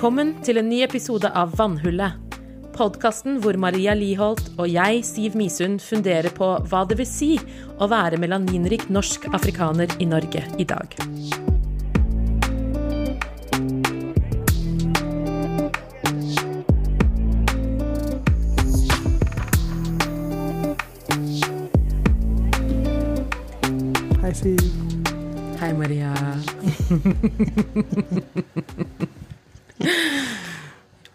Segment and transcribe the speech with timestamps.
[0.00, 2.14] Velkommen til en ny episode av Vannhullet.
[2.72, 7.36] Podkasten hvor Maria Liholt og jeg, Siv Misund, funderer på hva det vil si
[7.76, 10.96] å være melaninrik norsk afrikaner i Norge i dag.
[24.24, 24.64] Hei, Siv.
[25.60, 26.16] Hei, Maria.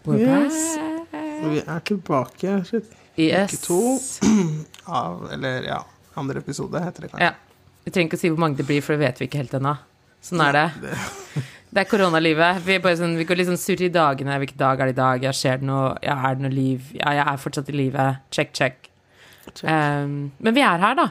[0.04, 0.76] We're Yes.
[0.76, 1.12] back.
[1.50, 2.64] Vi er tilbake.
[2.64, 2.92] Shit.
[3.18, 3.60] Yes.
[3.66, 3.98] To.
[4.86, 5.80] Av, eller ja,
[6.14, 7.28] andre episode heter det kanskje.
[7.28, 7.34] Ja.
[7.86, 9.54] Vi trenger ikke å si hvor mange det blir, for det vet vi ikke helt
[9.58, 9.76] ennå.
[10.26, 10.66] Sånn er det.
[11.76, 12.60] Det er koronalivet.
[12.64, 14.36] Vi, er sånn, vi går litt sånn surr i dagene.
[14.40, 15.24] Hvilken dag er det i dag?
[15.26, 15.90] Ja, skjer det noe?
[16.00, 16.86] Ja, er det noe liv?
[16.96, 18.04] Ja, jeg er fortsatt i live.
[18.32, 18.86] Check, check.
[19.50, 19.64] Check.
[19.68, 21.08] Um, men vi er her, da.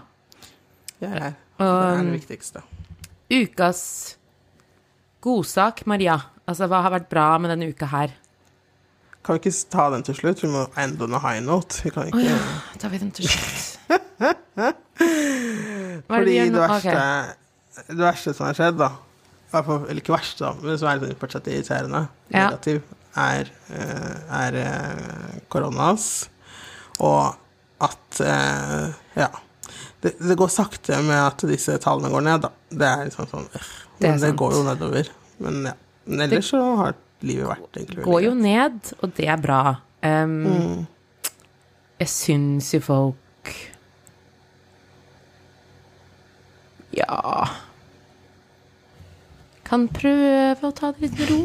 [1.04, 1.36] Vi er her.
[1.60, 2.64] Det er det viktigste.
[3.36, 3.84] ukas
[5.28, 6.18] godsak, Maria.
[6.46, 8.14] Altså, hva har vært bra med denne uka her?
[9.26, 10.44] Kan vi ikke ta den til slutt?
[10.44, 11.80] Vi må ende on a high note.
[11.84, 12.36] Vi kan Å oh, ja,
[12.82, 13.80] tar vi den til slutt.
[14.56, 16.60] Det Fordi det nå?
[16.62, 17.88] verste, Ok.
[17.90, 18.92] det verste som har skjedd, da
[19.56, 22.50] Eller ikke verste, da, men som er litt fortsatt irriterende, Ja.
[22.50, 22.82] negativ,
[23.16, 26.28] er, eh, er eh, koronas.
[27.00, 27.36] Og
[27.82, 29.30] at eh, Ja.
[30.02, 32.50] Det, det går sakte med at disse tallene går ned, da.
[32.70, 33.62] Det er liksom sånn Det
[34.02, 34.38] Men det sant.
[34.38, 35.10] går jo nedover.
[35.40, 35.74] Men ja.
[36.06, 39.62] Men ellers så har livet vært egentlig veldig Går jo ned, og det er bra.
[40.06, 40.88] Um, Mm.
[42.00, 43.54] Jeg syns jo folk
[46.96, 47.48] Ja
[49.66, 51.40] Kan prøve å ta det litt med ro.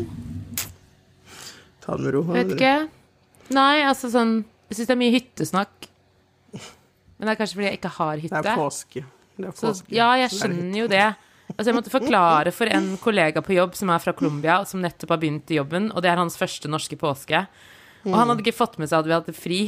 [1.80, 2.20] Ta det med ro.
[2.34, 2.72] Vet ikke.
[3.56, 4.34] Nei, altså sånn
[4.68, 5.88] Jeg syns det er mye hyttesnakk.
[6.52, 8.42] Men det er kanskje fordi jeg ikke har Det hytte.
[8.44, 9.04] er påske.
[9.40, 11.06] Det er Så, ja, jeg det er skjønner jo det.
[11.56, 15.14] Altså, jeg måtte forklare for en kollega på jobb som er fra Colombia, som nettopp
[15.14, 17.44] har begynt i jobben, og det er hans første norske påske.
[18.06, 19.60] Og han hadde ikke fått med seg at vi hadde fri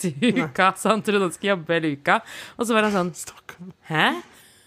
[0.00, 2.20] til uka, så han trodde han skulle jobbe hele uka.
[2.58, 3.70] Og så var han sånn Stakkar.
[3.88, 4.08] Hæ?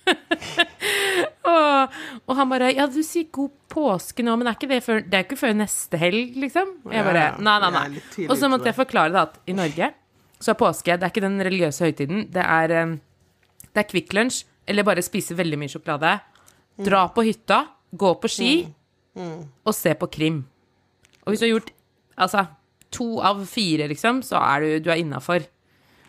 [1.52, 5.02] og, og han bare Ja, du sier god påske nå, men er ikke det, før,
[5.04, 6.78] det er ikke før neste helg, liksom?
[6.94, 8.28] Jeg bare Nei, nei, nei.
[8.30, 9.92] Og så måtte jeg forklare det at i Norge
[10.38, 12.28] så er påske Det er ikke den religiøse høytiden.
[12.32, 16.12] Det er, eh, det er Kvikk Lunsj, eller bare spise veldig mye sjokolade.
[16.78, 17.64] Dra på hytta,
[17.98, 18.52] gå på ski
[19.18, 19.48] Mm.
[19.66, 20.44] og se på krim.
[21.26, 21.72] Og hvis du har gjort
[22.22, 22.44] altså,
[22.94, 25.42] to av fire, liksom, så er du, du er innafor.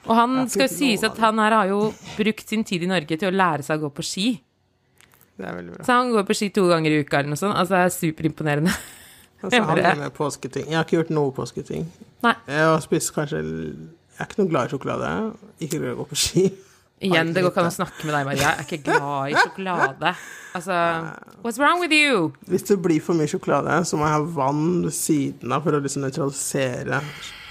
[0.04, 1.78] Og han skal jo sies at han her har jo
[2.18, 4.26] brukt sin tid i Norge til å lære seg å gå på ski.
[5.38, 5.84] Det er veldig bra.
[5.88, 7.56] Så han går på ski to ganger i uka eller noe sånt.
[7.56, 8.76] Altså, det er superimponerende.
[9.38, 10.64] Altså, han er med påsketing.
[10.66, 11.84] Jeg har ikke gjort noe påsketing.
[12.26, 15.10] Nei, Jeg har spist kanskje Jeg er ikke noe glad i sjokolade.
[15.62, 16.42] Ikke glad i å gå på ski.
[17.00, 18.42] Igjen, det går ikke an å snakke med deg, Maria.
[18.42, 20.12] Jeg er ikke glad i sjokolade.
[20.58, 20.76] Altså,
[21.44, 22.30] what's wrong with you?
[22.50, 25.78] Hvis det blir for mye sjokolade, så må jeg ha vann ved siden av for
[25.78, 27.02] å liksom nøytralisere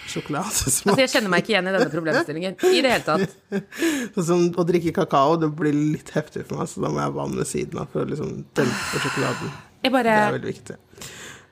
[0.07, 0.93] sjokoladesmak.
[0.95, 3.37] Altså, jeg kjenner meg ikke igjen i denne problemstillingen i det hele tatt.
[4.15, 7.09] Sånn som å drikke kakao, det blir litt heftig for meg, så da må jeg
[7.09, 9.55] ha vann ved siden av for å liksom dempe sjokoladen.
[9.83, 10.79] Jeg bare Det er veldig viktig.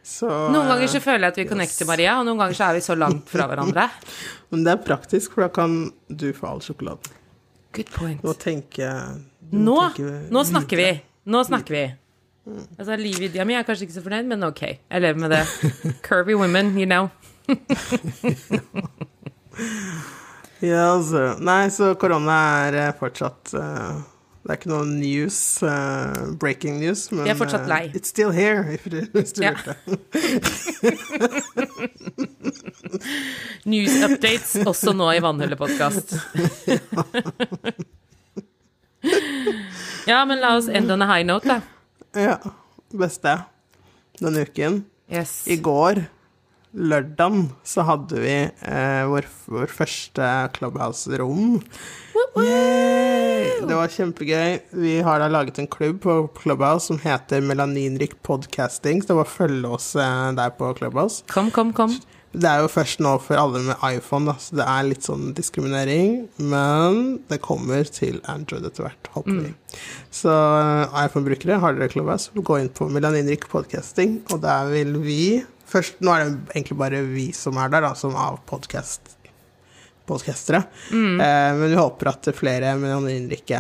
[0.06, 2.68] Så, Noen ganger så eh, føler jeg at vi connecter, Maria, og noen ganger så
[2.68, 3.88] er vi så langt fra hverandre.
[4.54, 7.16] Men det er praktisk, for da kan du få all sjokoladen.
[7.76, 8.24] Good point.
[8.24, 9.22] Nå tenker jeg
[9.52, 9.76] Nå,
[10.34, 10.90] nå snakker vi.
[11.30, 11.84] Nå snakker vi.
[12.78, 14.62] Altså, Livet mi er kanskje ikke så fornøyd, men ok.
[14.66, 15.44] Jeg lever med det.
[16.08, 17.10] Curvy women, you know.
[20.64, 21.36] Ja, altså.
[21.44, 22.36] Nei, så korona
[22.66, 23.98] er eh, fortsatt eh,
[24.46, 27.88] Det er ikke noe news, uh, breaking news, men Vi er fortsatt lei.
[27.88, 27.96] lei.
[27.98, 29.56] it's still here, if du, hvis du Ja.
[33.66, 36.14] News updates også nå i Vannhullet-podkast.
[40.12, 41.62] ja, men la oss ende on a high note, da.
[42.14, 42.38] Ja.
[42.96, 43.34] Beste
[44.22, 44.84] denne uken.
[45.12, 45.42] Yes.
[45.50, 46.04] I går,
[46.76, 51.62] lørdagen, så hadde vi eh, vår, vår første Clubhouse-rom.
[52.36, 54.58] Det var kjempegøy.
[54.76, 59.30] Vi har da laget en klubb på Clubhouse som heter Melaninrik Podcasting, så det var
[59.30, 61.24] å følge oss eh, der på Clubhouse.
[61.32, 61.96] Kom, kom, kom.
[62.36, 65.30] Det er jo først nå for alle med iPhone, da, så det er litt sånn
[65.38, 66.26] diskriminering.
[66.52, 69.54] Men det kommer til Android etter hvert, håper vi.
[70.12, 75.22] Så eh, iPhone-brukere, har dere Clubhouse, gå inn på Melaninrik Podcasting, og der vil vi
[75.76, 80.62] Først, Nå er det egentlig bare vi som er der, da, som av podkastere.
[80.94, 81.20] Mm.
[81.20, 83.60] Eh, men vi håper at flere melaninrike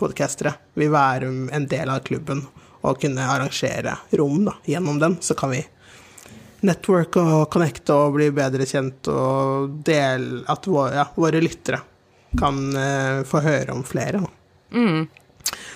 [0.00, 2.40] podkastere vil være en del av klubben
[2.82, 5.18] og kunne arrangere rom da, gjennom den.
[5.20, 5.60] Så kan vi
[6.64, 11.82] network og connecte og bli bedre kjent og dele At våre, ja, våre lyttere
[12.38, 14.24] kan eh, få høre om flere.
[14.24, 14.78] Da.
[14.78, 15.04] Mm.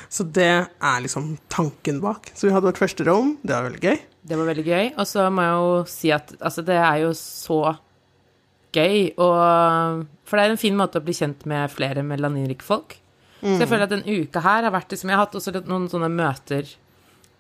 [0.09, 2.33] Så det er liksom tanken bak.
[2.33, 3.99] Så vi hadde vårt første rom, det var veldig gøy.
[4.27, 4.87] Det var veldig gøy.
[4.99, 7.61] Og så må jeg jo si at altså, det er jo så
[8.77, 12.99] gøy, og For det er en fin måte å bli kjent med flere melaninrike folk.
[13.41, 15.87] Så jeg føler at den uka her har vært liksom Jeg har hatt også noen
[15.93, 16.67] sånne møter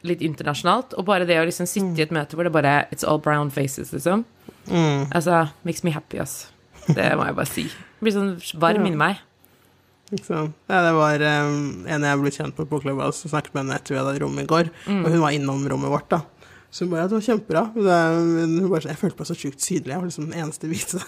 [0.06, 3.02] litt internasjonalt, og bare det å liksom sitte i et møte hvor det bare It's
[3.02, 4.22] all brown faces, liksom.
[4.68, 5.08] Mm.
[5.10, 6.52] Altså, makes me happy, ass.
[6.86, 7.64] Det må jeg bare si.
[7.98, 9.24] Blir sånn varm inni meg.
[10.12, 10.54] Ikke sant?
[10.70, 13.80] Ja, det var um, en jeg ble kjent med på Clubhouse, og snakket med henne
[13.80, 14.70] etter vi hadde rom i går.
[14.86, 15.00] Mm.
[15.00, 16.20] Og hun var innom rommet vårt, da.
[16.76, 17.60] Så hun bare ja, det var kjempebra.
[17.72, 19.94] Men hun bare, sånn, jeg følte meg så sjukt sydlig.
[19.94, 21.00] Jeg var liksom den eneste hvite.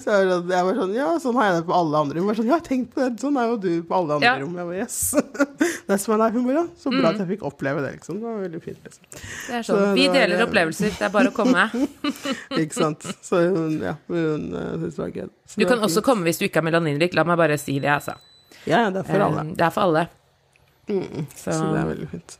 [0.00, 2.16] så jeg var, sånn, jeg var sånn Ja, sånn har jeg det på alle andre.
[2.22, 3.10] Hun var sånn Ja, tenk på det.
[3.22, 4.34] Sånn er jo du på alle andre Ja.
[4.42, 4.54] rom.
[4.58, 4.96] Jeg bare yes.
[5.88, 6.34] That's my life.
[6.34, 7.08] Hun bare ja, så bra Mm.
[7.10, 8.14] at jeg fikk oppleve det, liksom.
[8.20, 9.02] Det var veldig fint, liksom.
[9.14, 9.94] Det er Så sånn.
[9.94, 10.90] Vi det var- deler opplevelser.
[10.98, 11.62] Det er bare å komme.
[12.64, 13.00] Ikke sant.
[13.22, 15.28] Så hun, ja, hun uh, syntes det var gøy.
[15.56, 17.14] Du kan også komme hvis du ikke er melaninrik.
[17.14, 18.14] La meg bare si det, altså.
[18.66, 19.40] Ja, det er for alle.
[19.46, 20.08] Eh, Det er for alle.
[20.90, 21.26] Mm.
[21.34, 22.36] Så, Så det er veldig fint.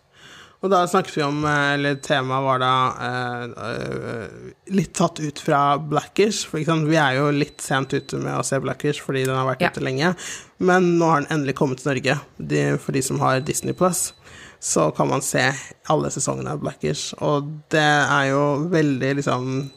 [0.61, 2.73] Og da snakket vi om, eh, eller temaet var da
[3.07, 6.43] eh, eh, litt tatt ut fra Blackish.
[6.51, 9.65] For vi er jo litt sent ute med å se Blackish fordi den har vært
[9.65, 9.71] Ja.
[9.73, 10.11] ute lenge.
[10.59, 12.19] Men nå har den endelig kommet til Norge.
[12.37, 14.13] De, for de som har Disney Plus,
[14.61, 15.47] så kan man se
[15.89, 17.15] alle sesongene av Blackish.
[17.25, 19.71] Og det er jo veldig liksom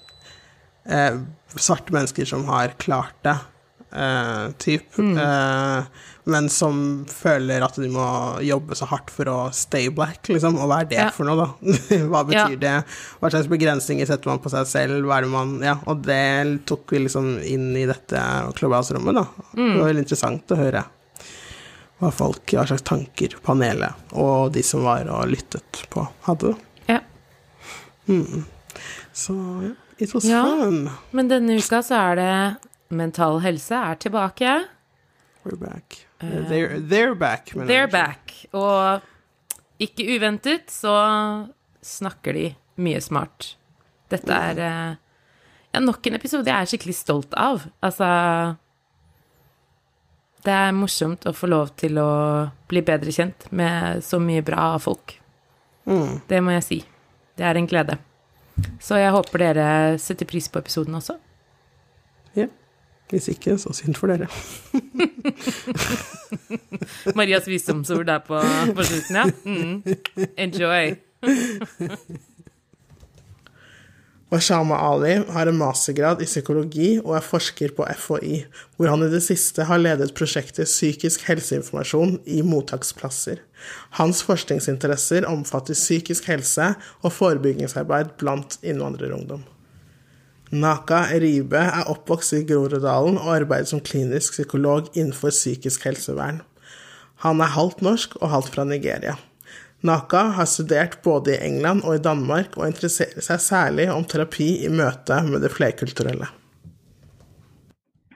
[0.86, 1.16] eh,
[1.56, 3.38] svarte mennesker som har klart det,
[3.94, 4.98] eh, typ.
[4.98, 5.18] Mm.
[5.18, 5.84] Eh,
[6.26, 6.78] men som
[7.10, 8.04] føler at de må
[8.46, 10.56] jobbe så hardt for å stay black, liksom.
[10.58, 11.10] Og hva er det Ja.
[11.12, 11.48] for noe, da?
[12.12, 12.62] hva betyr Ja.
[12.64, 12.76] det?
[13.20, 15.04] Hva slags begrensninger setter man på seg selv?
[15.06, 18.24] Hva er det man Ja, og det tok vi liksom inn i dette
[18.56, 19.26] Clubhouse-rommet, da.
[19.58, 19.74] Mm.
[19.74, 20.86] Det var veldig interessant å høre
[22.04, 26.56] hva folk, hva slags tanker panelet og de som var og lyttet på, hadde.
[26.90, 27.00] Ja.
[28.10, 28.44] Mm.
[29.14, 30.44] Så ja, it was Ja.
[30.44, 30.90] fun.
[31.12, 32.58] Men denne uka så er det
[32.90, 34.54] Mental Helse er tilbake.
[35.44, 36.06] We're back.
[36.22, 37.52] they're, they're back.
[37.56, 38.34] Eh, They're back.
[38.54, 39.02] Og
[39.84, 40.94] ikke uventet så
[41.84, 42.46] snakker de
[42.80, 43.56] mye smart.
[44.14, 44.94] Dette er eh,
[45.74, 47.66] ja, nok en episode jeg er skikkelig stolt av.
[47.84, 48.08] Altså
[50.46, 52.08] Det er morsomt å få lov til å
[52.72, 55.18] bli bedre kjent med så mye bra folk.
[55.88, 56.22] Mm.
[56.30, 56.80] Det må jeg si.
[57.36, 57.98] Det er en glede.
[58.80, 59.68] Så jeg håper dere
[60.00, 61.16] setter pris på episoden også.
[63.14, 64.26] Hvis ikke, så synd for dere.
[67.18, 68.40] Marias visdomsord der på,
[68.74, 69.26] på slutten, ja.
[69.46, 69.84] Mm.
[70.38, 70.96] Enjoy.
[74.34, 78.40] Washama Ali har en mastergrad i psykologi og er forsker på FHI,
[78.80, 83.46] hvor han i det siste har ledet prosjektet Psykisk helseinformasjon i mottaksplasser.
[84.02, 86.74] Hans forskningsinteresser omfatter psykisk helse
[87.06, 89.46] og forebyggingsarbeid blant innvandrerungdom.
[90.54, 96.44] Naka Ribe er oppvokst i Groruddalen og arbeider som klinisk psykolog innenfor psykisk helsevern.
[97.26, 99.16] Han er halvt norsk og halvt fra Nigeria.
[99.84, 104.52] Naka har studert både i England og i Danmark, og interesserer seg særlig om terapi
[104.64, 106.30] i møte med det flerkulturelle.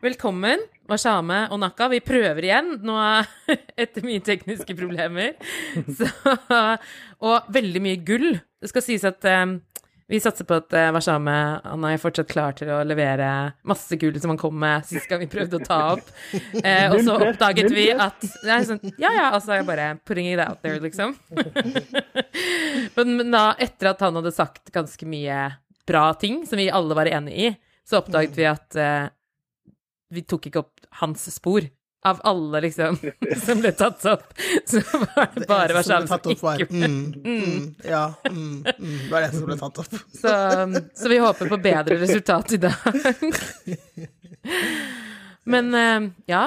[0.06, 1.89] Velkommen, Washame og Naka.
[1.89, 3.00] Vi prøver igjen nå
[3.81, 5.34] etter mye tekniske problemer.
[5.98, 6.07] Så,
[7.18, 8.38] og veldig mye gull.
[8.62, 9.57] Det skal sies at eh,
[10.07, 11.33] vi satser på at uh, Washame
[11.63, 13.27] han er fortsatt klar til å levere
[13.68, 16.12] masse gull som han kom med sist gang vi prøvde å ta opp.
[16.67, 20.39] Eh, og så oppdaget vi at er sånn, Ja, ja, altså jeg bare putting it
[20.41, 21.13] out there, liksom.
[22.98, 25.38] men, men da, etter at han hadde sagt ganske mye
[25.88, 27.51] bra ting som vi alle var enig i,
[27.88, 29.08] så oppdaget vi at eh,
[30.13, 31.67] vi tok ikke opp hans spor.
[32.06, 32.98] Av alle, liksom,
[33.46, 34.34] som ble tatt opp,
[34.70, 39.32] så var det bare eneste som ikke mm, mm, Ja, mm, mm, det var det
[39.34, 39.98] som ble tatt opp.
[40.22, 40.34] så,
[40.94, 43.01] så vi håper på bedre resultat i dag.
[45.48, 46.44] Men eh, ja.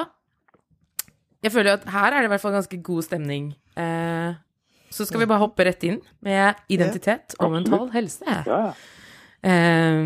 [1.41, 3.51] Jeg føler at her er det i hvert fall ganske god stemning.
[3.75, 4.39] Eh,
[4.91, 8.39] så skal vi bare hoppe rett inn med identitet og mental helse.
[9.41, 10.01] Eh,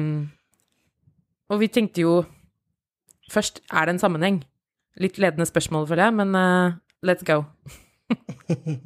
[1.52, 2.24] og vi tenkte jo
[3.26, 4.36] Først, er det en sammenheng?
[4.96, 7.42] Litt ledende spørsmål, føler jeg, men uh, let's go.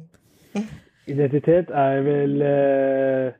[1.12, 3.36] Identitet er vel uh,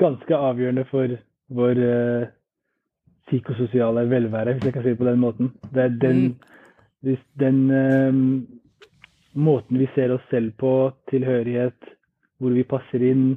[0.00, 1.12] ganske avgjørende for
[1.52, 2.30] vår uh,
[3.28, 5.52] psykososiale velvære, hvis jeg kan si det på den måten.
[5.74, 6.40] Det er den,
[7.04, 7.60] hvis den
[9.32, 11.92] måten vi ser oss selv på, tilhørighet,
[12.40, 13.36] hvor vi passer inn,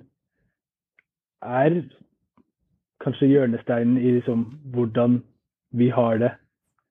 [1.43, 1.81] er
[3.03, 5.19] kanskje hjørnesteinen i liksom, hvordan
[5.75, 6.31] vi har det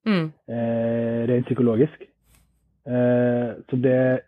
[0.07, 0.33] Mm.
[0.49, 2.03] eh, rent psykologisk.
[2.87, 4.19] Eh, så det er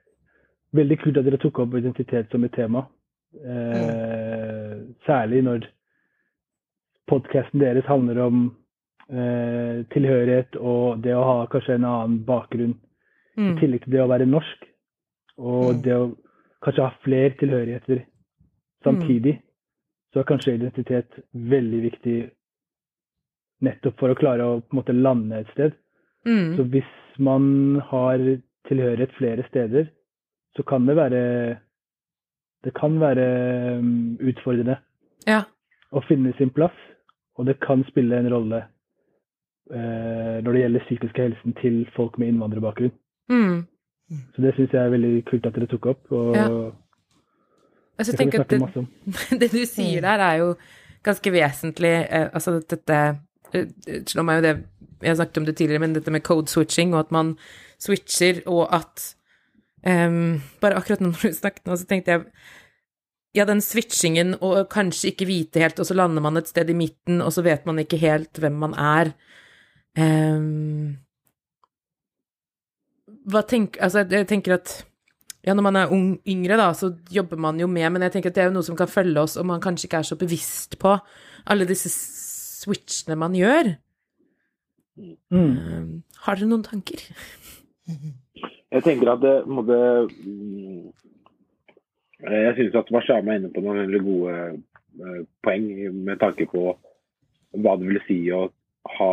[0.72, 2.86] veldig kult at dere tok opp identitet som et tema.
[3.44, 5.66] Eh, Særlig når
[7.08, 8.38] podkasten deres handler om
[9.10, 12.74] eh, tilhørighet og det å ha kanskje en annen bakgrunn,
[13.36, 13.58] i Mm.
[13.60, 14.64] tillegg til det å være norsk.
[15.38, 15.82] Og Mm.
[15.82, 16.16] det å
[16.64, 18.00] kanskje ha flere tilhørigheter
[18.82, 19.40] samtidig,
[20.12, 22.30] så er kanskje identitet veldig viktig
[23.64, 25.76] nettopp for å klare å på en måte lande et sted.
[26.26, 26.56] Mm.
[26.56, 28.20] Så hvis man har
[28.68, 29.86] tilhørighet flere steder,
[30.56, 31.22] så kan det være
[32.64, 34.76] Det kan være um, utfordrende
[35.26, 35.44] Ja.
[35.92, 36.74] å finne sin plass,
[37.38, 38.64] og det kan spille en rolle
[39.70, 42.90] eh, når det gjelder psykiske helsen til folk med innvandrerbakgrunn.
[43.30, 43.66] Mm.
[44.34, 46.12] Så det syns jeg er veldig kult at dere tok opp.
[46.12, 46.48] Og Ja.
[47.98, 49.38] Altså, det kan vi tenker at snakke det, masse om.
[49.40, 50.54] det du sier der, er jo
[51.04, 51.94] ganske vesentlig.
[52.10, 52.98] Eh, altså dette
[54.10, 54.56] slår meg jo det
[55.04, 57.34] Jeg snakket om det tidligere, men dette med code switching, og at man
[57.78, 59.02] switcher, og at
[59.84, 62.24] um, Bare akkurat nå når du snakket nå, så tenkte jeg
[63.36, 66.76] ja, den switchingen og kanskje ikke vite helt, og så lander man et sted i
[66.76, 69.12] midten, og så vet man ikke helt hvem man er.
[69.98, 70.96] Um,
[73.28, 74.78] hva tenk, Altså, jeg tenker at
[75.46, 78.32] ja, når man er ung, yngre, da, så jobber man jo med, men jeg tenker
[78.32, 80.18] at det er jo noe som kan følge oss, og man kanskje ikke er så
[80.18, 80.96] bevisst på
[81.46, 81.92] alle disse
[82.66, 83.74] switchene man gjør.
[84.96, 85.16] Mm.
[85.30, 85.88] Um,
[86.24, 87.02] har dere noen tanker?
[87.86, 89.76] Jeg tenker at det måtte
[90.10, 90.86] mm,
[92.26, 96.70] Jeg syns at Mashama er inne på noen veldig gode eh, poeng med tanke på
[97.56, 98.46] hva det vil si å
[98.98, 99.12] ha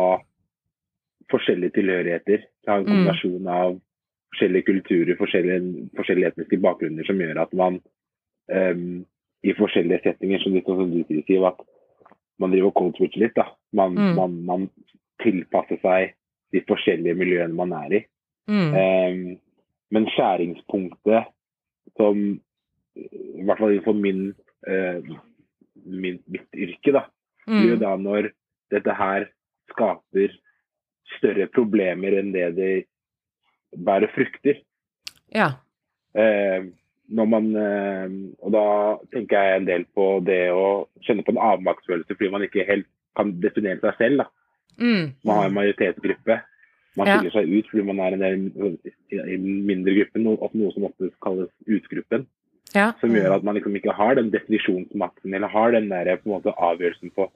[1.30, 2.48] forskjellige tilhørigheter.
[2.68, 2.90] Ha en Mm.
[2.90, 3.76] kombinasjon av
[4.32, 7.78] forskjellige kulturer, forskjellige, forskjellige etniske bakgrunner som gjør at man
[8.50, 9.04] um,
[9.44, 11.60] i forskjellige settinger, som litt sånn som du sier, at
[12.40, 13.34] man driver og cold switcher litt.
[13.34, 13.46] da.
[13.72, 14.14] Man, Mm.
[14.16, 14.70] man, man
[15.22, 16.14] tilpasser seg
[16.52, 18.04] de forskjellige miljøene man er i.
[18.48, 18.74] Mm.
[18.74, 19.36] Eh,
[19.90, 21.26] men skjæringspunktet
[21.96, 22.40] som
[22.96, 24.34] i hvert fall innenfor min,
[24.66, 25.00] eh,
[25.84, 27.04] min, mitt yrke, da,
[27.46, 27.80] blir jo Mm.
[27.80, 28.30] da når
[28.70, 29.28] dette her
[29.70, 30.30] skaper
[31.18, 32.86] større problemer enn det det
[33.76, 34.60] bærer frukter.
[35.34, 35.52] Ja.
[36.14, 36.64] Eh,
[37.12, 38.66] når man, eh, og da
[39.12, 42.88] tenker jeg en del på det å kjenne på en avmaktsfølelse fordi man ikke helt
[43.16, 44.24] kan definere seg selv.
[44.24, 44.26] da.
[44.80, 45.12] Mm.
[45.24, 46.40] Man har en majoritetsgruppe.
[46.96, 47.20] Man Ja.
[47.30, 48.78] seg ut fordi man er en del
[49.10, 52.26] i den mindre gruppen, noe, noe som ofte kalles utgruppen.
[52.74, 52.92] Ja.
[53.00, 56.40] Som gjør at man liksom ikke har den definisjonsmakten eller har den der, på en
[56.40, 57.30] måte, avgjørelsen på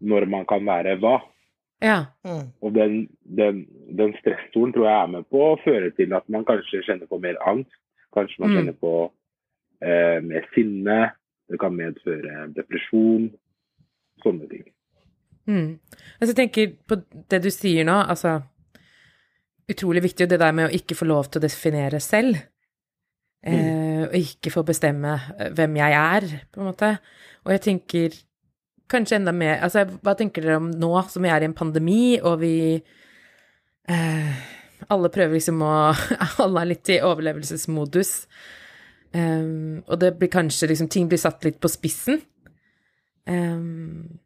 [0.00, 1.20] når man kan være hva.
[1.82, 2.04] Ja.
[2.24, 2.52] Mm.
[2.62, 3.66] Og den, den,
[3.96, 7.20] den stressoren tror jeg er med på å føre til at man kanskje kjenner på
[7.22, 7.72] mer angst.
[8.14, 8.56] Kanskje man Mm.
[8.56, 8.92] kjenner på
[9.82, 11.12] eh, mer sinne.
[11.48, 13.30] Det kan medføre depresjon.
[14.22, 14.64] Sånne ting.
[15.46, 15.78] Mm.
[16.20, 17.00] Altså, jeg tenker på
[17.30, 18.42] det du sier nå, altså
[19.70, 22.40] Utrolig viktig det der med å ikke få lov til å definere selv.
[23.46, 26.88] Eh, og ikke få bestemme eh, hvem jeg er, på en måte.
[27.46, 28.16] Og jeg tenker
[28.90, 32.18] kanskje enda mer Altså, hva tenker dere om nå som vi er i en pandemi,
[32.18, 32.82] og vi
[33.88, 34.42] eh,
[34.88, 35.74] Alle prøver liksom å
[36.44, 38.14] Alle er litt i overlevelsesmodus.
[39.12, 42.20] Um, og det blir kanskje liksom Ting blir satt litt på spissen.
[43.28, 44.20] Um,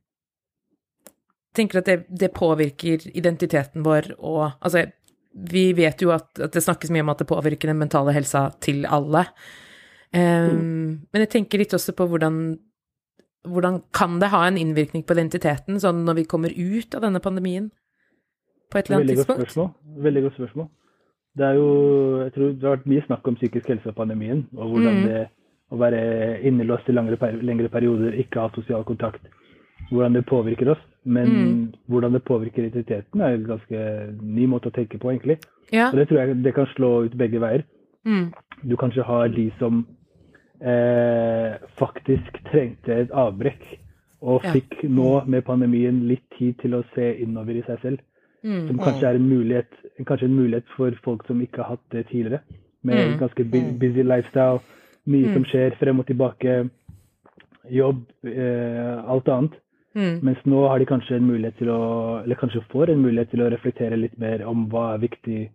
[1.57, 4.85] tenker at det, det påvirker identiteten vår og Altså,
[5.35, 8.49] vi vet jo at, at det snakkes mye om at det påvirker den mentale helsa
[8.63, 9.25] til alle.
[10.15, 12.45] Um, Men jeg tenker litt også på hvordan
[13.45, 17.21] hvordan kan det ha en innvirkning på identiteten, sånn når vi kommer ut av denne
[17.21, 17.71] pandemien?
[18.71, 19.51] På et eller annet Veldig godt tidspunkt?
[19.51, 19.71] spørsmål.
[20.05, 20.69] Veldig godt spørsmål.
[21.37, 21.69] Det er jo,
[22.23, 25.07] jeg tror det har vært mye snakk om psykisk helse og pandemien, og hvordan Mm.
[25.09, 25.29] det
[25.73, 29.21] å være innelåst i lengre, lengre perioder, ikke ha sosial kontakt,
[29.91, 30.79] hvordan det påvirker oss.
[31.05, 31.73] Men Mm.
[31.91, 35.39] hvordan det påvirker identiteten er en ganske ny måte å tenke på, egentlig.
[35.73, 35.89] Ja.
[35.91, 37.65] Og det tror jeg det kan slå ut begge veier.
[38.07, 38.33] Mm.
[38.69, 39.87] Du kanskje har de som
[40.61, 43.79] eh, faktisk trengte et avbrekk,
[44.23, 44.53] og Ja.
[44.53, 47.99] fikk nå med pandemien litt tid til å se innover i seg selv
[48.45, 48.67] Mm.
[48.69, 49.71] som kanskje er en mulighet,
[50.05, 52.41] kanskje en mulighet for folk som ikke har hatt det tidligere.
[52.83, 53.19] Med Mm.
[53.19, 54.61] ganske bu- busy lifestyle,
[55.07, 55.33] mye Mm.
[55.35, 56.71] som skjer frem og tilbake,
[57.71, 59.53] jobb, eh, alt annet.
[59.97, 60.21] Mm.
[60.23, 63.41] Mens nå har de kanskje en mulighet til å, eller kanskje får en mulighet til
[63.41, 65.51] å reflektere litt mer om hva er viktig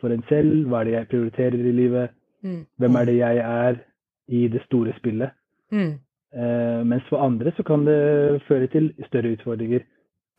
[0.00, 2.10] for en selv, hva er det jeg prioriterer i livet,
[2.44, 2.66] Mm.
[2.80, 3.76] hvem er det jeg er
[4.28, 5.30] i det store spillet.
[5.72, 5.98] Mm.
[6.36, 9.82] Eh, mens for andre så kan det føre til større utfordringer.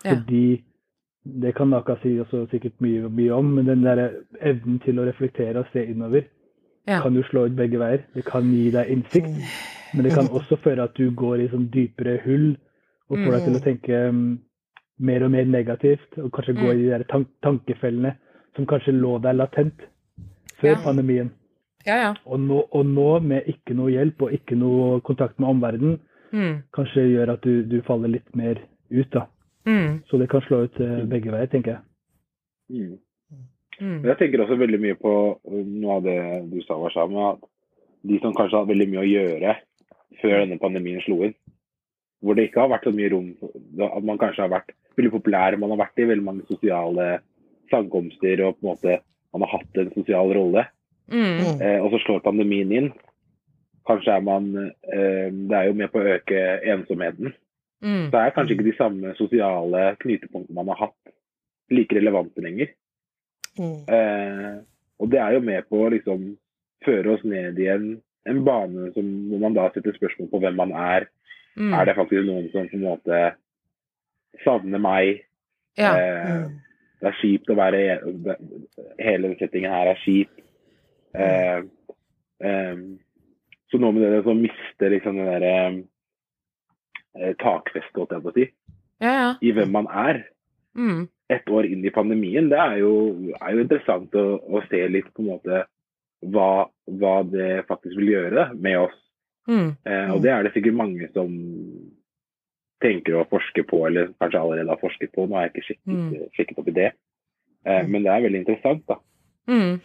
[0.05, 0.11] Ja.
[1.41, 4.09] Det kan Naka si også sikkert mye, mye om, men den der
[4.41, 6.23] evnen til å reflektere og se innover
[6.87, 7.01] Ja.
[7.01, 8.03] kan jo slå ut begge veier.
[8.15, 9.33] Det kan gi deg innsikt,
[9.93, 12.55] men det kan også føre at du går i sånn dypere hull
[13.09, 14.37] og får deg til å tenke mm,
[14.99, 18.15] mer og mer negativt, og kanskje gå i de der tank tankefellene
[18.55, 19.73] som kanskje lå der latent
[20.61, 20.81] før Ja.
[20.83, 21.31] pandemien.
[21.85, 22.13] Ja, ja.
[22.25, 25.99] Og nå, og nå med ikke noe hjelp og ikke noe kontakt med omverdenen,
[26.33, 26.63] Mm.
[26.75, 28.57] kanskje gjør at du, du faller litt mer
[28.91, 29.27] ut, da.
[29.67, 29.99] Mm.
[30.07, 31.83] Så det kan slå ut eh, begge veier, tenker jeg.
[32.71, 32.95] Mm.
[33.77, 33.99] Mm.
[34.07, 35.13] Jeg tenker også veldig mye på
[35.45, 36.19] noe av det
[36.49, 37.43] du sa, Warszawa, at
[38.07, 39.55] de som kanskje har veldig mye å gjøre
[40.21, 41.35] før denne pandemien slo inn.
[42.23, 43.27] Hvor det ikke har vært så mye rom
[43.85, 45.57] at man kanskje har vært veldig populær.
[45.61, 47.19] Man har vært i veldig mange sosiale
[47.71, 48.97] samkomster og på en måte
[49.35, 50.63] man har hatt en sosial rolle.
[51.11, 51.19] Mm.
[51.43, 51.59] Mm.
[51.61, 52.89] Eh, og så slår pandemien inn.
[53.87, 56.41] Kanskje er man eh, Det er jo med på å øke
[56.73, 57.35] ensomheten.
[57.83, 58.09] Mm.
[58.09, 61.13] Så er kanskje ikke de samme sosiale knytepunktene man har hatt,
[61.73, 62.71] like relevante lenger.
[63.57, 63.79] Mm.
[63.89, 64.53] Eh,
[64.97, 66.29] og det er jo med på å liksom
[66.85, 67.89] føre oss ned i en,
[68.29, 71.07] en bane som, hvor man da setter spørsmål på hvem man er.
[71.57, 71.73] Mm.
[71.73, 73.21] Er det faktisk noen som på en måte
[74.45, 75.25] savner meg?
[75.77, 75.93] Ja.
[75.97, 76.55] Eh, Mm.
[77.01, 77.81] det er kjipt å være
[78.97, 80.31] Hele settingen her er kjip.
[81.13, 81.61] Eh,
[82.41, 82.79] eh,
[83.69, 85.53] så noe med det å mister liksom det derre
[87.19, 88.47] eh, takfestet, holdt jeg på å si,
[89.03, 89.29] ja, ja.
[89.41, 90.23] i hvem man er
[90.77, 91.07] Mm.
[91.33, 92.91] Et år inn i pandemien, det er jo,
[93.41, 95.63] er jo interessant å, å se litt på en måte
[96.29, 96.67] hva,
[97.01, 98.93] hva det faktisk vil gjøre med oss.
[99.49, 99.71] Mm.
[99.89, 101.33] Eh, og det er det sikkert mange som
[102.83, 105.25] tenker å forske på, eller kanskje allerede har forsket på.
[105.25, 106.31] Nå har jeg ikke sjekket, Mm.
[106.37, 106.91] sjekket opp i det.
[107.65, 109.01] Eh, men det er veldig interessant, da.
[109.49, 109.79] Mm.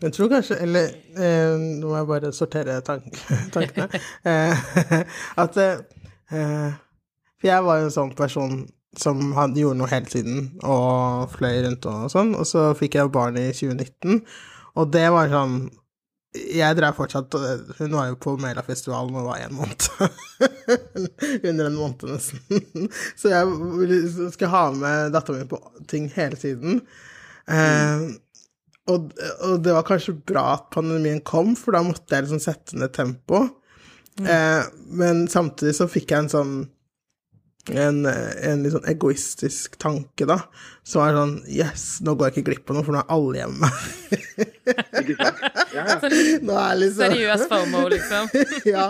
[0.00, 0.86] Jeg tror kanskje Eller
[1.16, 3.04] eh, nå må jeg bare sortere tank
[3.54, 3.88] tankene.
[4.30, 4.54] Eh,
[5.42, 5.82] at eh,
[6.30, 8.62] For jeg var jo en sånn person
[8.98, 13.12] som hadde, gjorde noe hele tiden og fløy rundt og sånn, og så fikk jeg
[13.14, 14.18] barn i 2019,
[14.80, 15.60] og det var sånn
[16.30, 17.34] jeg drev fortsatt
[17.80, 19.86] Hun var jo på Melafestivalen og var en måned.
[21.48, 22.86] Under en måned, nesten.
[23.18, 23.48] Så jeg
[24.30, 25.58] skulle ha med dattera mi på
[25.90, 26.84] ting hele tiden.
[27.50, 28.04] Eh,
[28.90, 29.10] og,
[29.42, 32.94] og det var kanskje bra at pandemien kom, for da måtte jeg liksom sette ned
[34.16, 34.30] tempo.
[34.32, 36.54] Eh, men samtidig så fikk jeg en sånn
[37.68, 40.38] en, en litt sånn egoistisk tanke, da.
[40.86, 43.42] Som er sånn Yes, nå går jeg ikke glipp av noe, for nå er alle
[43.42, 43.70] hjemme.
[45.02, 45.42] Ikke sant?
[45.74, 45.98] Ja, ja.
[46.48, 48.30] nå er liksom Seriøs FOMO, liksom.
[48.74, 48.86] ja.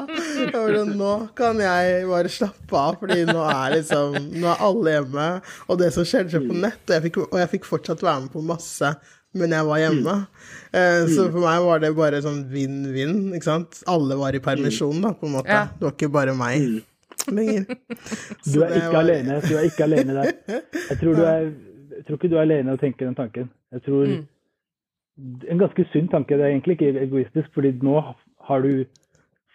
[0.54, 5.30] Sånn, nå kan jeg bare slappe av, fordi nå er liksom Nå er alle hjemme,
[5.66, 8.26] og det som skjedde, skjedde på nett, og jeg, fikk, og jeg fikk fortsatt være
[8.26, 8.94] med på masse,
[9.34, 10.14] men jeg var hjemme.
[10.74, 13.82] Eh, så for meg var det bare sånn vinn-vinn, ikke sant.
[13.90, 15.48] Alle var i permisjon, da, på en måte.
[15.50, 15.66] Ja.
[15.78, 16.82] Det var ikke bare meg
[17.30, 17.66] lenger.
[18.50, 19.40] Du er ikke var- alene.
[19.46, 20.32] Du er ikke alene der.
[20.88, 21.50] Jeg tror, du er,
[21.96, 23.50] jeg tror ikke du er alene og tenker den tanken.
[23.72, 24.26] Jeg tror Mm.
[25.52, 26.32] En ganske sunn tanke.
[26.38, 27.98] Det er egentlig ikke egoistisk, fordi nå
[28.48, 28.84] har du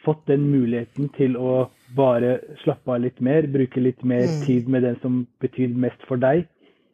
[0.05, 4.45] fått den muligheten til å bare slappe av litt mer, bruke litt mer Mm.
[4.45, 6.45] tid med den som betyr mest for deg,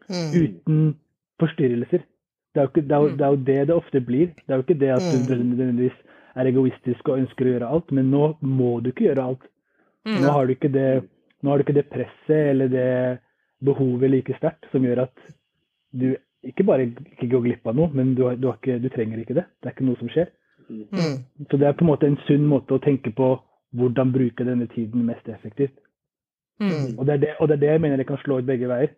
[0.07, 0.31] Mm.
[0.39, 0.95] uten
[1.41, 2.05] forstyrrelser.
[2.51, 4.31] Det er, jo ikke, det, er jo, det er jo det det ofte blir.
[4.35, 5.49] Det er jo ikke det at du Mm.
[5.51, 5.97] nødvendigvis
[6.35, 9.45] er egoistisk og ønsker å gjøre alt, men nå må du ikke gjøre alt.
[10.05, 10.21] Mm.
[10.21, 11.03] Nå har du ikke det,
[11.43, 13.19] nå har du ikke det presset eller det
[13.63, 15.15] behovet like sterkt som gjør at
[15.93, 18.89] du ikke bare ikke går glipp av noe, men du, har, du, har ikke, du
[18.89, 19.45] trenger ikke det.
[19.61, 20.31] Det er ikke noe som skjer.
[20.71, 21.17] Mm.
[21.51, 23.35] Så det er på en måte en sunn måte å tenke på
[23.77, 25.75] hvordan bruke denne tiden mest effektivt.
[26.59, 26.97] Mm.
[26.97, 28.69] Og det er det, og det, er det jeg mener det kan slå ut begge
[28.69, 28.91] veier.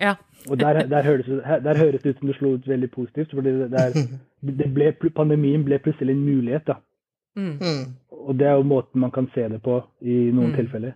[0.00, 0.14] Ja.
[0.48, 3.30] Og der, der, høres, det- der høres det ut som det slo ut veldig positivt.
[3.34, 6.64] fordi det, det det ble, Pandemien ble plutselig en mulighet.
[6.66, 6.74] da.
[7.36, 7.58] Mm.
[7.60, 7.94] Mm.
[8.10, 10.56] Og det er jo måten man kan se det på i noen Mm.
[10.56, 10.94] tilfeller.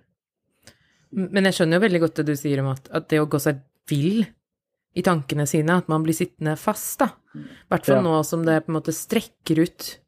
[1.13, 3.39] Men jeg skjønner jo veldig godt det du sier om at, at det å gå
[3.41, 4.25] seg vill
[4.97, 7.11] i tankene sine, at man blir sittende fast, da.
[7.35, 8.03] I hvert fall Ja.
[8.03, 9.99] nå som det på en måte strekker ut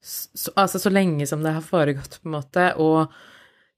[0.00, 3.08] så, Altså så lenge som det har foregått, på en måte, og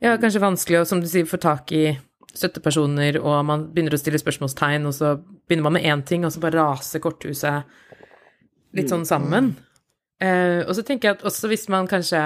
[0.00, 1.98] ja, kanskje vanskelig å, som du sier, få tak i
[2.36, 6.32] støttepersoner, og man begynner å stille spørsmålstegn, og så begynner man med én ting, og
[6.34, 7.66] så bare raser korthuset
[8.76, 9.54] litt sånn sammen.
[10.22, 12.20] Eh, og så tenker jeg at også hvis man kanskje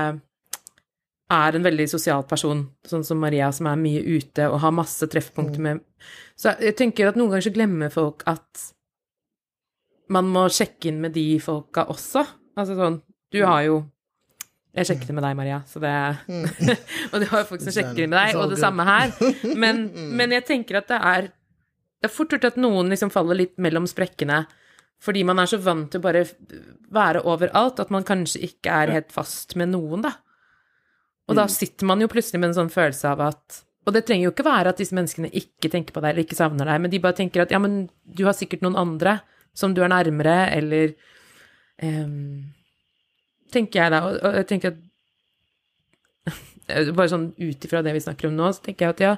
[1.35, 5.09] er en veldig sosial person, sånn som Maria, som er mye ute og har masse
[5.11, 5.83] treffpunkter med
[6.37, 8.65] Så jeg tenker at noen ganger så glemmer folk at
[10.13, 12.27] man må sjekke inn med de folka også.
[12.59, 13.01] Altså sånn
[13.33, 13.79] Du har jo
[14.75, 15.93] Jeg sjekket det med deg, Maria, så det
[17.13, 19.15] Og du har jo folk som sjekker med deg, og det samme her.
[19.55, 19.87] Men,
[20.19, 21.31] men jeg tenker at det er
[22.03, 24.45] Det er fort gjort at noen liksom faller litt mellom sprekkene
[25.05, 26.23] fordi man er så vant til å bare
[26.95, 30.15] være overalt at man kanskje ikke er helt fast med noen, da.
[31.29, 34.31] Og da sitter man jo plutselig med en sånn følelse av at Og det trenger
[34.31, 36.93] jo ikke være at disse menneskene ikke tenker på deg eller ikke savner deg, men
[36.93, 39.19] de bare tenker at ja, men du har sikkert noen andre
[39.55, 40.95] som du er nærmere, eller
[41.85, 42.54] ehm,
[43.55, 44.03] Tenker jeg da.
[44.11, 44.83] Og, jeg tenker at
[46.97, 49.15] Bare sånn ut ifra det vi snakker om nå, så tenker jeg at ja,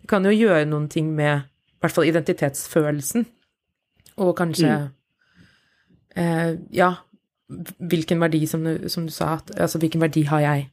[0.00, 3.26] det kan jo gjøre noen ting med i hvert fall identitetsfølelsen,
[4.24, 4.70] og kanskje
[6.16, 6.88] eh, Ja,
[7.92, 10.64] hvilken verdi, som du, som du sa, at, altså hvilken verdi har jeg?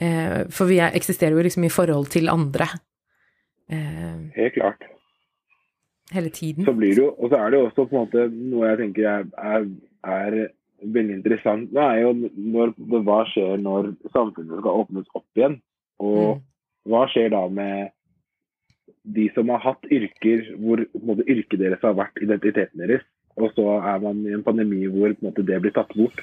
[0.00, 2.70] Eh, for vi er, eksisterer jo liksom i forhold til andre
[3.68, 4.86] eh, Helt klart.
[6.14, 6.64] hele tiden.
[6.64, 8.80] Så blir det jo, og så er det jo også på en måte noe jeg
[8.84, 9.68] tenker er, er,
[10.14, 10.38] er
[10.82, 15.60] veldig interessant det er jo når, hva skjer når samfunnet skal åpnes opp igjen.
[16.00, 16.42] Og Mm.
[16.88, 17.90] hva skjer da med
[19.04, 23.02] de som har hatt yrker hvor måte, yrket deres har vært identiteten deres,
[23.36, 26.20] og så er man i en pandemi hvor på en måte, det blir tatt bort.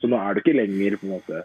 [0.00, 1.44] Så nå er du ikke lenger på en måte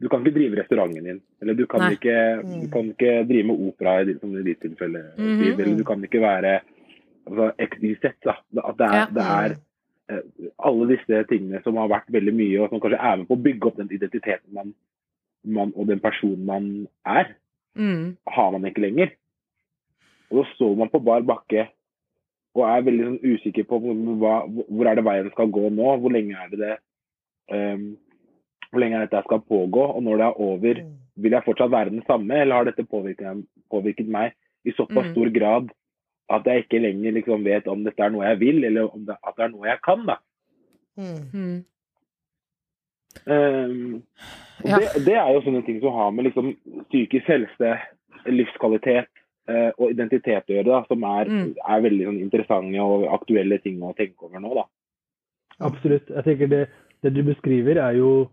[0.00, 3.60] Du kan ikke drive restauranten din, eller du kan, ikke, du kan ikke drive med
[3.68, 5.52] opera i, ditt- tilfelle, Mm -hmm.
[5.60, 6.60] eller du kan ikke være
[7.26, 8.02] altså, XYZ.
[8.24, 8.34] Da.
[8.68, 9.06] At det er, Ja.
[9.14, 9.56] det er
[10.58, 13.44] alle disse tingene som har vært veldig mye, og som kanskje er med på å
[13.44, 14.74] bygge opp den identiteten man,
[15.44, 16.68] man og den personen man
[17.06, 17.34] er,
[17.74, 18.16] Mm.
[18.30, 19.08] har man ikke lenger.
[20.30, 21.64] Og så står man på bar bakke
[22.54, 25.88] og er veldig sånn usikker på hva, hvor er det veien skal gå nå.
[25.98, 26.76] Hvor lenge er det det
[27.50, 27.96] um,
[28.70, 29.88] Hvor lenge dette skal pågå?
[29.96, 30.80] Og når det er over,
[31.16, 34.32] vil jeg fortsatt være den samme, eller har dette påvirket, påvirket meg
[34.64, 35.12] i såpass Mm.
[35.12, 35.68] stor grad
[36.30, 39.16] at jeg ikke lenger liksom vet om dette er noe jeg vil, eller om det,
[39.26, 40.06] at det er noe jeg kan?
[40.06, 40.16] da.
[40.96, 41.64] Mm.
[43.26, 44.02] Um,
[44.64, 44.78] og Ja.
[44.78, 46.54] det, det er jo sånne ting som har med liksom
[46.90, 47.74] psykisk helse,
[48.26, 49.08] livskvalitet
[49.50, 51.54] uh, og identitet å gjøre, da, som er, Mm.
[51.68, 54.54] er veldig sånn, interessante og aktuelle ting å tenke over nå.
[54.54, 54.64] da.
[55.60, 56.08] Absolutt.
[56.10, 56.62] Jeg tenker det,
[57.02, 58.28] det du beskriver, er jo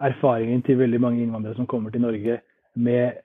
[0.00, 2.40] erfaringen til veldig mange innvandrere som kommer til Norge
[2.74, 3.20] med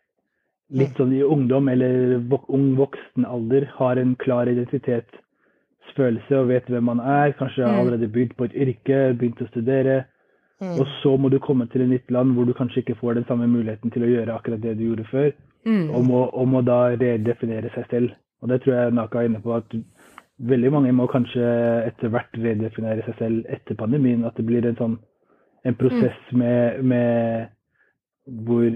[0.71, 6.65] litt sånn i ungdom eller vok ung voksen alder, har en klar identitetsfølelse og vet
[6.69, 7.31] hvem man er.
[7.33, 7.79] Kanskje har Mm.
[7.79, 10.05] allerede begynt på et yrke, begynt å studere.
[10.61, 10.79] Mm.
[10.79, 13.25] Og så må du komme til et nytt land hvor du kanskje ikke får den
[13.25, 15.31] samme muligheten til å gjøre akkurat det du gjorde før,
[15.65, 15.89] Mm.
[15.95, 18.11] og må, og må da redefinere seg selv.
[18.41, 19.69] Og det tror jeg Naka er inne på, at
[20.39, 24.25] veldig mange må kanskje etter hvert redefinere seg selv etter pandemien.
[24.25, 24.99] At det blir en sånn
[25.65, 27.49] en prosess med, med
[28.27, 28.69] hvor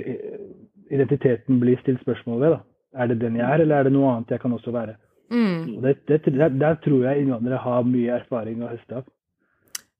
[0.91, 2.55] identiteten blir stilt spørsmål ved.
[2.57, 2.59] da.
[3.03, 4.95] Er det den jeg er, eller er det noe annet jeg kan også være?
[5.33, 5.77] Mm.
[5.77, 9.07] Og det, det, der, der tror jeg innvandrere har mye erfaring å høste av.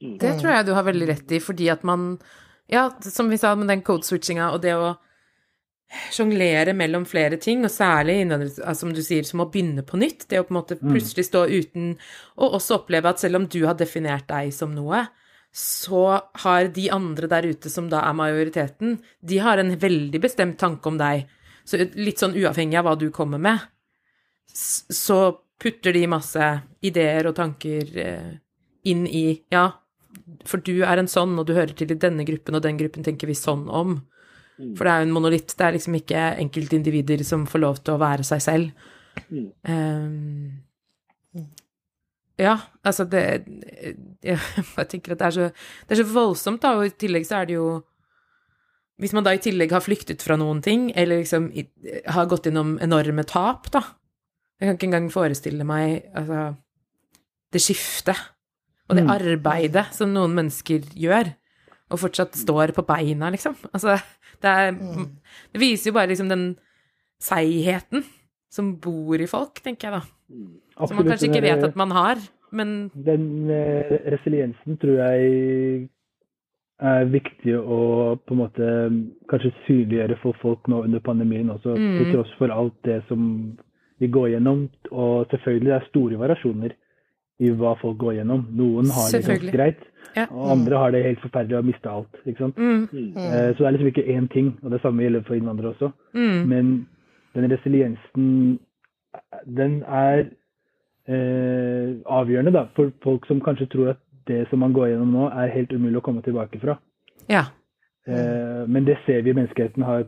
[0.04, 2.18] Det tror jeg du har veldig rett i, fordi at man
[2.72, 4.94] Ja, som vi sa med den code-switchinga og det å
[6.16, 10.26] sjonglere mellom flere ting, og særlig innvandrere, som du sier, som å begynne på nytt.
[10.32, 11.92] Det å på en måte plutselig stå uten
[12.38, 15.04] Og også oppleve at selv om du har definert deg som noe,
[15.54, 16.04] så
[16.44, 20.90] har de andre der ute, som da er majoriteten, de har en veldig bestemt tanke
[20.90, 21.28] om deg.
[21.64, 23.62] Så litt sånn uavhengig av hva du kommer med,
[24.50, 25.20] så
[25.62, 26.48] putter de masse
[26.84, 28.32] ideer og tanker eh,
[28.90, 29.70] inn i Ja,
[30.46, 33.06] for du er en sånn, og du hører til i denne gruppen, og den gruppen
[33.06, 34.02] tenker vi sånn om.
[34.78, 35.54] For det er jo en monolitt.
[35.58, 38.90] Det er liksom ikke enkeltindivider som får lov til å være seg selv.
[39.30, 39.48] Mm.
[42.40, 43.22] Ja, altså det
[44.26, 44.38] Jeg
[44.76, 45.48] bare tenker at det er så,
[45.88, 47.68] det er så voldsomt, da, og i tillegg så er det jo
[49.02, 51.68] Hvis man da i tillegg har flyktet fra noen ting, eller liksom i,
[52.08, 53.84] har gått gjennom enorme tap, da
[54.62, 56.56] Jeg kan ikke engang forestille meg altså,
[57.54, 58.18] det skiftet
[58.90, 59.10] og det Mm.
[59.14, 61.30] arbeidet som noen mennesker gjør,
[61.90, 63.56] og fortsatt står på beina, liksom.
[63.74, 63.96] Altså,
[64.42, 64.72] det er
[65.54, 66.58] Det viser jo bare liksom den
[67.22, 68.04] seigheten
[68.52, 70.02] som bor i folk, tenker jeg da.
[70.78, 72.16] Som man kanskje ikke vet at man har,
[72.52, 75.90] men Den eh, resiliensen tror jeg
[76.84, 77.78] er viktig å
[78.26, 78.68] på en måte
[79.32, 81.98] kanskje synliggjøre for folk nå under pandemien også, Mm.
[82.00, 83.58] til tross for alt det som
[84.00, 84.70] vi går gjennom.
[84.92, 86.72] Og selvfølgelig det er store variasjoner
[87.40, 88.46] i hva folk går gjennom.
[88.58, 89.80] Noen har det ganske greit,
[90.16, 90.26] Ja.
[90.32, 92.14] og andre har det helt forferdelig og har mista alt.
[92.28, 92.56] ikke sant?
[92.58, 93.14] mm, Mm.
[93.56, 95.92] Så det er liksom ikke én ting, og det samme gjelder for innvandrere også.
[96.14, 96.88] mm, Men
[97.36, 98.60] den resiliensen,
[99.48, 100.26] den er
[101.08, 105.30] eh, avgjørende da, for folk som kanskje tror at det som man går gjennom nå,
[105.30, 106.78] er helt umulig å komme tilbake fra.
[107.32, 107.46] Ja.
[108.08, 110.06] Eh, men det ser vi menneskeheten har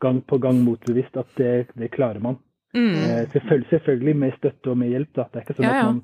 [0.00, 2.38] gang på gang motbevist at det, det klarer man.
[2.76, 5.08] Mm, Eh, selvfølgelig, selvfølgelig med støtte og med hjelp.
[5.16, 5.24] da.
[5.32, 5.80] Det er ikke sånn Ja, ja.
[5.80, 6.02] at man,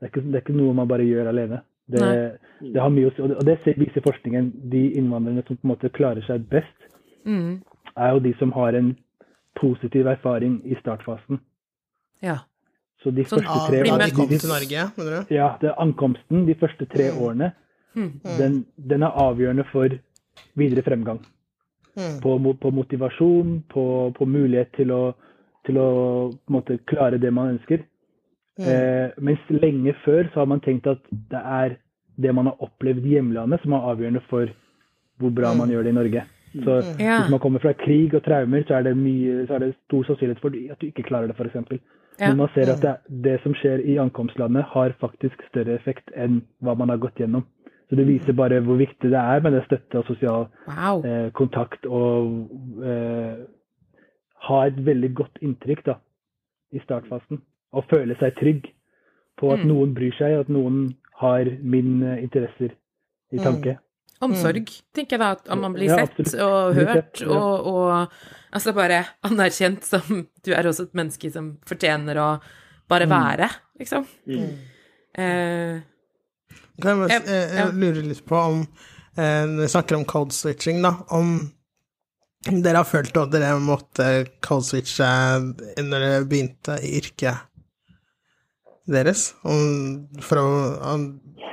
[0.00, 1.60] det er ikke, det er ikke noe man bare gjør alene.
[1.90, 4.52] Det, det har mye å si, og det, viser forskningen.
[4.70, 6.86] De innvandrerne som på en måte klarer seg best,
[7.26, 7.58] mm,
[7.96, 8.94] er jo de som har en
[9.58, 11.40] positiv erfaring i startfasen.
[12.22, 12.38] ja.
[13.04, 14.08] Så de Sånn, første tre bli da med.
[14.08, 15.34] de kom til Norge, mener du?
[15.34, 17.52] Ja, det er ankomsten, de første tre årene,
[17.94, 18.54] Mm, den,
[18.90, 19.92] den er avgjørende for
[20.58, 21.20] videre fremgang.
[21.94, 22.18] Mm.
[22.22, 23.84] På, på motivasjon, på,
[24.16, 25.02] på mulighet til å,
[25.66, 25.88] til å
[26.34, 27.84] på en måte, klare det man ønsker.
[28.58, 28.66] Mm.
[28.66, 31.76] Eh, mens lenge før så har man tenkt at det er
[32.18, 34.50] det man har opplevd i hjemlandet som er avgjørende for
[35.22, 36.26] hvor bra man gjør det i Norge.
[36.62, 37.20] Så Ja.
[37.22, 40.02] hvis man kommer fra krig og traumer, så er det, mye, så er det stor
[40.04, 41.80] sannsynlighet for at du ikke klarer det, f.eks.
[42.20, 42.28] Ja.
[42.28, 46.42] Men man ser at det, det som skjer i ankomstlandet, har faktisk større effekt enn
[46.62, 47.44] hva man har gått gjennom.
[47.90, 51.04] Så det viser bare hvor viktig det er med det støtte og sosial Wow.
[51.04, 52.48] eh, kontakt og
[52.84, 53.36] eh,
[54.48, 55.94] ha et veldig godt inntrykk da,
[56.72, 57.40] i startfasen.
[57.72, 58.70] Og føle seg trygg
[59.38, 59.66] på at Mm.
[59.68, 62.70] noen bryr seg, at noen har mine interesser
[63.32, 63.78] i tanke.
[64.24, 65.30] Omsorg, tenker jeg da.
[65.36, 67.28] At man blir Ja, sett og hørt, ja.
[67.30, 72.28] og, og altså bare anerkjent som du er også et menneske som fortjener å
[72.90, 73.48] bare være,
[73.80, 74.04] liksom.
[75.14, 75.80] Eh,
[76.82, 80.04] Kan jeg, bare, Ja, eh, jeg lurer litt på om eh, Når vi snakker om
[80.10, 81.36] code switching, da, om
[82.44, 84.06] dere har følt at dere måtte
[84.44, 85.06] code switche
[85.80, 87.40] når dere begynte i yrket
[88.90, 89.32] deres?
[89.46, 90.46] Om, for å
[90.94, 91.06] om,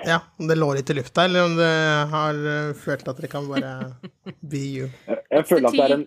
[0.08, 3.30] Ja, om det lå litt i lufta, eller om dere har eh, følt at dere
[3.32, 3.74] kan bare
[4.54, 4.88] be you?
[5.08, 6.06] Jeg, jeg føler at det er en,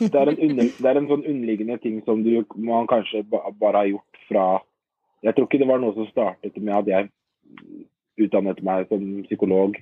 [0.00, 3.42] det er en, under, det er en sånn underliggende ting som du, man kanskje ba,
[3.62, 4.44] bare har gjort fra
[5.24, 7.10] Jeg tror ikke det var noe som startet med at jeg
[8.20, 9.76] utdannet meg som psykolog,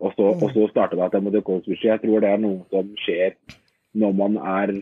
[0.00, 1.88] og så, og så startet det at jeg måtte gå sushi.
[1.88, 3.36] Jeg tror det er noe som skjer
[4.00, 4.72] når man er,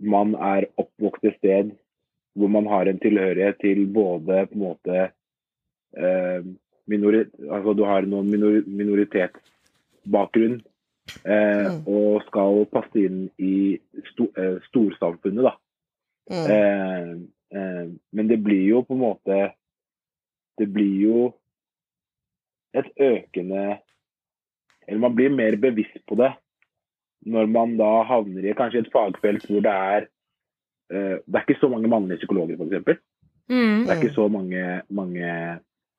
[0.00, 1.72] man er oppvokst et sted
[2.38, 4.98] hvor man har en tilhørighet til både på en måte
[5.96, 6.44] eh,
[6.92, 10.58] altså Du har noen minor, minoritetsbakgrunn
[11.24, 13.78] eh, og skal passe inn i
[14.10, 15.54] sto, eh, storsamfunnet, da.
[16.30, 17.12] Eh,
[17.54, 19.38] eh, men det blir jo på en måte
[20.58, 21.16] Det blir jo
[22.78, 23.80] et økende
[24.86, 26.30] Eller man blir mer bevisst på det
[27.22, 30.06] når man da havner i kanskje et fagfelt hvor det er
[30.92, 33.00] Det er ikke så mange mannlige psykologer, f.eks.
[33.48, 35.30] mm, Det er ikke så mange, mange,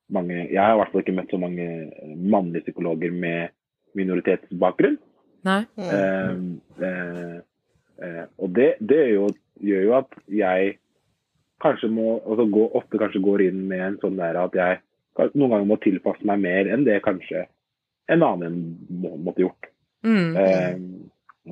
[0.08, 1.66] mange Jeg har i hvert fall ikke møtt så mange
[2.14, 3.54] mannlige psykologer med
[3.98, 4.98] minoritetsbakgrunn.
[5.44, 5.60] nei.
[5.76, 6.38] Eh,
[6.88, 7.34] eh,
[8.06, 9.28] eh, og det, det gjør, jo,
[9.60, 10.76] gjør jo at jeg
[11.64, 14.80] kanskje må altså gå, ofte kanskje går inn med en sånn der at jeg
[15.34, 17.44] noen ganger må tilpasse meg mer enn det kanskje
[18.10, 18.56] en annen
[18.90, 19.70] må, måtte gjort.
[20.04, 20.72] Mm, Eh,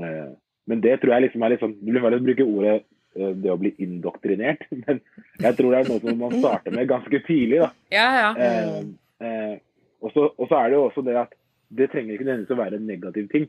[0.02, 0.32] eh,
[0.68, 2.82] men det tror jeg liksom er litt sånn Du å bruke ordet eh,
[3.14, 5.00] det å bli indoktrinert, men
[5.42, 7.60] jeg tror det er noe som man starter med ganske tidlig.
[7.60, 7.70] da.
[7.92, 8.30] ja, ja.
[8.36, 8.78] Eh,
[9.26, 9.56] eh,
[10.02, 11.34] og så er det jo også det at
[11.72, 13.44] det trenger ikke nødvendigvis å være en negativ ting.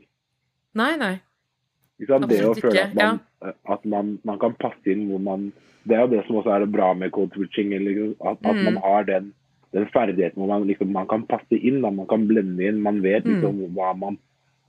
[0.78, 1.14] Nei, nei.
[2.00, 2.18] Ikke?
[2.26, 3.52] Det å føle at, man, ja.
[3.74, 5.52] at man, man kan passe inn hvor man
[5.84, 7.74] Det er jo det som også er det bra med code switching.
[7.76, 8.64] Eller, liksom, at, at Mm.
[8.64, 9.26] man har den,
[9.76, 11.82] den ferdigheten hvor man, liksom, man kan passe inn.
[11.84, 12.80] Man kan blende inn.
[12.80, 13.34] Man vet Mm.
[13.34, 13.60] liksom,
[14.00, 14.16] man,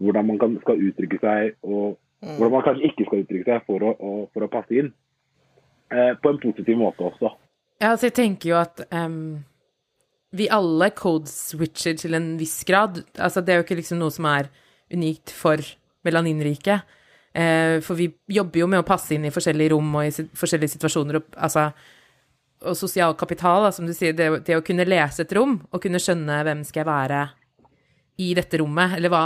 [0.04, 3.86] hvordan man kan, skal uttrykke seg, og hvordan man kanskje ikke skal uttrykke seg for
[3.86, 4.92] å, å, for å passe inn.
[5.94, 7.32] Eh, på en positiv måte også.
[7.82, 9.44] Ja, altså jeg tenker jo at um,
[10.36, 13.04] vi alle code-switcher til en viss grad.
[13.20, 14.50] Altså det er jo ikke liksom noe som er
[14.94, 15.62] unikt for
[16.06, 16.88] melaninriket.
[17.36, 20.26] Eh, for vi jobber jo med å passe inn i forskjellige rom og i si
[20.40, 21.20] forskjellige situasjoner.
[21.20, 21.68] Og, altså,
[22.66, 25.82] og sosial kapital, da, som du sier, det, det å kunne lese et rom og
[25.84, 27.24] kunne skjønne hvem skal jeg være
[28.24, 29.26] i dette rommet, eller hva,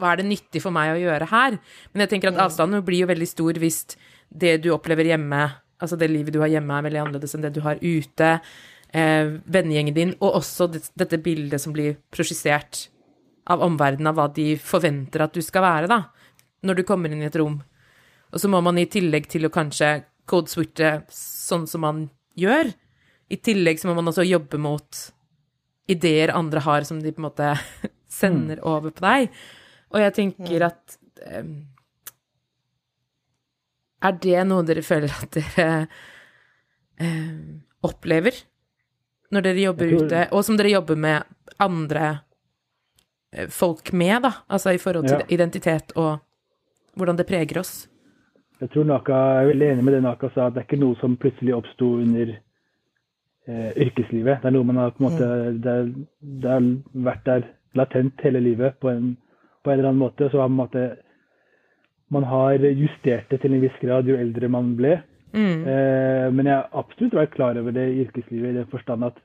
[0.00, 1.58] hva er det nyttig for meg å gjøre her?
[1.92, 3.80] Men jeg tenker at avstanden blir jo veldig stor hvis
[4.28, 5.44] det du opplever hjemme,
[5.80, 8.32] altså det livet du har hjemme, er veldig annerledes enn det du har ute.
[8.96, 12.86] Eh, vennegjengen din, og også det, dette bildet som blir prosjisert
[13.50, 16.02] av omverdenen, av hva de forventer at du skal være, da,
[16.66, 17.60] når du kommer inn i et rom.
[18.32, 22.72] Og så må man i tillegg til å kanskje code-switche sånn som man gjør,
[23.32, 24.98] i tillegg så må man også jobbe mot
[25.90, 27.52] ideer andre har som de på en måte
[28.20, 29.30] sender over på deg.
[29.96, 30.98] Og jeg tenker at
[31.32, 31.54] em,
[34.04, 35.68] Er det noe dere føler at dere
[37.00, 38.42] em, opplever
[39.34, 41.24] når dere jobber ute, og som dere jobber med
[41.58, 42.04] andre
[43.32, 44.30] eh, folk med, da?
[44.52, 45.26] Altså i forhold til Ja.
[45.34, 46.20] identitet og
[46.96, 47.88] hvordan det preger oss.
[48.60, 50.78] Jeg tror Naka, jeg er veldig enig med det Naka sa, at det er ikke
[50.80, 52.36] noe som plutselig oppsto under
[53.48, 54.40] eh, yrkeslivet.
[54.42, 55.28] Det er noe man har på en måte,
[55.60, 55.90] det, er,
[56.22, 56.70] det har
[57.10, 59.16] vært der latent hele livet på en,
[59.66, 60.30] på en eller annen måte.
[60.30, 60.86] Så måte,
[62.14, 65.00] man har justert det til en viss grad jo eldre man ble.
[65.34, 65.66] Mm.
[65.68, 69.18] Eh, men jeg har absolutt vært klar over det i yrkeslivet i den forstand at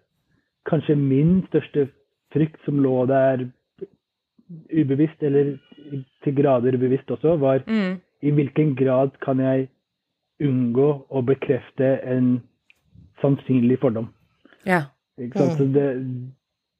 [0.69, 1.87] kanskje min største
[2.33, 3.45] frykt som lå der
[4.71, 5.53] ubevisst, eller
[6.23, 8.01] til grader bevisst også, var Mm.
[8.21, 9.69] i hvilken grad kan jeg
[10.41, 12.41] unngå å bekrefte en
[13.21, 14.09] sannsynlig fordom.
[14.65, 14.81] Ja.
[15.17, 15.87] Så det,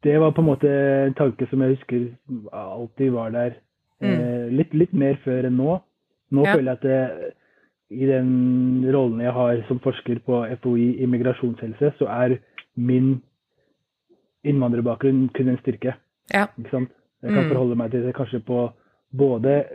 [0.03, 0.69] det var på en måte
[1.07, 2.07] en tanke som jeg husker
[2.53, 3.53] alltid var der.
[4.01, 4.49] Mm.
[4.57, 5.79] litt, litt mer før enn nå.
[6.31, 6.55] Nå Ja.
[6.55, 7.33] føler jeg at det,
[7.91, 12.37] i den rollen jeg har som forsker på FHI immigrasjonshelse, så er
[12.77, 13.21] min
[14.43, 15.93] innvandrerbakgrunn kun en styrke.
[16.33, 16.47] Ja.
[16.57, 16.89] Ikke sant?
[17.21, 17.49] Jeg kan Mm.
[17.51, 18.71] forholde meg til det kanskje på
[19.15, 19.65] både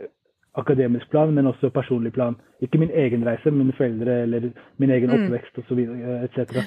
[0.55, 2.35] akademisk plan, men også personlig plan.
[2.61, 5.15] Ikke min egen reise, men foreldre eller min egen Mm.
[5.31, 5.79] oppvekst osv.
[6.23, 6.65] etc.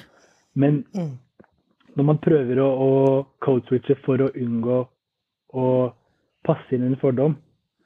[0.55, 0.85] Men
[1.95, 4.87] når man prøver å, å code-switche for å unngå
[5.53, 5.65] å
[6.45, 7.35] passe inn en fordom,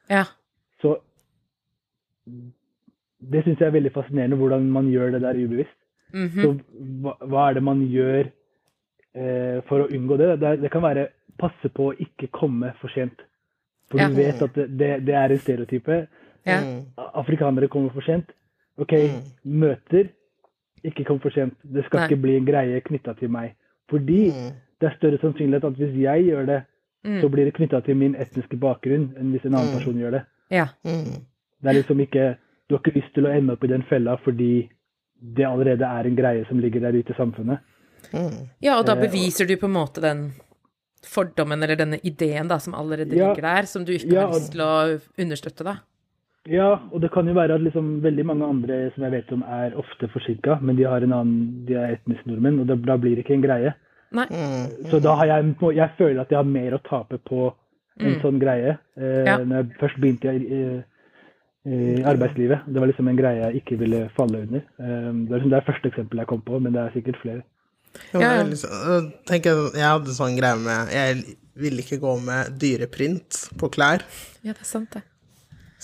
[0.10, 0.24] Ja.
[0.82, 1.00] så
[2.26, 5.78] Det syns jeg er veldig fascinerende hvordan man gjør det der ubevisst.
[6.14, 6.42] Mhm.
[6.42, 6.50] Så
[7.02, 8.28] hva, hva er det man gjør
[9.16, 10.28] eh, for å unngå det?
[10.42, 10.52] det?
[10.62, 11.08] Det kan være
[11.40, 13.22] passe på å ikke komme for sent.
[13.90, 14.10] For Ja.
[14.10, 16.08] du vet at det, det, det er en stereotype.
[16.46, 16.60] Ja.
[16.62, 16.86] Mm.
[16.98, 18.30] Afrikanere kommer for sent.
[18.78, 19.22] OK, Mm.
[19.46, 20.10] møter,
[20.84, 21.56] ikke kom for sent.
[21.64, 22.08] Det skal Nei.
[22.10, 23.56] ikke bli en greie knytta til meg.
[23.90, 24.52] Fordi Mm.
[24.82, 26.64] det er større sannsynlighet at hvis jeg gjør det,
[27.06, 27.22] Mm.
[27.22, 29.78] så blir det knytta til min etniske bakgrunn enn hvis en annen Mm.
[29.78, 30.24] person gjør det.
[30.52, 30.68] Ja.
[30.86, 31.22] Mm.
[31.62, 34.16] Det er liksom ikke Du har ikke lyst til å ende opp i den fella
[34.18, 34.68] fordi
[35.36, 37.60] det allerede er en greie som ligger der ute i samfunnet.
[38.12, 38.50] Mm.
[38.60, 40.34] ja, og da Eh, og- beviser du på en måte den
[41.04, 43.34] fordommen eller denne ideen da, som allerede Ja.
[43.34, 45.76] ligger der, som du ikke Ja, har lyst til å understøtte, da.
[46.48, 49.42] Ja, og det kan jo være at liksom veldig mange andre som jeg vet om
[49.50, 52.98] er ofte forsinka, men de har en annen, de er etnisk nordmenn, og da, da
[53.02, 53.72] blir det ikke en greie.
[54.16, 54.26] Nei.
[54.30, 54.90] Mm.
[54.92, 57.48] Så da har jeg, jeg føler at jeg har mer å tape på
[58.00, 58.22] en Mm.
[58.22, 58.78] sånn greie.
[58.98, 59.38] Eh, Ja.
[59.38, 60.84] Når jeg først begynte i, i,
[61.72, 62.66] i arbeidslivet.
[62.68, 64.60] Det var liksom en greie jeg ikke ville falle under.
[64.80, 67.18] Eh, det er liksom det er første eksempel jeg kom på, men det er sikkert
[67.24, 67.42] flere.
[68.14, 72.14] Ja, Ja, Jeg, liksom, tenker, jeg jeg hadde sånn greie med Jeg ville ikke gå
[72.26, 74.04] med dyreprint på klær.
[74.44, 75.02] Ja, det er sant, det.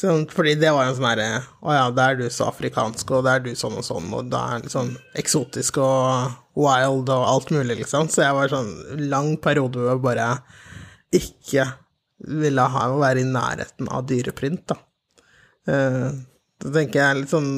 [0.02, 1.26] Sånn, fordi det var en sånn herre
[1.62, 4.32] Å ja, da er du så afrikansk, og da er du sånn og sånn, og
[4.32, 8.10] da er du sånn eksotisk og wild og alt mulig, liksom.
[8.10, 8.72] Så jeg var sånn
[9.12, 10.30] lang periode hvor jeg bare
[11.22, 11.68] ikke
[12.42, 14.80] ville ha å være i nærheten av dyreprint, da.
[15.70, 16.10] Eh,
[16.62, 17.52] Da tenker jeg litt sånn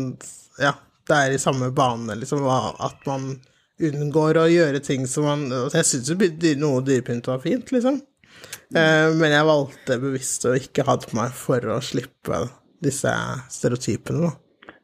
[0.59, 0.73] Ja,
[1.07, 3.37] det er i samme bane, liksom, at man
[3.83, 6.15] unngår å gjøre ting som man Jeg syns jo
[6.59, 8.01] noe dyreprint var fint, liksom.
[8.75, 12.39] Eh, men jeg valgte bevisst å ikke ha det på meg for å slippe
[12.83, 13.11] disse
[13.53, 14.31] stereotypene, da.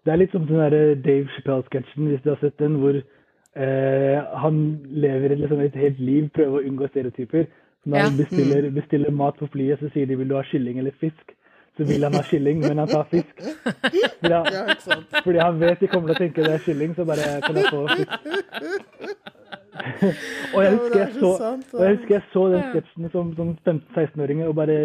[0.05, 4.19] Det er litt som den der Dave Chappelle-sketsjen, hvis du har sett den, hvor eh,
[4.43, 4.61] han
[5.03, 7.49] lever liksom et helt liv, prøver å unngå stereotyper.
[7.83, 8.03] Så når Ja.
[8.09, 11.35] han bestiller, bestiller mat på flyet, så sier de 'vil du ha kylling eller fisk'?
[11.77, 13.35] Så vil han ha kylling, men han tar fisk.
[14.19, 14.75] Fordi han, Ja,
[15.23, 17.65] fordi han vet de kommer til å tenke det er kylling, så bare kan jeg
[17.71, 18.09] få fisk.
[20.53, 21.31] og jeg husker jeg så,
[21.73, 24.77] og jeg husker jeg så den sketsjen som, som 15-16-åring og bare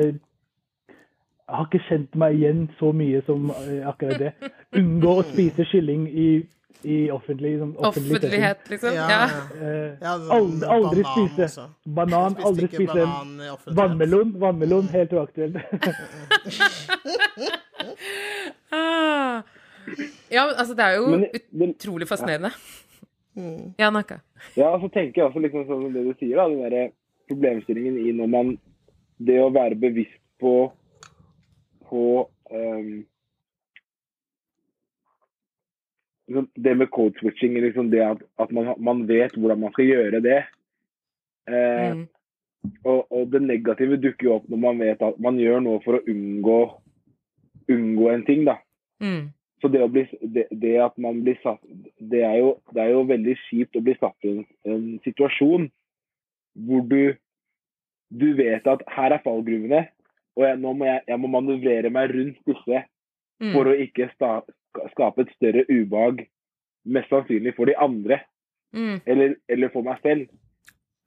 [1.44, 4.30] jeg har ikke kjent meg igjen så mye som eh, akkurat det.
[4.80, 6.28] Unngå å spise kylling i,
[6.88, 8.16] i offentlig, liksom, offentlig setting.
[8.16, 8.94] Offentlighet, liksom.
[8.96, 9.18] Ja, Ja.
[9.20, 9.42] ja.
[9.60, 11.66] Eh, sånn aldri, aldri banan spise også.
[11.98, 12.38] banan.
[12.48, 14.32] Aldri spise banan vannmelon.
[14.40, 15.60] Vannmelon, helt uaktuelt.
[18.74, 19.42] Ah.
[20.32, 22.50] Ja, men altså, det er jo Men, men utrolig fascinerende.
[23.34, 23.72] Mm.
[23.78, 24.20] Ja, Naka.
[24.54, 26.84] Ja, så tenker jeg også liksom sånn som det du sier, da, den derre
[27.30, 28.54] problemstillingen i når man
[29.18, 30.72] Det å være bevisst på
[31.88, 33.04] på um,
[36.26, 39.84] liksom Det med code switching, liksom det at, at man, man vet hvordan man skal
[39.90, 40.40] gjøre det.
[41.46, 42.06] Eh, Mm.
[42.84, 45.98] og, og det negative dukker jo opp når man vet at man gjør noe for
[45.98, 46.60] å unngå,
[47.68, 48.44] unngå en ting.
[48.46, 48.54] da.
[49.04, 49.33] Mm.
[49.64, 51.62] Så det, bli, det, det at man blir satt
[51.96, 55.70] det er, jo, det er jo veldig kjipt å bli satt i en, en situasjon
[56.68, 57.14] hvor du
[58.14, 59.80] du vet at her er fallgruvene,
[60.36, 62.84] og jeg, nå må jeg, jeg må manøvrere meg rundt disse
[63.42, 63.50] Mm.
[63.50, 64.28] for å ikke sta,
[64.92, 66.20] skape et større ubehag,
[66.86, 68.20] mest sannsynlig for de andre,
[68.72, 69.00] Mm.
[69.10, 70.28] eller, eller for meg selv.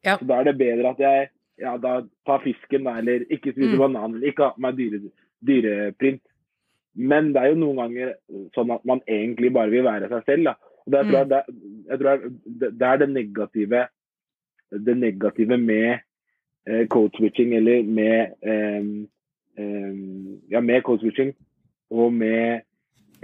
[0.04, 0.18] Ja.
[0.18, 1.30] Så da er det bedre at jeg
[1.64, 3.80] ja, da tar fisken, eller ikke spiser Mm.
[3.86, 5.00] banan, eller ikke har på meg dyre,
[5.40, 6.22] dyreprint.
[6.98, 8.14] Men det er jo noen ganger
[8.58, 10.50] sånn at man egentlig bare vil være seg selv.
[10.50, 10.54] Da.
[10.88, 11.42] Og det, tror jeg, det,
[11.92, 12.22] jeg tror
[12.62, 13.82] det, det er det negative,
[14.88, 16.00] det negative med
[16.68, 18.88] eh, code switching, eller med eh,
[19.62, 20.00] eh,
[20.56, 21.34] ja, med code switching
[21.94, 22.64] og med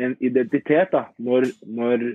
[0.01, 2.05] en identitet, da, når, når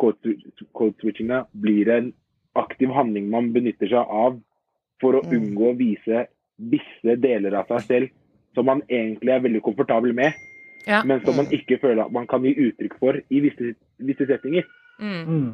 [0.00, 2.10] code, swi- code switchinga blir en
[2.58, 4.40] aktiv handling man benytter seg av
[5.00, 5.32] for å Mm.
[5.38, 6.26] unngå å vise
[6.62, 8.10] visse deler av seg selv
[8.54, 10.34] som man egentlig er veldig komfortabel med,
[10.86, 11.02] Ja.
[11.04, 11.52] men som man Mm.
[11.52, 14.62] ikke føler at man kan gi uttrykk for i visse, visse settinger.
[15.00, 15.26] Mm.
[15.28, 15.52] Mm.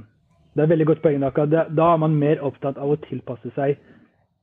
[0.57, 1.21] Det er veldig godt poeng.
[1.21, 3.77] Da, da er man mer opptatt av å tilpasse seg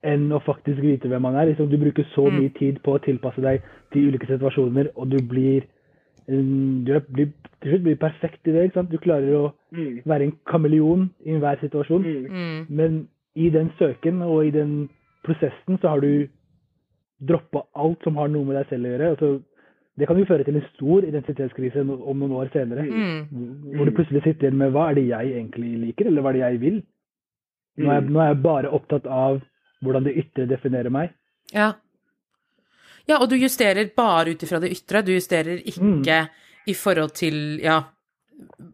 [0.04, 1.46] enn å faktisk vite hvem man er.
[1.48, 2.40] Liksom, du bruker så Mm.
[2.40, 5.64] mye tid på å tilpasse deg til ulike situasjoner, og du blir
[6.28, 7.28] mm, du er, blir,
[7.62, 8.64] til slutt blir perfekt i det.
[8.66, 8.90] ikke sant?
[8.92, 10.02] Du klarer å Mm.
[10.06, 12.66] være en kameleon i enhver situasjon.
[12.70, 14.90] Men i den søken og i den
[15.24, 16.28] prosessen så har du
[17.22, 19.10] droppa alt som har noe med deg selv å gjøre.
[19.16, 19.44] Altså,
[19.98, 22.84] det kan jo føre til en stor identitetskrise om noen år senere.
[22.84, 23.72] Mm.
[23.78, 26.38] Hvor du plutselig sitter igjen med hva er det jeg egentlig liker, eller hva er
[26.40, 26.82] det jeg vil?
[27.78, 28.12] Nå er, Mm.
[28.14, 29.42] nå er jeg bare opptatt av
[29.84, 31.14] hvordan det ytre definerer meg.
[31.54, 31.74] Ja.
[33.08, 35.04] Ja, og du justerer bare ut ifra det ytre.
[35.06, 36.28] Du justerer ikke
[36.68, 37.84] i forhold til ja,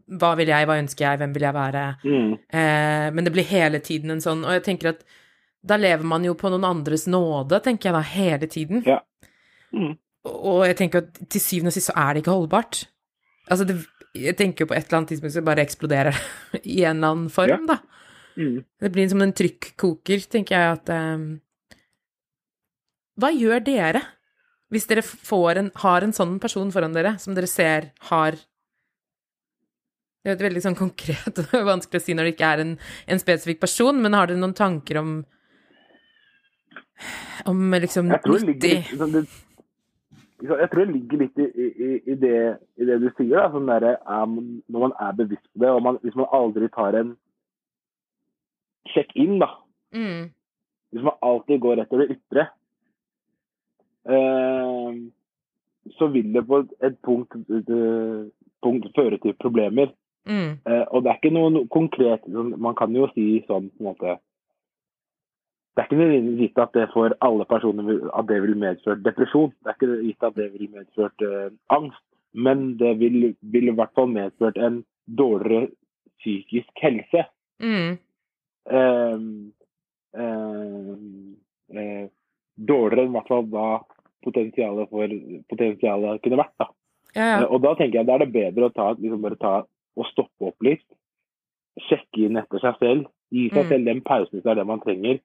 [0.08, 1.84] hva vil jeg, hva ønsker jeg, hvem vil jeg være?
[2.06, 2.32] Mm.
[2.50, 5.04] Eh, men det blir hele tiden en sånn Og jeg tenker at
[5.64, 8.82] da lever man jo på noen andres nåde, tenker jeg da, hele tiden.
[8.88, 9.02] Ja.
[9.74, 9.98] Mm.
[10.30, 12.84] Og jeg tenker at til syvende og sist så er det ikke holdbart.
[13.50, 13.80] Altså, det,
[14.14, 16.14] jeg tenker jo på et eller annet tidspunkt så bare eksploderer
[16.54, 17.76] det i en eller annen form, Ja.
[17.76, 17.80] da.
[18.38, 18.62] Mm.
[18.80, 21.26] Det blir som en trykkoker, tenker jeg at um,
[23.20, 24.02] hva gjør dere
[24.72, 28.38] hvis dere får en, har en sånn person foran dere, som dere ser har
[30.24, 32.72] Det er et veldig sånn konkret og vanskelig å si når det ikke er en,
[33.12, 35.12] en spesifikk person, men har dere noen tanker om
[37.50, 39.26] om liksom Jeg tror det ligger det,
[40.42, 42.38] jeg tror det ligger litt i, i, i, det,
[42.82, 43.36] i det du sier.
[43.38, 46.70] Da, sånn der, er, når man er bevisst på det, og man, hvis man aldri
[46.74, 47.12] tar en
[48.94, 49.50] sjekk inn, da.
[49.94, 50.24] mm,
[50.92, 52.48] Hvis man alltid går etter det ytre,
[54.10, 54.94] eh,
[55.98, 58.26] så vil det på et punkt, eh,
[58.64, 59.94] punkt føre til problemer.
[60.26, 63.70] mm, Eh, og det er ikke noe no- konkret sånn, Man kan jo si sånn
[63.72, 64.20] på en måte
[65.76, 69.54] Det er ikke gitt at det for alle personer vil, at det vil medført depresjon.
[69.64, 72.02] Det er ikke gitt at det vil medført eh, angst.
[72.34, 75.70] Men det vil, vil i hvert fall medført en dårligere
[76.20, 77.26] psykisk helse.
[77.60, 77.98] mm,
[78.70, 79.18] Eh,
[80.22, 80.92] eh,
[81.74, 82.04] eh,
[82.58, 83.66] dårligere enn i hvert fall da
[84.26, 85.16] potensialet for
[85.50, 86.54] potensialet kunne vært.
[86.62, 86.68] da.
[87.16, 87.38] ja, ja.
[87.42, 89.54] Eh, Og da tenker jeg da er det bedre å ta, liksom bare ta
[89.98, 90.84] og stoppe opp litt.
[91.88, 93.08] Sjekke inn etter seg selv.
[93.32, 93.70] Gi seg Mm.
[93.70, 95.20] selv den pausen hvis det er det man trenger.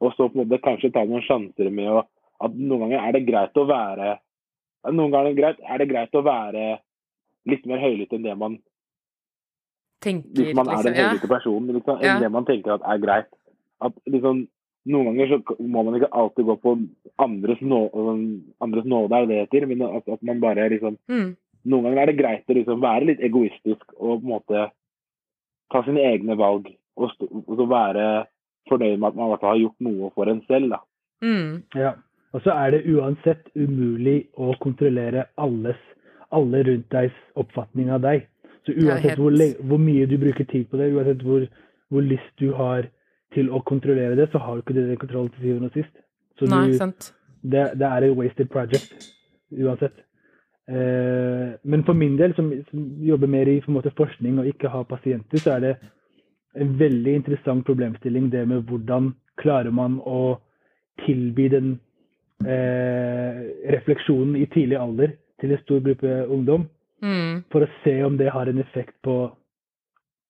[0.00, 2.02] Og så på en måte kanskje ta noen sjanser med å
[2.40, 4.14] At noen ganger er det greit å være
[4.90, 6.78] Noen ganger er det greit, er det greit å være
[7.50, 8.58] litt mer høylytt enn det man
[10.00, 10.94] Tenker, Hvis man er liksom.
[10.96, 11.34] høylytte Ja.
[11.36, 12.18] personen, liksom, enn Ja.
[12.20, 13.28] det man tenker at er greit.
[13.80, 14.48] At liksom
[14.86, 16.70] Noen ganger så må man ikke alltid gå på
[17.18, 17.80] andres, nå,
[18.64, 19.66] andres nåde, er det det heter.
[19.68, 21.36] Men at, at man bare liksom Mm,
[21.66, 24.70] noen ganger er det greit å liksom være litt egoistisk og på en måte
[25.70, 26.72] ta sine egne valg.
[26.96, 28.26] Og, og så være
[28.68, 30.70] fornøyd med at man i hvert fall har gjort noe for en selv.
[30.70, 30.80] da.
[31.22, 31.92] mm, Ja.
[32.32, 35.76] Og så er det uansett umulig å kontrollere alles,
[36.30, 38.26] alle rundt degs oppfatning av deg.
[38.66, 39.18] Så Ja, uansett helt.
[39.18, 41.46] hvor, hvor mye du bruker tid på det, uansett hvor,
[41.90, 42.86] hvor lyst du har
[43.34, 45.96] til å kontrollere det, så har du ikke det kontroll til syvende og sist.
[46.38, 47.12] Så Nei, du, sant.
[47.42, 49.10] det, det er et wasted project
[49.50, 49.98] uansett.
[50.70, 54.84] Eh, men for min del, som, som jobber mer i måte, forskning og ikke har
[54.84, 55.76] pasienter, så er det
[56.54, 60.38] en veldig interessant problemstilling det med hvordan klarer man å
[61.06, 61.78] tilby den
[62.44, 63.40] eh,
[63.72, 66.68] refleksjonen i tidlig alder til en stor gruppe ungdom,
[67.00, 69.14] Mm, for å se om det har en effekt på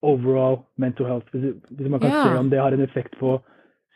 [0.07, 1.27] overall mental health.
[1.35, 2.29] Hvis, hvis man kan yeah.
[2.29, 3.33] se om det har en effekt på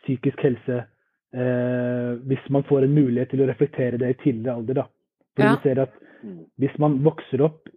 [0.03, 4.81] psykisk helse eh, hvis man får en mulighet til å reflektere det i tidligere alder.
[4.81, 4.85] da.
[5.37, 5.55] For Ja.
[5.55, 5.93] vi ser at
[6.25, 6.45] Mm.
[6.57, 7.69] hvis man vokser opp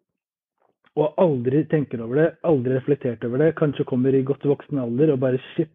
[0.99, 5.13] og aldri tenker over det, aldri reflektert over det, kanskje kommer i godt voksen alder
[5.15, 5.71] og bare shit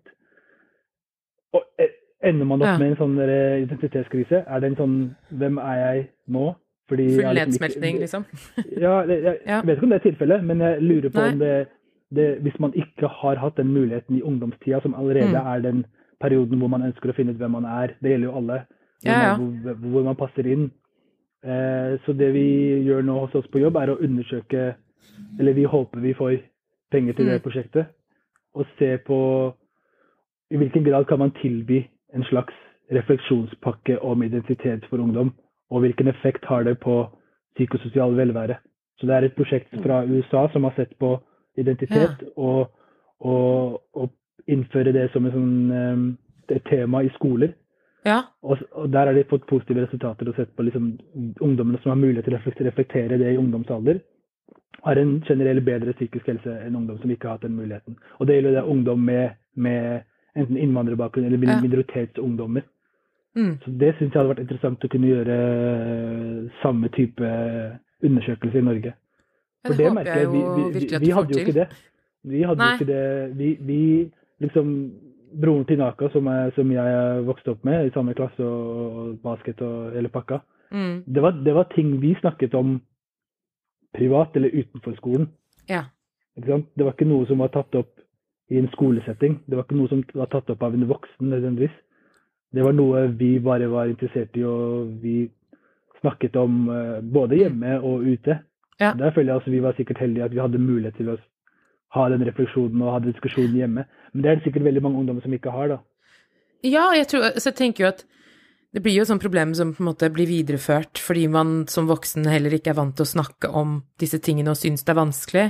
[1.54, 1.92] Og eh,
[2.24, 2.78] ender man opp Ja.
[2.82, 4.44] med en sånn eh, identitetskrise?
[4.48, 4.96] Er det en sånn
[5.32, 6.56] Hvem er jeg nå?
[6.90, 8.26] Fordi Full har liksom nedsmeltning, liksom.
[8.86, 9.62] ja, jeg, jeg Ja.
[9.62, 11.32] vet ikke om det er tilfellet, men jeg lurer på Nei.
[11.32, 11.68] om det,
[12.14, 15.48] det Hvis man ikke har hatt den muligheten i ungdomstida, som allerede Mm.
[15.56, 15.86] er den
[16.20, 18.66] perioden hvor man ønsker å finne ut hvem man er, det gjelder jo alle,
[19.06, 20.72] Ja, hvor, hvor man passer inn.
[21.44, 24.76] Eh, så det vi gjør nå hos oss på jobb, er å undersøke
[25.40, 26.38] Eller vi håper vi får
[26.92, 27.42] penger til det Mm.
[27.42, 27.86] prosjektet.
[28.56, 29.54] Og se på
[30.52, 31.84] i hvilken grad kan man tilby
[32.14, 32.54] en slags
[32.92, 35.34] refleksjonspakke om identitet for ungdom,
[35.72, 37.08] og hvilken effekt har det på
[37.56, 38.56] psykososial velvære.
[39.00, 41.18] Så det er et prosjekt fra USA som har sett på
[41.58, 42.72] identitet, og,
[43.20, 44.10] og, og
[44.48, 47.54] innføre det som et, sånn, eh, et tema i skoler.
[48.06, 48.20] Ja.
[48.44, 50.98] Og, og der har de fått positive resultater og sett på liksom,
[51.42, 54.02] ungdommene som har mulighet til å reflektere det i ungdomsalder,
[54.84, 57.96] har en generell bedre psykisk helse enn ungdom som ikke har hatt den muligheten.
[58.20, 60.02] Og det gjelder det ungdom med, med
[60.36, 61.60] enten innvandrerbakgrunn eller Ja.
[61.62, 62.62] minoritetsungdommer.
[63.36, 63.58] Mm.
[63.64, 67.30] Så det syns jeg hadde vært interessant å kunne gjøre eh, samme type
[68.04, 68.94] undersøkelse i Norge.
[69.66, 71.68] For det det merker jeg Vi, vi, vi, vi hadde jo ikke det.
[72.24, 72.68] Vi hadde Nei.
[72.70, 73.38] jo ikke det.
[73.38, 74.92] Vi, vi liksom
[75.42, 79.62] Broren til Naka, som, er, som jeg vokste opp med i samme klasse og basket
[79.62, 80.42] og hele pakka,
[80.74, 81.04] Mm.
[81.06, 82.80] det var, det var ting vi snakket om
[83.94, 85.28] privat eller utenfor skolen.
[85.70, 85.86] Ja.
[86.36, 88.00] Det var ikke noe som var tatt opp
[88.50, 89.40] i en skolesetting.
[89.46, 91.76] Det var ikke noe som var tatt opp av en voksen nødvendigvis.
[92.54, 95.28] Det var noe vi bare var interessert i, og vi
[96.02, 98.40] snakket om eh, både hjemme og ute.
[98.82, 98.92] Ja.
[98.98, 101.18] Der føler jeg altså vi var sikkert heldige at vi hadde mulighet til å
[101.94, 103.86] ha den refleksjonen og ha diskusjonen hjemme.
[104.14, 105.78] Men det er det sikkert veldig mange ungdommer som ikke har, da.
[106.64, 108.06] Ja, jeg, tror, så jeg tenker jo at
[108.74, 111.86] det blir jo et sånt problem som på en måte blir videreført fordi man som
[111.90, 114.98] voksen heller ikke er vant til å snakke om disse tingene og syns det er
[114.98, 115.44] vanskelig.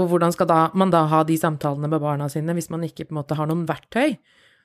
[0.00, 3.06] Og hvordan skal da, man da ha de samtalene med barna sine hvis man ikke
[3.06, 4.16] på en måte har noen verktøy?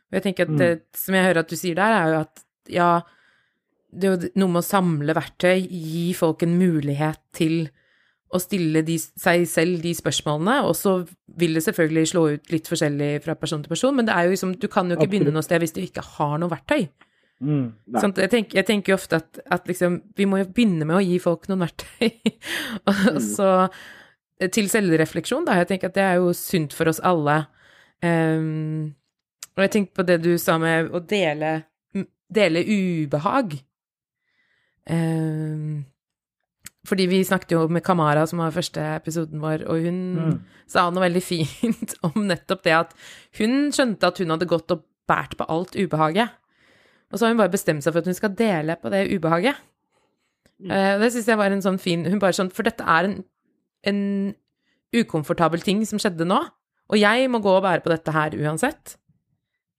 [0.10, 2.45] Og jeg tenker at det, som jeg hører at du sier der, er jo at
[2.70, 2.88] ja,
[3.91, 7.68] det er jo noe med å samle verktøy, gi folk en mulighet til
[8.34, 10.99] å stille de, seg selv de spørsmålene, og så
[11.41, 14.34] vil det selvfølgelig slå ut litt forskjellig fra person til person, men det er jo
[14.36, 16.88] liksom, du kan jo ikke begynne noe sted hvis du ikke har noe verktøy.
[17.40, 17.70] Mm.
[17.96, 21.20] Jeg, tenker, jeg tenker ofte at, at liksom, vi må jo begynne med å gi
[21.24, 22.10] folk noen verktøy.
[22.90, 23.20] og Mm.
[23.24, 23.48] så
[24.42, 25.56] eh, til selvrefleksjon, da.
[25.62, 27.38] Jeg tenker at det er jo sunt for oss alle.
[28.04, 28.94] Um,
[29.56, 31.54] og jeg tenker på det du sa med å dele,
[32.32, 33.58] dele ubehag.
[34.90, 35.86] Um,
[36.88, 40.38] fordi vi snakket jo med Kamara, som var første episoden vår, og hun Mm.
[40.68, 42.94] sa noe veldig fint om nettopp det at
[43.38, 46.30] hun skjønte at hun hadde gått og båret på alt ubehaget.
[47.10, 49.57] Og så har hun bare bestemt seg for at hun skal dele på det ubehaget.
[50.60, 50.72] Mm.
[50.72, 53.14] Uh, det syns jeg var en sånn fin Hun bare sånn For dette er en,
[53.88, 54.01] en
[54.91, 56.39] ukomfortabel ting som skjedde nå,
[56.89, 58.95] og jeg må gå og bære på dette her uansett.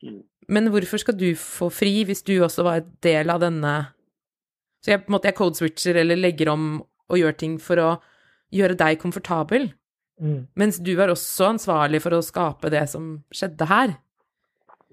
[0.00, 0.22] Mm.
[0.50, 3.74] Men hvorfor skal du få fri hvis du også var en del av denne
[4.80, 6.70] Så jeg på en måte jeg code-switcher eller legger om
[7.10, 7.90] og gjør ting for å
[8.54, 9.68] gjøre deg komfortabel.
[10.22, 10.46] Mm.
[10.58, 13.96] Mens du er også ansvarlig for å skape det som skjedde her.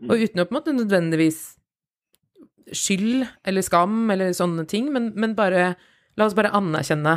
[0.08, 1.57] Og uten å på en måte nødvendigvis
[2.76, 5.76] skyld eller skam eller sånne ting, men, men bare
[6.18, 7.12] La oss bare anerkjenne,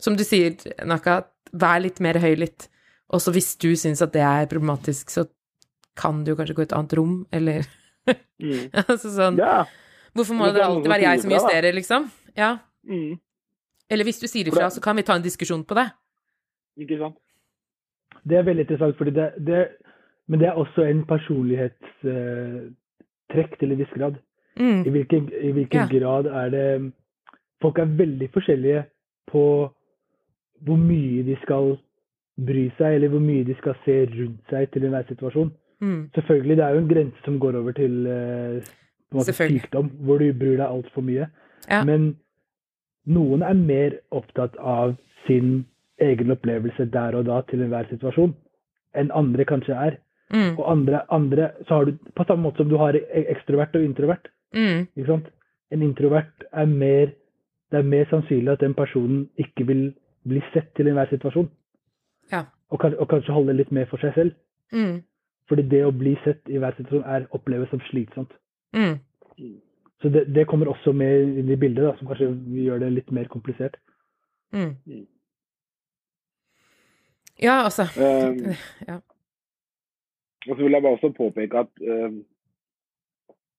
[0.00, 0.54] som du sier,
[0.88, 1.18] Naka,
[1.52, 2.64] vær litt mer høylytt.
[3.12, 5.26] Også hvis du syns at det er problematisk, så
[6.00, 7.68] kan du kanskje gå i et annet rom, eller
[8.42, 8.74] Mm.
[8.90, 9.62] altså sånn Ja.
[10.16, 12.02] Hvorfor må det det alltid være jeg som justerer, liksom?
[12.36, 12.50] Ja.
[12.84, 13.12] Mm.
[13.92, 15.86] Eller hvis du sier ifra, så kan vi ta en diskusjon på det.
[16.82, 17.16] Ikke sant?
[18.28, 19.60] Det er veldig interessant, fordi det, det,
[20.28, 24.14] men det er også en personlighetstrekk til en viss grad.
[24.58, 24.82] Mm.
[24.86, 25.98] I hvilken, i hvilken Ja.
[25.98, 26.92] grad er det
[27.62, 28.84] Folk er veldig forskjellige
[29.30, 29.70] på
[30.66, 31.76] hvor mye de skal
[32.46, 35.52] bry seg, eller hvor mye de skal se rundt seg til enhver situasjon.
[35.80, 36.10] Mm.
[36.14, 38.60] Selvfølgelig, det er jo en grense som går over til eh,
[39.10, 41.28] på en måte sykdom, hvor du bryr deg altfor mye.
[41.70, 41.84] Ja.
[41.84, 42.16] Men
[43.06, 44.96] noen er mer opptatt av
[45.26, 45.64] sin
[46.02, 48.34] egen opplevelse der og da til enhver situasjon
[48.98, 49.98] enn andre kanskje er.
[50.32, 50.54] Mm.
[50.58, 53.84] Og andre, andre så har du, På samme måte som du har e- ekstrovert og
[53.84, 54.30] introvert.
[54.54, 54.86] Mm.
[54.96, 55.28] ikke sant?
[55.72, 57.12] En introvert er mer
[57.72, 59.94] Det er mer sannsynlig at den personen ikke vil
[60.28, 61.46] bli sett til enhver situasjon.
[62.32, 62.42] Ja.
[62.68, 64.34] Og, og kanskje holde litt mer for seg selv.
[64.72, 64.98] Mm.
[65.48, 68.34] Fordi det å bli sett i hver situasjon er oppleves som slitsomt.
[68.76, 68.98] Mm.
[70.02, 72.28] Så det, det kommer også med inn i bildet, da, som kanskje
[72.60, 73.80] gjør det litt mer komplisert.
[74.52, 74.74] Mm.
[74.84, 75.06] Mm.
[77.42, 77.88] Ja, altså.
[77.96, 78.52] Um,
[78.90, 78.98] Ja.
[80.48, 82.14] Og så vil jeg bare også påpeke at eh,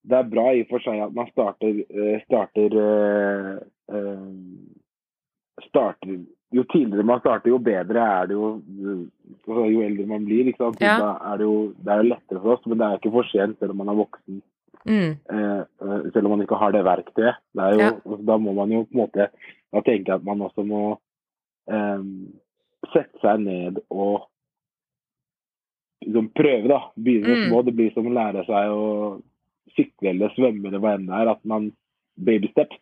[0.03, 3.59] det er bra i og for seg at man starter, eh, starter, eh,
[3.95, 6.17] eh, starter
[6.53, 8.49] Jo tidligere man starter, jo bedre er det jo
[9.47, 10.45] Jo eldre man blir.
[10.51, 10.81] Ikke sant?
[10.81, 10.97] Ja.
[11.01, 13.57] Da er det jo det er lettere for oss, men det er ikke for sent
[13.59, 14.41] selv om man er voksen.
[14.85, 15.15] Mm.
[16.13, 17.39] Selv om man ikke har det verktøyet.
[17.55, 17.89] Det er jo, Ja.
[17.95, 19.29] altså, Da må man jo på en måte
[19.73, 20.99] Da tenker jeg at man også må
[21.71, 22.33] um,
[22.93, 24.27] sette seg ned og
[26.05, 26.79] liksom prøve, da.
[26.99, 27.47] Begynne Mm.
[27.49, 27.61] små.
[27.65, 29.21] Det blir som å lære seg å
[29.77, 31.31] sykle eller svømme eller hva enn det er.
[31.35, 31.71] At man
[32.15, 32.79] babysteps.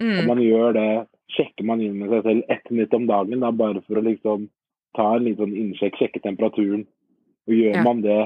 [0.00, 0.18] Mm.
[0.18, 0.90] At man gjør det,
[1.36, 4.48] sjekker man inn med seg selv ett minutt om dagen, da, bare for å liksom
[4.96, 6.86] ta en liten sånn innsjekk, sjekke temperaturen.
[7.48, 7.82] Og gjør Ja.
[7.84, 8.20] man det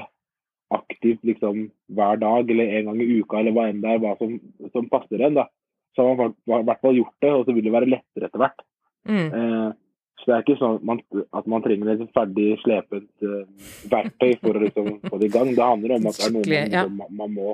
[0.73, 4.17] aktivt liksom hver dag eller en gang i uka eller hva enn det er, hva
[4.19, 4.35] som,
[4.73, 5.47] som passer en, da,
[5.95, 8.41] så har man i hvert fall gjort det, og så vil det være lettere etter
[8.41, 8.65] hvert.
[9.07, 9.29] Mm.
[9.31, 9.69] Eh,
[10.17, 11.01] så det er ikke sånn at man,
[11.39, 13.43] at man trenger et ferdig slepent uh,
[13.87, 15.51] verktøy for å liksom få det i gang.
[15.55, 16.83] Det handler om at det er noe man, ja.
[16.89, 17.53] man, man må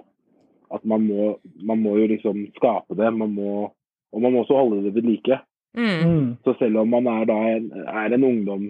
[0.72, 1.34] at man må,
[1.64, 3.10] man må jo liksom skape det.
[3.14, 3.72] Man må,
[4.14, 5.40] og man må også holde det ved like.
[5.74, 6.00] Mm.
[6.06, 6.30] Mm.
[6.46, 8.68] Så selv om man er, da en, er en ungdom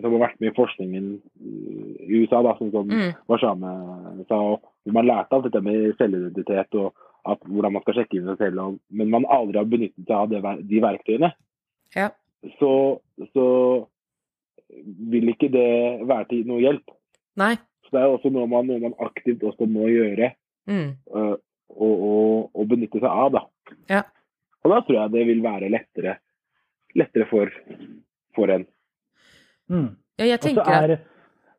[0.00, 1.08] som har vært med i forskningen
[1.44, 3.12] i USA, da, som, som Mm.
[3.30, 3.72] Warsame
[4.28, 6.92] sa, og hvor man lærte alt dette med selvidentitet og
[7.30, 10.16] at, hvordan man skal sjekke inn seg selv, og, men man aldri har benyttet seg
[10.18, 11.30] av det, de verktøyene,
[11.94, 12.08] Ja.
[12.58, 12.72] så,
[13.32, 13.46] så
[15.12, 15.68] vil ikke det
[16.08, 16.90] være til noe hjelp.
[17.38, 17.54] Nei.
[17.86, 20.32] Så det er også noe man, noe man aktivt også må gjøre
[20.70, 20.94] Mm.
[21.14, 21.34] uh,
[21.74, 23.34] og, og, og benytte seg av.
[23.34, 23.74] Da.
[23.90, 24.02] Ja.
[24.64, 26.18] Og da tror jeg det vil være lettere,
[26.96, 27.50] lettere for,
[28.36, 28.64] for en.
[29.68, 29.90] Mm.
[30.20, 30.96] Ja, jeg tenker er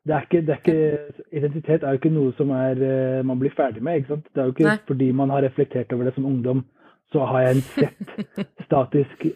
[0.06, 0.98] det er ikke, det er ikke,
[1.32, 3.96] Identitet er jo ikke noe som er, eh, man blir ferdig med.
[3.96, 4.28] ikke sant?
[4.34, 4.76] Det er jo ikke Nei.
[4.86, 6.64] fordi man har reflektert over det som ungdom,
[7.12, 8.12] så har jeg en sett,
[8.68, 9.26] statisk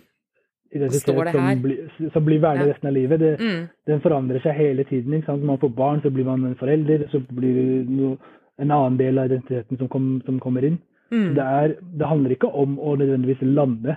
[0.73, 2.73] identitet som bli, blir, som blir værende Ja.
[2.73, 3.21] resten av livet.
[3.21, 3.69] Det, mm.
[3.87, 5.15] Den forandrer seg hele tiden.
[5.15, 5.43] ikke sant?
[5.43, 7.09] Når man får barn, så blir man en forelder.
[7.11, 8.17] Så blir det noe,
[8.61, 10.79] en annen del av identiteten som, kom, som kommer inn.
[11.11, 11.33] Mm.
[11.35, 13.97] Det, er, det handler ikke om å nødvendigvis lande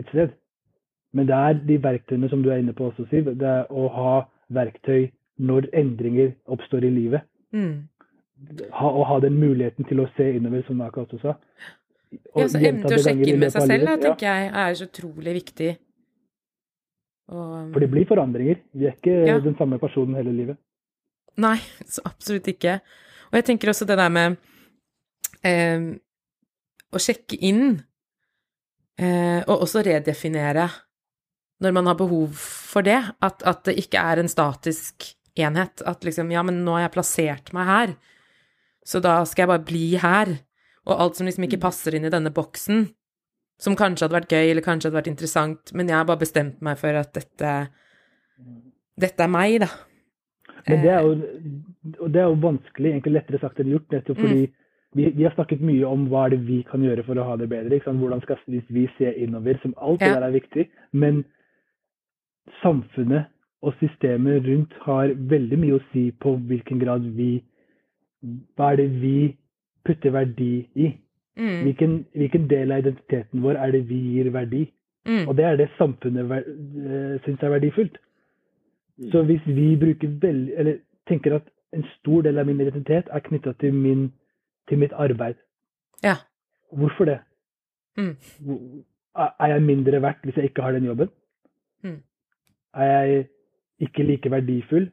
[0.00, 0.32] et sted.
[1.16, 3.30] Men det er de verktøyene som du er inne på også, Siv.
[3.38, 4.14] Det er å ha
[4.54, 7.24] verktøy når endringer oppstår i livet.
[7.54, 7.88] Mm.
[8.74, 11.36] Ha, å ha den muligheten til å se innover, som Naka også sa.
[12.34, 14.50] Og Ja, så evne til å sjekke inn med seg selv, da, tenker tenker jeg
[14.62, 15.70] er så utrolig viktig.
[17.28, 18.62] Og, For det blir forandringer.
[18.72, 19.38] Vi er ikke Ja.
[19.44, 20.56] den samme personen hele livet.
[21.36, 21.58] Nei,
[21.94, 22.80] så absolutt ikke.
[23.28, 24.36] Og jeg tenker også det der med
[25.46, 25.88] eh,
[26.88, 27.78] å sjekke inn,
[28.98, 30.68] eh, og også redefinere
[31.58, 35.08] når man har behov for det, at, at det ikke er en statisk
[35.38, 35.82] enhet.
[35.86, 37.96] At liksom, ja, men nå har jeg plassert meg her,
[38.86, 40.36] så da skal jeg bare bli her.
[40.88, 42.86] Og alt som liksom ikke passer inn i denne boksen,
[43.60, 46.62] som kanskje hadde vært gøy, eller kanskje hadde vært interessant, men jeg har bare bestemt
[46.64, 47.54] meg for at dette,
[49.02, 49.68] dette er meg, da.
[50.68, 51.16] Men det er jo,
[52.00, 54.44] og det er jo vanskelig, egentlig lettere sagt enn gjort, nettopp fordi
[54.96, 57.36] vi, vi har snakket mye om hva er det vi kan gjøre for å ha
[57.36, 57.76] det bedre.
[57.76, 58.00] Ikke sant?
[58.00, 60.14] Hvordan skal vi, vi se innover, som alt det Ja.
[60.20, 60.68] der er viktig.
[60.92, 61.24] Men
[62.62, 63.26] samfunnet
[63.62, 67.42] og systemet rundt har veldig mye å si på hvilken grad vi
[68.56, 69.36] Hva er det vi
[69.86, 70.88] putter verdi i?
[71.38, 74.64] Mm, Hvilken, hvilken del av identiteten vår er det vi gir verdi?
[75.06, 77.96] mm, Og det er det samfunnet ver- eh, syns er verdifullt.
[79.12, 83.20] Så hvis vi bruker veldig, eller tenker at en stor del av min identitet er
[83.20, 84.12] knytta til, min-
[84.68, 85.34] til mitt arbeid,
[86.04, 86.14] ja.
[86.72, 87.18] hvorfor det?
[87.96, 88.16] Mm.
[89.16, 91.08] Er jeg mindre verdt hvis jeg ikke har den jobben?
[91.82, 92.02] Mm.
[92.74, 93.26] Er jeg
[93.80, 94.90] ikke like verdifull?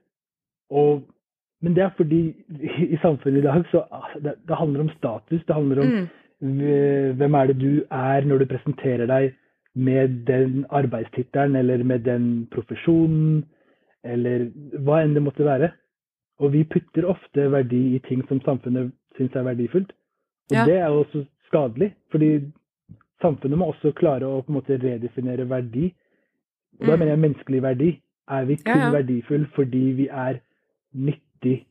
[0.69, 1.03] Og,
[1.61, 4.89] men det er fordi i, i samfunnet i dag så ah, det, det handler om
[4.97, 5.43] status.
[5.47, 6.07] Det handler om
[6.41, 9.29] Mm, hvem er det du er når du presenterer deg
[9.75, 13.45] med den arbeidstittelen eller med den profesjonen,
[14.03, 14.49] eller
[14.83, 15.69] hva enn det måtte være.
[16.39, 19.91] Og vi putter ofte verdi i ting som samfunnet syns er verdifullt.
[20.51, 20.65] Og Ja.
[20.65, 22.51] det er jo også skadelig, fordi
[23.21, 25.93] samfunnet må også klare å på en måte redefinere verdi.
[26.81, 26.99] Da Mm.
[26.99, 28.01] mener jeg menneskelig verdi.
[28.27, 28.91] Er vi kun Ja, ja.
[28.91, 30.39] verdifull fordi vi er
[30.93, 31.65] nyttig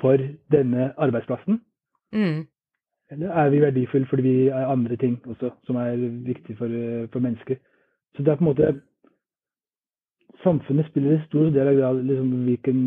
[0.00, 0.16] for
[0.50, 1.60] denne arbeidsplassen?
[2.12, 2.46] mm,
[3.10, 5.96] Eller er vi verdifulle fordi vi er andre ting også, som er
[6.26, 7.56] viktig for, eh, for mennesker?
[8.16, 8.80] Så det er på en måte
[10.44, 12.78] Samfunnet spiller en stor del av grad liksom, hvilken,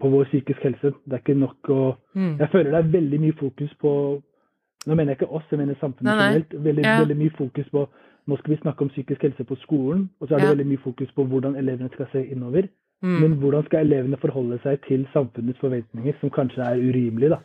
[0.00, 0.92] på vår psykisk helse.
[1.06, 1.80] Det er ikke nok å
[2.14, 2.36] mm.
[2.40, 3.94] Jeg føler det er veldig mye fokus på
[4.86, 6.26] Nå mener jeg ikke oss, jeg mener samfunnet Nei, nei.
[6.26, 6.54] generelt.
[6.64, 6.98] Veldig, Ja.
[7.04, 7.84] veldig mye fokus på
[8.26, 10.54] Nå skal vi snakke om psykisk helse på skolen, og så er det Ja.
[10.54, 12.68] veldig mye fokus på hvordan elevene skal se innover.
[13.02, 13.20] Mm.
[13.20, 17.38] Men hvordan skal elevene forholde seg til samfunnets forventninger, som kanskje er urimelige, da?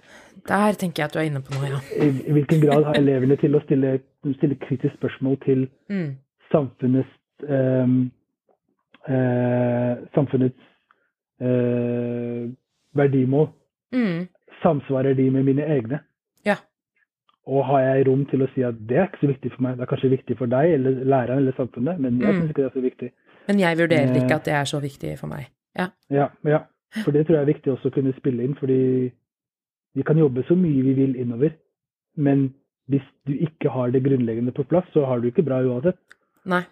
[0.47, 1.79] Der tenker jeg at du er inne på noe, ja.
[2.05, 3.99] i, i hvilken grad har elevene til å stille,
[4.37, 6.11] stille kritisk spørsmål til Mm,
[6.51, 7.09] samfunnets
[7.49, 8.11] ehm,
[9.07, 10.63] eh, samfunnets
[11.41, 12.49] eh,
[12.97, 13.47] verdimål?
[13.93, 14.27] mm,
[14.63, 15.99] Samsvarer de med mine egne?
[16.45, 16.55] Ja.
[17.47, 19.77] Og har jeg rom til å si at det er ikke så viktig for meg,
[19.77, 22.39] det er kanskje viktig for deg eller læreren eller samfunnet, men jeg Mm.
[22.41, 23.11] syns ikke det er så viktig.
[23.47, 24.15] Men jeg vurderer Eh.
[24.23, 25.47] ikke at det er så viktig for meg.
[25.77, 25.87] Ja.
[26.09, 26.59] Ja, ja.
[27.03, 29.11] For det tror jeg er viktig også å kunne spille inn, fordi
[29.95, 31.51] vi kan jobbe så mye vi vil innover,
[32.15, 32.53] men
[32.89, 35.97] hvis du ikke har det grunnleggende på plass, så har du ikke bra uansett.
[36.45, 36.63] Nei.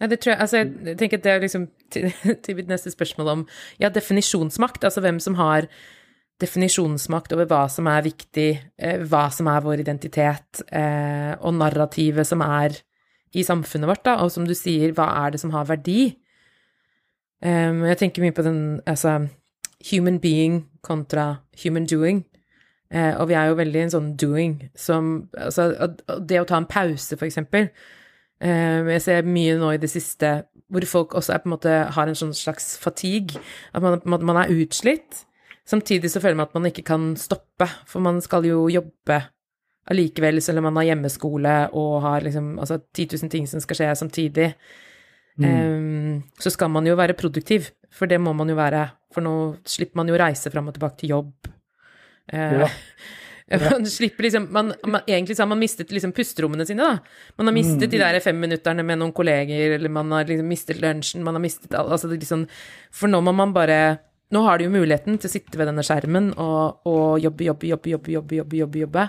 [0.00, 2.10] Nei, det tror jeg Altså, jeg tenker at det er liksom til,
[2.44, 3.46] til mitt neste spørsmål om
[3.80, 5.68] ja, definisjonsmakt, altså hvem som har
[6.40, 12.26] definisjonsmakt over hva som er viktig, eh, hva som er vår identitet, eh, og narrativet
[12.26, 12.78] som er
[13.36, 16.14] i samfunnet vårt, da, og som du sier, hva er det som har verdi?
[17.44, 19.28] Um, jeg tenker mye på den, altså,
[19.90, 22.24] human being kontra human doing.
[22.90, 25.68] Eh, og vi er jo veldig en sånn doing som Altså,
[26.26, 27.68] det å ta en pause, for eksempel.
[28.40, 31.72] Eh, jeg ser mye nå i det siste hvor folk også er på en måte
[31.96, 33.40] har en sånn slags fatigue.
[33.74, 35.24] At man, man er utslitt.
[35.66, 39.18] Samtidig så føler man at man ikke kan stoppe, for man skal jo jobbe
[39.90, 43.80] allikevel, selv om man har hjemmeskole og har liksom altså 10 000 ting som skal
[43.80, 44.48] skje samtidig.
[45.40, 48.86] Eh, så skal man jo være produktiv, for det må man jo være.
[49.10, 49.34] For nå
[49.66, 51.50] slipper man jo reise fram og tilbake til jobb.
[52.30, 52.62] Eh,
[53.50, 57.32] Man slipper liksom man, man, Egentlig så har man mistet liksom pusterommene sine, da.
[57.38, 61.24] Man har mistet de der femminutterne med noen kolleger, eller man har liksom mistet lunsjen,
[61.26, 62.46] man har mistet alt altså det liksom,
[62.94, 63.80] For nå må man bare
[64.30, 67.66] Nå har du jo muligheten til å sitte ved denne skjermen og, og jobbe, jobbe,
[67.66, 69.06] jobbe, jobbe, jobbe, jobbe, jobbe, jobbe.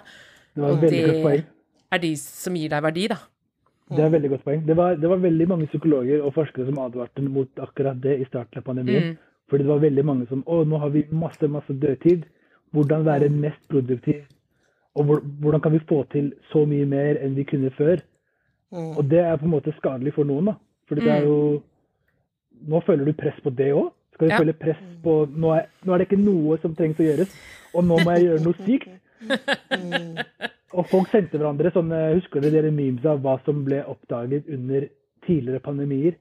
[0.55, 1.43] Det var et Og veldig godt poeng.
[1.45, 3.19] det er de som gir deg verdi, da.
[3.91, 4.63] Det er et veldig godt poeng.
[4.65, 8.25] Det var, det var veldig mange psykologer og forskere som advarte mot akkurat det i
[8.25, 9.11] starten av pandemien.
[9.11, 9.17] Mm.
[9.51, 12.23] Fordi det var veldig mange som Å, nå har vi masse, masse dødtid.
[12.71, 14.21] Hvordan være mest produktiv?
[14.95, 15.05] Og
[15.39, 18.01] hvordan kan vi få til så mye mer enn vi kunne før?
[18.71, 18.97] Mm.
[18.97, 20.53] Og det er på en måte skadelig for noen, da.
[20.87, 21.61] Fordi det er jo
[22.61, 23.87] Nå føler du press på det òg.
[24.13, 24.37] Skal du Ja.
[24.37, 27.31] føle press på nå er, nå er det ikke noe som trengs å gjøres,
[27.73, 28.89] og nå må jeg gjøre noe sykt.
[30.73, 34.87] Og folk sendte hverandre sånne Husker dere dere memes av hva som ble oppdaget under
[35.25, 36.13] tidligere pandemier?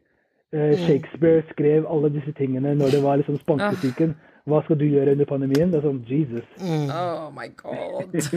[0.52, 4.16] Eh, Shakespeare skrev alle disse tingene når det var liksom spanskesyken.
[4.48, 5.70] Hva skal du gjøre under pandemien?
[5.72, 6.46] Det er sånn Jesus.
[6.64, 8.08] Oh my god.
[8.14, 8.30] Det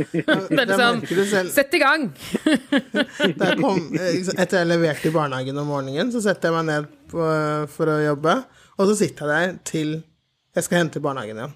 [0.57, 1.51] Det er selv.
[1.55, 2.09] Sett i gang!
[3.39, 6.67] Da jeg kom, eh, etter jeg leverte i barnehagen om morgenen, så setter jeg meg
[6.69, 7.27] ned på,
[7.71, 8.35] for å jobbe,
[8.77, 9.93] og så sitter jeg der til
[10.53, 11.55] jeg skal hente i barnehagen igjen.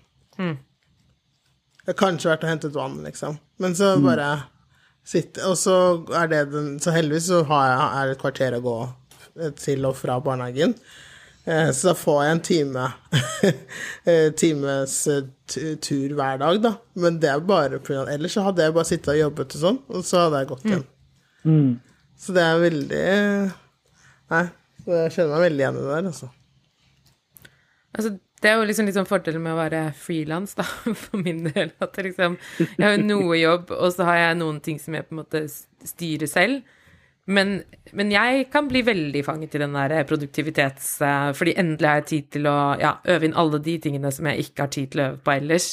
[1.83, 3.37] Det har kanskje vært og hentet vann, liksom.
[3.63, 4.07] Men så Mm.
[4.07, 4.31] sitter
[5.07, 5.75] sitte Og så
[6.13, 9.85] er det den Så heldigvis så har jeg, er det et kvarter å gå til
[9.85, 10.73] og fra barnehagen.
[11.47, 12.85] Eh, Så da får jeg en time
[14.11, 15.23] eh, times eh,
[15.79, 16.73] tur hver dag, da.
[16.99, 18.03] Men det er bare pga.
[18.11, 20.67] Ellers så hadde jeg bare sittet og jobbet og sånn, og så hadde jeg gått
[20.67, 20.85] hjem.
[21.47, 21.73] Mm.
[22.17, 23.01] Så det er veldig
[24.27, 24.41] Nei,
[24.89, 26.27] jeg kjenner meg veldig igjen i det der, altså.
[27.95, 28.09] Altså,
[28.43, 30.65] det er jo liksom, liksom fordelen med å være frilans, da,
[31.05, 31.71] for min del.
[31.79, 35.07] At liksom, jeg har jo noe jobb, og så har jeg noen ting som jeg
[35.07, 35.45] på en måte
[35.87, 36.75] styrer selv.
[37.27, 37.57] Men,
[37.97, 41.01] men jeg kan bli veldig fanget i den der produktivitets...
[41.03, 44.29] eh, Fordi endelig har jeg tid til å ja, øve inn alle de tingene som
[44.31, 45.67] jeg ikke har tid til å øve på ellers.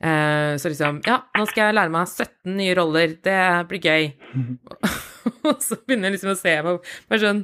[0.00, 3.14] Eh, så liksom Ja, nå skal jeg lære meg 17 nye roller.
[3.22, 3.38] Det
[3.70, 4.10] blir gøy.
[5.50, 7.42] Og så begynner jeg liksom å se meg bare sånn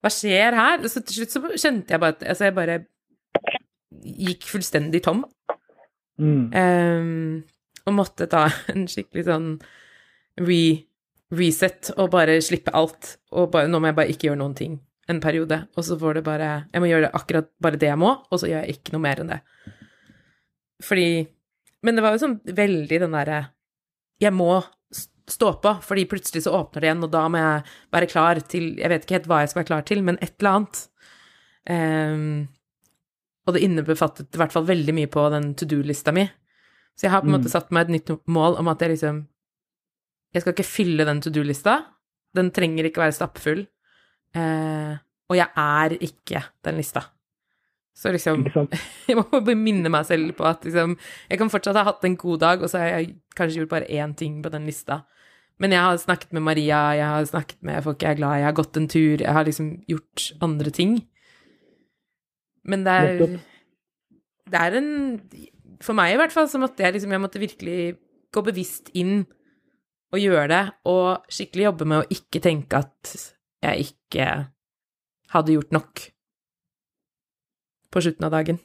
[0.00, 0.88] Hva skjer her?
[0.90, 2.80] Så til slutt så kjente jeg bare at altså jeg bare
[4.00, 5.24] gikk fullstendig tom.
[6.20, 6.52] Mm.
[6.52, 7.42] Um,
[7.88, 9.50] og måtte ta en skikkelig sånn
[10.40, 10.62] re,
[11.30, 13.16] reset og bare slippe alt.
[13.32, 14.78] Og bare, nå må jeg bare ikke gjøre noen ting
[15.10, 15.64] en periode.
[15.76, 18.40] Og så får det bare Jeg må gjøre det akkurat bare det jeg må, og
[18.40, 19.40] så gjør jeg ikke noe mer enn det.
[20.82, 21.28] Fordi
[21.82, 23.40] Men det var jo sånn veldig den derre
[24.20, 24.60] Jeg må
[25.30, 28.72] stå på, fordi plutselig så åpner det igjen, og da må jeg være klar til
[28.80, 30.80] Jeg vet ikke helt hva jeg skal være klar til, men et eller annet.
[31.70, 32.48] Um,
[33.46, 36.24] og det innebefattet i hvert fall veldig mye på den to do-lista mi.
[36.98, 37.38] Så jeg har på en Mm.
[37.38, 39.26] måte satt meg et nytt mål om at jeg liksom
[40.34, 41.80] Jeg skal ikke fylle den to do-lista.
[42.36, 43.64] Den trenger ikke være stappfull.
[44.36, 44.92] Eh,
[45.30, 47.02] og jeg er ikke den lista.
[48.00, 48.44] Så liksom
[49.08, 50.94] Jeg må bare minne meg selv på at liksom
[51.28, 53.90] Jeg kan fortsatt ha hatt en god dag, og så har jeg kanskje gjort bare
[53.90, 55.02] én ting på den lista.
[55.60, 58.40] Men jeg har snakket med Maria, jeg har snakket med folk jeg er glad i,
[58.40, 60.94] jeg har gått en tur, jeg har liksom gjort andre ting.
[62.64, 63.18] Men det er
[64.50, 64.90] Det er en
[65.80, 67.96] For meg i hvert fall så måtte jeg liksom Jeg måtte virkelig
[68.30, 69.24] gå bevisst inn
[70.10, 73.12] og gjøre det, og skikkelig jobbe med å ikke tenke at
[73.62, 74.30] jeg ikke
[75.30, 76.06] hadde gjort nok
[77.90, 78.58] på slutten av dagen,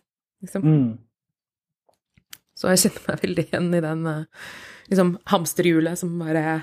[0.43, 0.65] liksom.
[0.65, 0.87] Mm.
[2.55, 4.45] Så jeg kjenner meg veldig igjen i den eh,
[4.87, 6.61] liksom hamsterhjulet som bare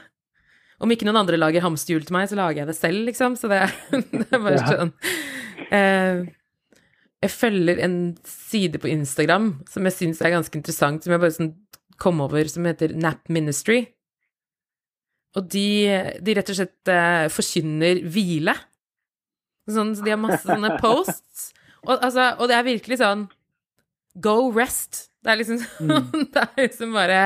[0.83, 3.37] Om ikke noen andre lager hamsterhjul til meg, så lager jeg det selv, liksom.
[3.39, 3.61] Så det,
[4.23, 4.95] det er bare sånn
[5.69, 6.23] eh,
[7.23, 11.37] Jeg følger en side på Instagram som jeg syns er ganske interessant, som jeg bare
[11.37, 11.53] sånn
[12.03, 13.85] kom over, som heter Nap Ministry.
[15.39, 15.65] Og de,
[16.21, 18.53] de rett og slett eh, forkynner hvile.
[19.71, 21.47] Sånn, så de har masse sånne posts.
[21.87, 23.25] Og, altså, og det er virkelig sånn
[24.23, 25.07] Go rest.
[25.25, 27.21] Det er liksom sånn Det er liksom bare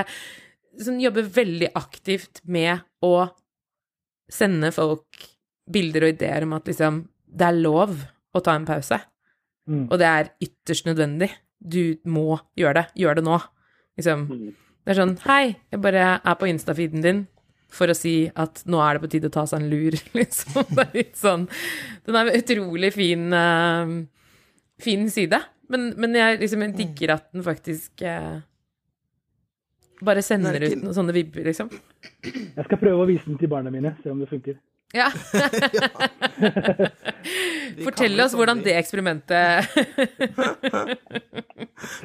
[0.81, 3.27] Som jobber veldig aktivt med å
[4.33, 5.27] sende folk
[5.71, 7.97] bilder og ideer om at liksom Det er lov
[8.37, 9.01] å ta en pause,
[9.67, 9.89] Mm.
[9.91, 11.27] og det er ytterst nødvendig.
[11.59, 12.85] Du må gjøre det.
[13.03, 13.39] Gjør det nå.
[13.99, 14.21] Liksom.
[14.87, 17.25] Det er sånn Hei, jeg bare er på Insta-feeden din
[17.73, 20.67] for å si at nå er det på tide å ta seg en lur, liksom.
[20.71, 21.47] Det er litt sånn
[22.07, 23.95] Den er en utrolig fin, uh,
[24.83, 25.41] fin side.
[25.73, 28.39] Men, men jeg liksom jeg digger at den faktisk uh,
[30.07, 31.71] bare sender er ut noen sånne vibber, liksom.
[32.23, 34.59] Jeg skal prøve å vise den til barna mine, se om det funker.
[34.95, 35.11] Ja.
[37.84, 39.66] Fortell oss hvordan sånn- det eksperimentet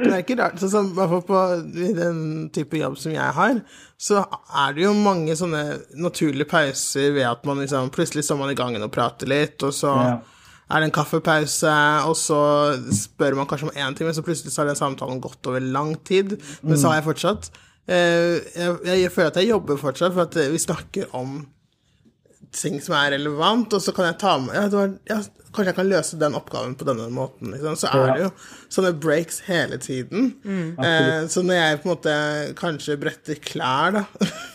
[0.02, 0.58] det er ikke rart.
[0.62, 1.42] Sånn, hvert fall på
[1.86, 2.18] i den
[2.56, 3.62] type jobb som jeg har,
[4.02, 4.24] så
[4.66, 5.62] er det jo mange sånne
[6.02, 9.74] naturlige pauser ved at man liksom Plutselig står man i gangen og prater litt, og
[9.78, 10.18] så Ja.
[10.72, 11.76] er det en kaffepause,
[12.08, 12.42] og så
[12.96, 15.96] spør man kanskje om én time, så plutselig så har den samtalen gått over lang
[16.04, 16.38] tid.
[16.64, 17.52] Men så har jeg fortsatt
[17.88, 21.42] jeg, jeg, jeg føler at jeg jobber fortsatt, for at eh, vi snakker om
[22.56, 25.22] ting som er relevant, og så kan jeg ta med ja, det var, ja,
[25.52, 27.50] Kanskje jeg kan løse den oppgaven på denne måten.
[27.52, 27.74] Liksom.
[27.76, 28.28] Så er det jo
[28.72, 30.30] sånne breaks hele tiden.
[30.80, 32.14] Eh, så når jeg på en måte
[32.56, 34.06] kanskje bretter klær, da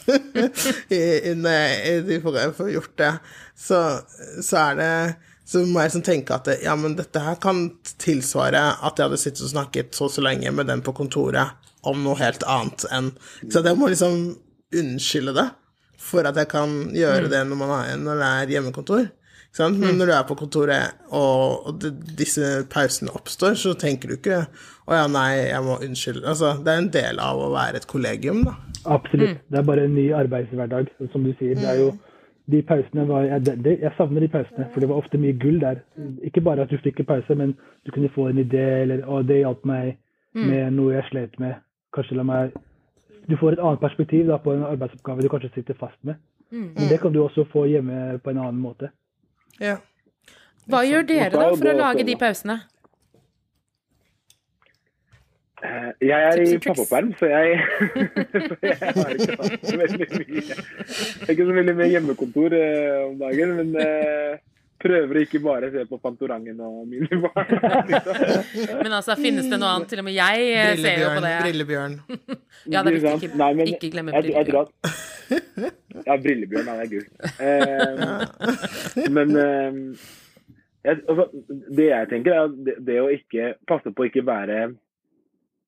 [0.97, 3.11] i, i, når i få jeg får gjort det,
[3.67, 3.83] så,
[4.41, 4.91] så er det
[5.47, 7.69] så må jeg sånn tenke at ja, men dette her kan
[8.03, 11.69] tilsvare at jeg hadde sittet og snakket så og så lenge med den på kontoret
[11.87, 13.13] om noe helt annet enn
[13.53, 14.33] Så jeg må liksom
[14.75, 15.47] unnskylde det
[15.99, 19.07] for at jeg kan gjøre det når, man har, når det er hjemmekontor.
[19.47, 19.79] Ikke sant?
[19.81, 24.17] Men når du er på kontoret, og, og det, disse pausene oppstår, så tenker du
[24.19, 24.43] ikke
[24.87, 26.27] å ja, nei, jeg må unnskylde.
[26.29, 28.57] Altså, det er en del av å være et kollegium, da.
[28.87, 29.41] Absolutt.
[29.51, 31.57] Det er bare en ny arbeidshverdag, som du sier.
[31.59, 31.89] Det er jo
[32.53, 35.57] de pausene var, jeg, det- jeg savner de pausene, for det var ofte mye gull
[35.65, 35.81] der.
[36.23, 39.23] Ikke bare at du fikk en pause, men du kunne få en idé, eller å,
[39.27, 39.97] det hjalp meg
[40.37, 41.57] med noe jeg slet med.
[41.97, 42.53] Kanskje la meg
[43.27, 46.15] Du får et annet perspektiv da, på en arbeidsoppgave du kanskje sitter fast med.
[46.51, 48.93] Men det kan du også få hjemme på en annen måte.
[49.61, 49.77] Ja.
[50.71, 52.61] Hva gjør dere, da, for å lage de pausene?
[55.65, 57.61] Eh, Jeg er i pappaperm, så jeg,
[58.49, 62.99] så jeg har ikke så veldig mye Det er ikke så veldig mye hjemmekontor eh,
[63.07, 64.37] om dagen, men eh,
[64.87, 67.51] prøver å ikke bare se på Fantorangen og minibar.
[68.83, 69.91] Men altså, finnes det noe annet?
[69.91, 71.35] Til og med jeg eh, ser jo på det.
[71.47, 71.99] Brillebjørn.
[72.67, 73.29] Ja, det er viktig.
[73.29, 75.67] Ikke, Nei, men ikke glemme jeg, jeg tror brillebjørn.
[75.69, 77.05] at Ja, Brillebjørn, han er gul.
[77.47, 79.79] Eh, men eh,
[80.87, 81.29] jeg, altså,
[81.77, 84.65] det jeg tenker, er at det, det å ikke passe på å ikke være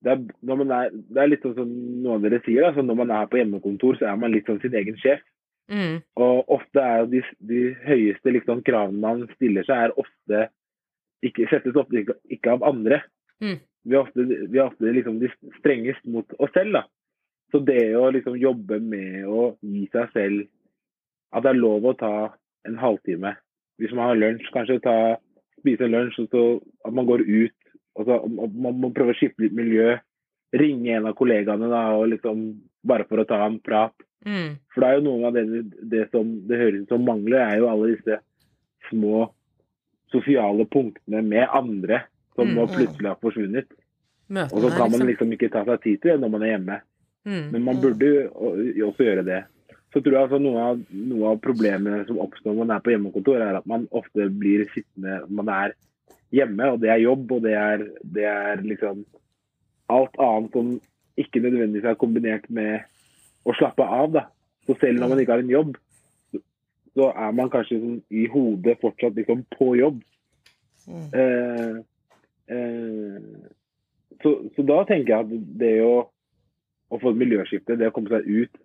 [0.04, 2.84] det er, når man er, det er litt sånn som noen av dere sier, altså
[2.86, 5.24] når man er på hjemmekontor, så er man litt sånn sin egen sjef.
[5.68, 6.00] Mm.
[6.16, 10.46] Og ofte er jo de, de høyeste liksom, kravene man stiller seg, er ofte
[11.26, 13.02] ikke, settes ofte ikke, ikke av andre.
[13.44, 13.58] Mm.
[13.88, 16.80] Vi er ofte, vi er ofte liksom, de strengest mot oss selv.
[16.80, 16.84] da.
[17.52, 20.46] Så det å liksom, jobbe med å gi seg selv
[21.32, 22.12] At det er lov å ta
[22.64, 23.34] en halvtime.
[23.76, 25.18] Hvis man har lunsj, kanskje ta,
[25.60, 26.44] spise lunsj, og så
[26.88, 27.56] at man går ut.
[28.00, 29.98] Og så, og man må prøve å skifte litt miljø.
[30.56, 32.46] Ringe en av kollegaene da, og liksom,
[32.88, 33.92] bare for å ta en prat.
[34.26, 34.56] Mm.
[34.74, 35.44] For det er jo noe av det,
[35.92, 38.18] det som det høres ut som mangler, er jo alle disse
[38.88, 39.28] små
[40.12, 42.02] sosiale punktene med andre
[42.34, 42.54] som Mm.
[42.56, 43.68] nå plutselig har forsvunnet.
[44.30, 45.08] Og så kan man liksom.
[45.08, 46.80] liksom ikke ta seg tid til det når man er hjemme.
[47.24, 47.46] Mm.
[47.52, 49.44] Men man burde jo også gjøre det.
[49.92, 52.92] Så tror jeg altså noe av, noe av problemet som oppstår når man er på
[52.92, 55.72] hjemmekontor, er at man ofte blir sittende Man er
[56.32, 59.04] hjemme, og det er jobb, og det er, det er liksom
[59.88, 60.74] alt annet som
[61.18, 62.84] ikke nødvendigvis er kombinert med
[63.47, 64.12] å slappe av.
[64.12, 64.24] da.
[64.66, 65.76] Så selv når man ikke har en jobb,
[66.95, 70.03] så- er man kanskje liksom, i hodet fortsatt liksom på jobb.
[70.89, 71.76] Eh,
[72.49, 73.20] eh,
[74.22, 76.09] så, så da tenker jeg at det å,
[76.91, 78.57] å få et miljøskifte, det å komme seg ut,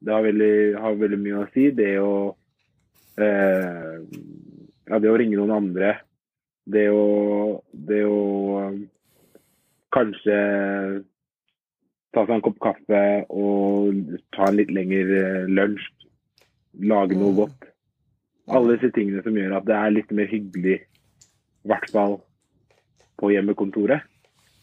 [0.00, 1.70] det har veldig, har veldig mye å si.
[1.76, 2.36] Det å
[3.20, 4.00] eh,
[4.90, 5.94] ja, det å ringe noen andre.
[6.70, 8.20] Det å, det å
[8.68, 8.80] um,
[9.94, 10.36] kanskje
[12.14, 15.88] ta seg en kopp kaffe og ta en litt lengre eh, lunsj.
[16.86, 17.36] Lage noe Mm.
[17.36, 17.66] godt.
[18.50, 22.20] Alle disse tingene som gjør at det er litt mer hyggelig, i hvert fall
[23.20, 24.02] på hjemmekontoret.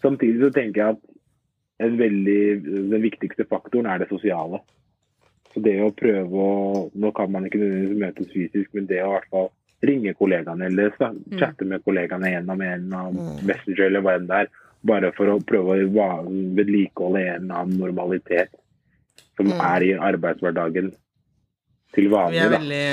[0.02, 2.42] Samtidig så tenker jeg at en veldig,
[2.92, 4.60] den viktigste faktoren er det sosiale.
[5.54, 9.12] Så det å prøve å Nå kan man ikke nødvendigvis møtes fysisk, men det å
[9.12, 9.50] i hvert fall
[9.86, 10.90] ringe kollegaene eller
[11.38, 13.14] chatte med kollegaene gjennom en av
[13.46, 14.48] Messenger eller hva enn det er,
[14.88, 16.08] bare for å prøve å
[16.58, 18.54] vedlikeholde en annen normalitet
[19.38, 19.60] som Mm.
[19.62, 20.92] er i arbeidshverdagen
[21.94, 22.40] til Vi vanlig.
[22.42, 22.58] er, da.
[22.58, 22.84] veldig,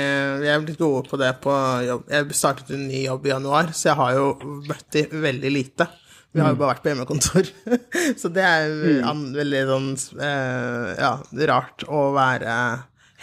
[0.41, 1.53] vi er veldig gode på det på
[1.87, 2.03] jobb.
[2.09, 4.27] Jeg startet en ny jobb i januar, så jeg har jo
[4.69, 5.87] møtt de veldig lite.
[6.35, 7.49] Vi har jo bare vært på hjemmekontor.
[8.21, 9.89] så det er an, veldig sånn
[10.19, 11.13] eh, ja,
[11.51, 12.55] rart å være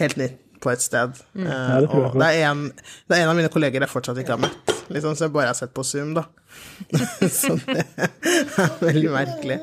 [0.01, 1.19] helt nytt på et sted.
[1.37, 2.67] Eh, Ja, det og det er, en,
[3.09, 5.51] det er en av mine kolleger jeg fortsatt ikke har møtt, liksom, så jeg bare
[5.51, 6.27] har sett på Zoom, da.
[7.41, 9.59] så det er veldig merkelig.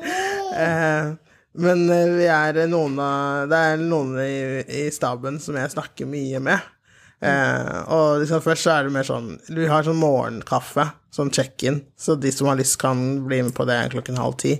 [0.56, 1.12] Eh,
[1.60, 6.10] men eh, vi er noen av Det er noen i, i staben som jeg snakker
[6.10, 6.70] mye med.
[7.20, 11.82] Eh, og liksom først så er det mer sånn Vi har sånn morgenkaffe, sånn check-in,
[12.00, 14.56] så de som har lyst, kan bli med på det klokken halv ti.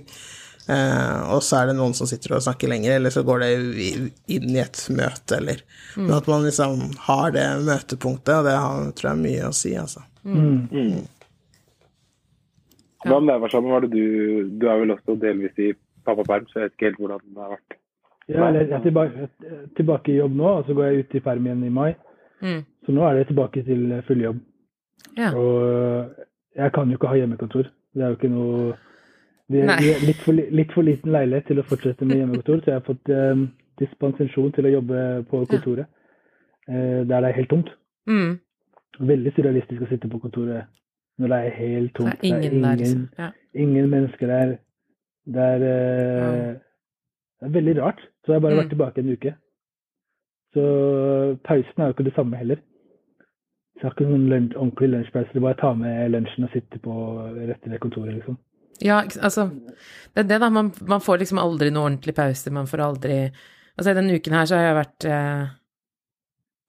[0.69, 3.49] Eh, og så er det noen som sitter og snakker lenger, eller så går det
[4.35, 5.63] inn i et møte, eller
[5.95, 9.57] Men at man liksom har det møtepunktet, og det har, tror jeg er mye å
[9.57, 10.05] si, altså.
[10.23, 11.01] Mm.
[13.01, 13.69] Hva med deg, Warszawa?
[13.71, 15.71] Hva er det du Du er vel også delvis i
[16.05, 17.77] pappaperm, så jeg vet ikke helt hvordan det har vært.
[18.29, 19.27] Ja, eller jeg er tilbake,
[19.77, 21.89] tilbake i jobb nå, og så går jeg ut i perm igjen i mai.
[22.41, 22.61] Mm.
[22.85, 24.39] Så nå er det tilbake til full jobb.
[25.17, 25.33] Ja.
[25.37, 26.13] Og
[26.55, 27.69] jeg kan jo ikke ha hjemmekontor.
[27.93, 28.73] Det er jo ikke noe
[29.51, 29.95] Vi er, Nei.
[30.07, 33.09] litt, for, litt for liten leilighet til å fortsette med hjemmekontor, så jeg har fått
[33.11, 33.41] eh,
[33.81, 35.89] dispensasjon til å jobbe på kontoret.
[36.69, 37.73] Eh, der det er helt tomt.
[38.07, 38.37] Mm.
[38.99, 40.65] Veldig surrealistisk å sitte på kontoret
[41.19, 42.11] når det er helt tomt.
[42.21, 42.43] Det tomt.
[42.43, 43.23] er ingen der.
[43.23, 43.31] Ja.
[43.55, 44.57] ingen mennesker der.
[45.25, 46.53] Det er, eh,
[47.39, 47.99] det er veldig rart.
[48.25, 48.59] Så jeg har bare Mm.
[48.63, 49.33] vært tilbake en uke.
[50.53, 52.55] Så pausen er jo ikke det samme heller.
[53.77, 55.29] Så jeg har ikke noen lunch, ordentlig lunsjpause.
[55.33, 56.93] Det er bare å ta med lunsjen og sitte på
[57.47, 58.37] rett ved kontoret, liksom.
[58.81, 59.49] Ja, altså
[60.15, 60.49] Det er det, da.
[60.49, 62.51] Man, man får liksom aldri noe ordentlig pause.
[62.51, 63.31] Man får aldri
[63.79, 65.47] Altså, denne uken her så har jeg vært eh,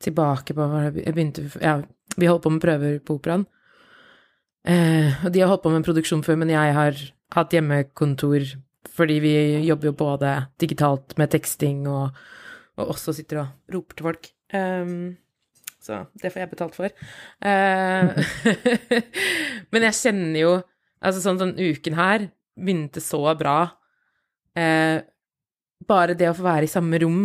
[0.02, 1.80] tilbake på Jeg begynte Ja,
[2.16, 3.46] vi holdt på med prøver på operaen.
[4.68, 6.98] Eh, og de har holdt på med produksjon før, men jeg har
[7.34, 8.44] hatt hjemmekontor
[8.92, 9.34] fordi vi
[9.64, 10.30] jobber jo både
[10.60, 12.18] digitalt med teksting og,
[12.76, 14.28] og også sitter og roper til folk.
[14.52, 15.14] Um,
[15.82, 16.92] så det får jeg betalt for.
[17.48, 18.28] Eh,
[19.72, 20.52] men jeg kjenner jo
[21.02, 23.56] Altså sånn sånn uken her begynte så bra.
[24.54, 25.00] Eh,
[25.82, 27.24] bare det å få være i samme rom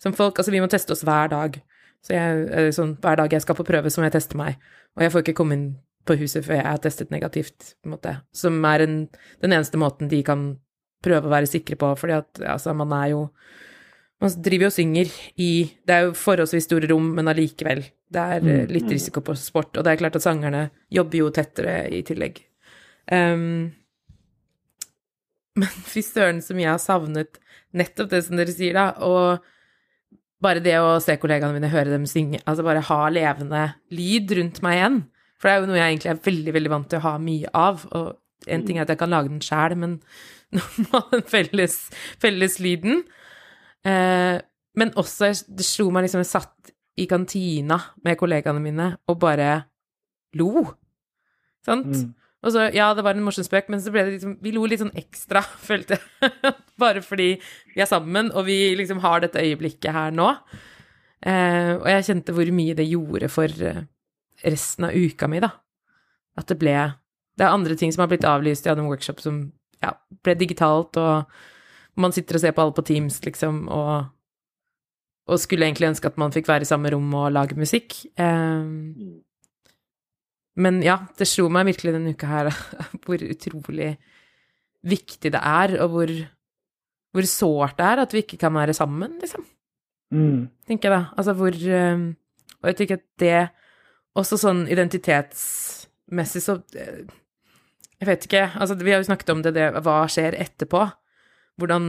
[0.00, 1.58] som folk Altså, vi må teste oss hver dag.
[2.02, 4.58] Så jeg, eh, sånn, hver dag jeg skal på prøve, så må jeg teste meg.
[4.96, 5.66] Og jeg får ikke komme inn
[6.08, 8.14] på huset før jeg har testet negativt, på en måte.
[8.34, 8.96] Som er en,
[9.42, 10.48] den eneste måten de kan
[11.02, 13.28] prøve å være sikre på, fordi at altså, man er jo
[14.22, 15.08] Man driver jo og synger
[15.42, 17.80] i Det er jo forholdsvis store rom, men allikevel.
[18.06, 21.30] Det er eh, litt risiko på sport, og det er klart at sangerne jobber jo
[21.34, 22.38] tettere i tillegg.
[23.10, 23.72] Um,
[25.58, 27.40] men fy søren så mye jeg har savnet
[27.74, 29.42] nettopp det som dere sier, da, og
[30.42, 33.62] bare det å se kollegaene mine høre dem synge, altså bare ha levende
[33.94, 35.00] lyd rundt meg igjen.
[35.38, 37.50] For det er jo noe jeg egentlig er veldig, veldig vant til å ha mye
[37.58, 37.84] av.
[37.98, 39.98] Og en ting er at jeg kan lage den sjæl, men
[40.54, 41.76] nå må den felles,
[42.20, 42.98] felles lyden
[43.88, 44.36] eh,
[44.76, 49.62] Men også, det slo meg liksom Jeg satt i kantina med kollegaene mine og bare
[50.36, 50.66] lo.
[51.64, 51.88] Sant?
[51.88, 52.10] Mm.
[52.42, 54.64] Og så, ja, det var en morsom spøk, men så ble det liksom Vi lo
[54.66, 56.54] litt sånn ekstra, følte jeg.
[56.80, 57.36] Bare fordi
[57.74, 60.32] vi er sammen, og vi liksom har dette øyeblikket her nå.
[61.22, 63.84] Eh, og jeg kjente hvor mye det gjorde for eh,
[64.42, 65.52] resten av uka mi, da.
[66.38, 66.74] At det ble
[67.32, 68.66] Det er andre ting som har blitt avlyst.
[68.66, 69.38] Jeg hadde workshop som
[69.82, 71.30] ja, ble digitalt, og
[72.02, 74.10] man sitter og ser på alle på Teams, liksom, og,
[75.30, 77.96] og skulle egentlig ønske at man fikk være i samme rom og lage musikk.
[78.20, 78.68] Eh,
[80.60, 82.50] men ja, det slo meg virkelig denne uka her
[83.04, 83.94] hvor utrolig
[84.82, 86.12] viktig det er, og hvor,
[87.14, 89.46] hvor sårt det er at vi ikke kan være sammen, liksom.
[90.12, 90.50] Mm.
[90.68, 91.04] Tenker jeg da.
[91.16, 92.00] Altså hvor eh,
[92.60, 93.36] Og jeg tenker at det
[94.20, 97.06] også sånn identitetsmessig så eh,
[97.96, 98.42] Jeg vet ikke.
[98.60, 100.84] Altså, vi har jo snakket om det, det Hva skjer etterpå?
[101.56, 101.86] Hvordan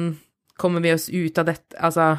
[0.55, 1.75] kommer vi oss ut av dette?
[1.75, 2.13] Altså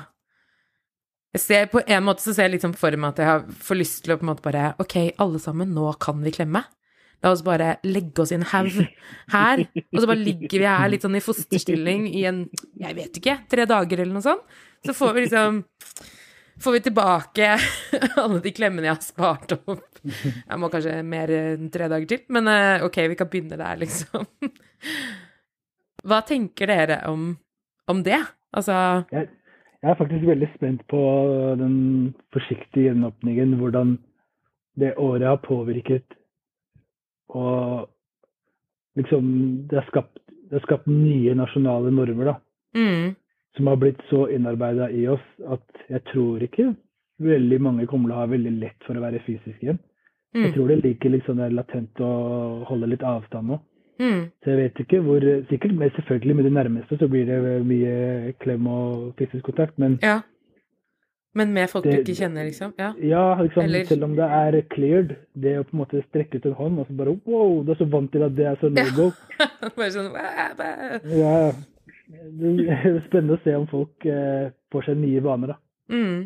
[1.41, 4.03] ser, På en måte så ser jeg liksom for meg at jeg har, får lyst
[4.05, 6.65] til å på en måte bare Ok, alle sammen, nå kan vi klemme.
[7.25, 8.75] La oss bare legge oss i en haug
[9.33, 12.43] her, og så bare ligger vi her litt sånn i fosterstilling i en
[12.81, 14.45] Jeg vet ikke, tre dager eller noe sånt.
[14.85, 15.63] Så får vi liksom
[16.63, 17.47] Får vi tilbake
[18.23, 19.89] alle de klemmene jeg har spart opp.
[20.05, 23.81] Jeg må kanskje mer enn tre dager til, men eh, ok, vi kan begynne der,
[23.81, 24.29] liksom.
[26.07, 27.33] Hva tenker dere om,
[27.91, 28.21] om det?
[28.55, 28.77] Altså
[29.85, 31.01] Jeg, jeg er faktisk veldig spent på
[31.61, 31.75] den
[32.33, 33.53] forsiktige gjenåpningen.
[33.61, 33.99] Hvordan
[34.81, 36.05] det året har påvirket
[37.29, 37.91] og
[38.97, 39.25] liksom
[39.69, 42.35] Det har skapt, det har skapt nye nasjonale normer, da.
[42.75, 43.15] mm,
[43.57, 46.75] Som har blitt så innarbeida i oss at jeg tror ikke
[47.19, 49.79] veldig mange kommer til å ha veldig lett for å være fysisk igjen.
[50.35, 53.61] Jeg mm, tror det ligger litt sånn latent å holde litt avstand nå.
[54.01, 57.41] Mm, Så jeg vet ikke hvor Sikkert, men selvfølgelig med de nærmeste så blir det
[57.67, 60.21] mye klem og fysisk kontakt, men ja.
[61.35, 62.75] Men med folk du ikke kjenner, liksom?
[62.79, 62.93] Ja.
[63.03, 66.47] ja, liksom, Eller- selv om det er cleared, det å på en måte strekke ut
[66.47, 68.71] en hånd og så bare wow, du er så vant til at det er så
[68.71, 69.09] no-go.
[69.77, 70.13] Bare sånn.
[70.15, 71.51] Ja,
[72.39, 75.59] det er spennende å se om folk eh, får seg nye vaner, da.
[75.91, 76.21] mm,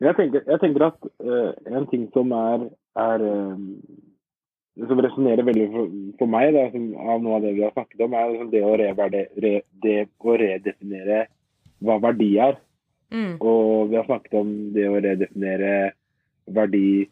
[0.00, 3.58] Jeg tenker, jeg tenker at uh, en ting som er, er eh,
[4.88, 8.04] som resonnerer veldig for, for meg da, som, av noe av det vi har snakket
[8.06, 9.52] om, er liksom det, å reverde, re,
[9.82, 11.24] det å redefinere
[11.84, 12.58] hva verdi er.
[13.10, 15.74] mm, Og vi har snakket om det å redefinere
[16.50, 17.08] verdi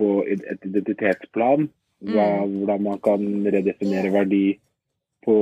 [0.00, 1.68] på et identitetsplan.
[2.02, 4.58] Hva, Hvordan man kan redefinere verdi
[5.22, 5.36] på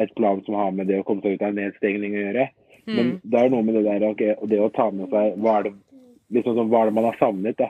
[0.00, 2.46] et plan som har med det å komme seg ut av en nedstengning å gjøre.
[2.86, 5.36] Men mm, det er noe med det der okay, og det å ta med seg
[5.42, 5.72] hva er det,
[6.32, 7.68] liksom hva er det man har savnet da,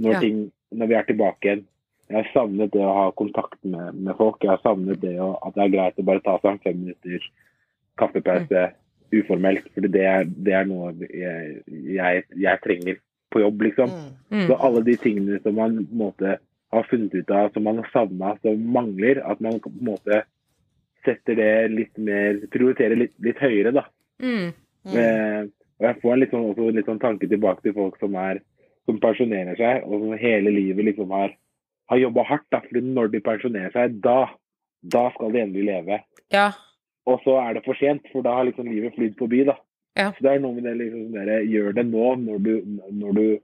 [0.00, 0.20] når, Ja.
[0.22, 0.38] ting,
[0.72, 1.66] når vi er tilbake igjen.
[2.06, 4.38] Jeg har savnet det å ha kontakt med, med folk.
[4.44, 6.78] Jeg har savnet det å, at det er greit å bare ta seg en fem
[6.84, 7.24] minutter
[7.98, 8.68] kaffepause
[9.16, 9.66] uformelt.
[9.74, 11.62] For det er, det er noe jeg,
[11.96, 13.00] jeg, jeg trenger
[13.34, 13.90] på jobb, liksom.
[14.30, 16.36] mm, Så alle de tingene som man på en måte
[16.74, 20.22] har funnet ut av, som man har savna, som mangler, at man på en måte
[21.06, 23.86] setter det litt mer Prioriterer litt, litt høyere, da.
[24.22, 24.48] mm,
[24.86, 25.46] Eh,
[25.80, 28.38] og jeg får en litt sånn, også litt sånn tanke tilbake til folk som er
[28.86, 31.32] som pensjonerer seg, og som hele livet liksom har,
[31.88, 32.46] har jobba hardt.
[32.52, 34.28] da, fordi når de pensjonerer seg, da,
[34.82, 36.00] da skal de endelig leve.
[36.32, 36.50] ja.
[37.06, 39.44] Og så er det for sent, for da har liksom livet flydd forbi.
[39.46, 39.54] da.
[39.96, 40.08] Ja.
[40.12, 42.52] Så det er noe med det liksom dere, Gjør det nå, når du,
[42.90, 43.38] når du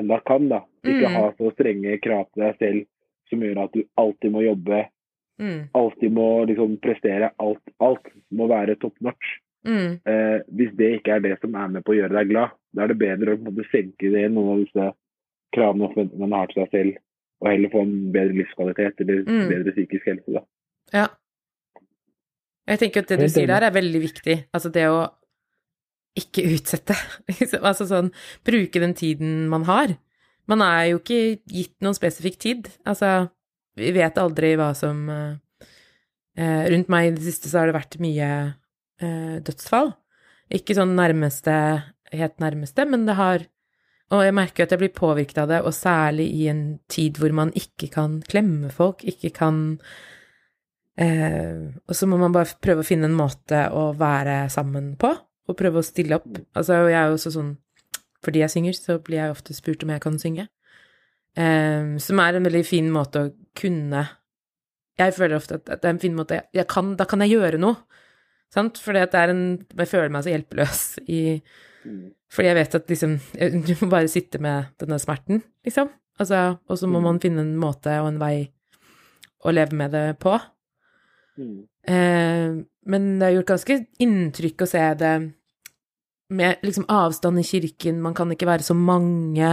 [0.00, 0.48] enda kan.
[0.48, 0.62] da.
[0.82, 1.14] Ikke Mm.
[1.14, 2.86] ha så strenge krav til deg selv
[3.28, 4.86] som gjør at du alltid må jobbe,
[5.40, 7.30] Mm, alltid må liksom prestere.
[7.38, 9.38] Alt, alt må være top notch.
[9.66, 12.50] mm, Eh, hvis det ikke er det som er med på å gjøre deg glad,
[12.74, 14.92] da er det bedre å på en måte senke det noen av disse
[15.54, 16.96] kravene og forventningene man har til seg selv,
[17.42, 19.48] og heller få en bedre livskvalitet eller Mm.
[19.50, 20.30] bedre psykisk helse.
[20.38, 20.42] da.
[20.94, 21.08] ja.
[22.70, 24.36] Jeg tenker at det du sier der, er veldig viktig.
[24.54, 25.00] Altså det å
[26.16, 26.94] ikke utsette.
[27.28, 27.64] liksom.
[27.66, 28.12] Altså sånn
[28.46, 29.96] Bruke den tiden man har.
[30.46, 32.70] Man er jo ikke gitt noen spesifikk tid.
[32.86, 33.28] Altså,
[33.78, 35.34] vi vet aldri hva som eh,
[36.38, 38.30] eh, Rundt meg i det siste så har det vært mye
[39.02, 39.92] eh, dødsfall.
[40.54, 41.54] Ikke sånn nærmeste,
[42.12, 43.46] helt nærmeste, men det har
[44.12, 47.32] Og jeg merker at jeg blir påvirket av det, og særlig i en tid hvor
[47.32, 49.62] man ikke kan klemme folk, ikke kan
[51.00, 55.08] Eh, og så må man bare prøve å finne en måte å være sammen på,
[55.48, 56.28] og prøve å stille opp.
[56.52, 57.52] Altså, jeg er jo også sånn
[58.22, 60.44] Fordi jeg synger, så blir jeg ofte spurt om jeg kan synge.
[61.34, 64.04] Eh, som er en veldig fin måte å kunne
[65.00, 67.58] Jeg føler ofte at det er en fin måte jeg, kan, Da kan jeg gjøre
[67.58, 67.80] noe.
[68.52, 68.78] Sant?
[68.86, 71.40] En Jeg føler meg så hjelpeløs i
[72.32, 73.16] Fordi jeg vet at liksom
[73.66, 75.90] Du må bare sitte med denne smerten, liksom.
[76.20, 78.36] Altså, og så må man finne en måte og en vei
[79.42, 80.34] å leve med det på.
[81.40, 81.62] Mm.
[81.88, 82.58] Eh,
[82.92, 85.14] men det har gjort ganske inntrykk å se det
[86.32, 89.50] med liksom avstand i kirken, man kan ikke være så mange.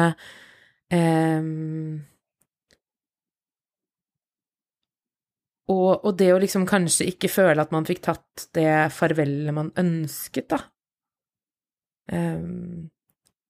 [0.91, 1.49] Eh,
[5.69, 9.73] og, og det å liksom kanskje ikke føle at man fikk tatt det farvelet man
[9.80, 10.63] ønsket, da.
[12.10, 12.43] Eh,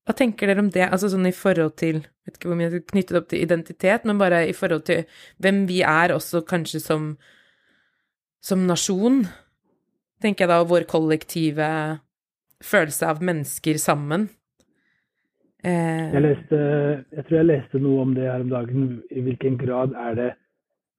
[0.10, 2.74] hva tenker dere om det, altså sånn i forhold til Vet ikke hvor mye jeg
[2.74, 5.06] skal knytte knyttet opp til identitet, men bare i forhold til
[5.42, 7.14] hvem vi er, også kanskje som
[8.42, 9.24] som nasjon,
[10.24, 11.70] tenker jeg da, og vår kollektive
[12.64, 14.30] følelse av mennesker sammen.
[15.64, 16.60] Eh, Jeg leste,
[17.12, 19.04] jeg tror jeg leste noe om det her om dagen.
[19.12, 20.30] I hvilken grad er det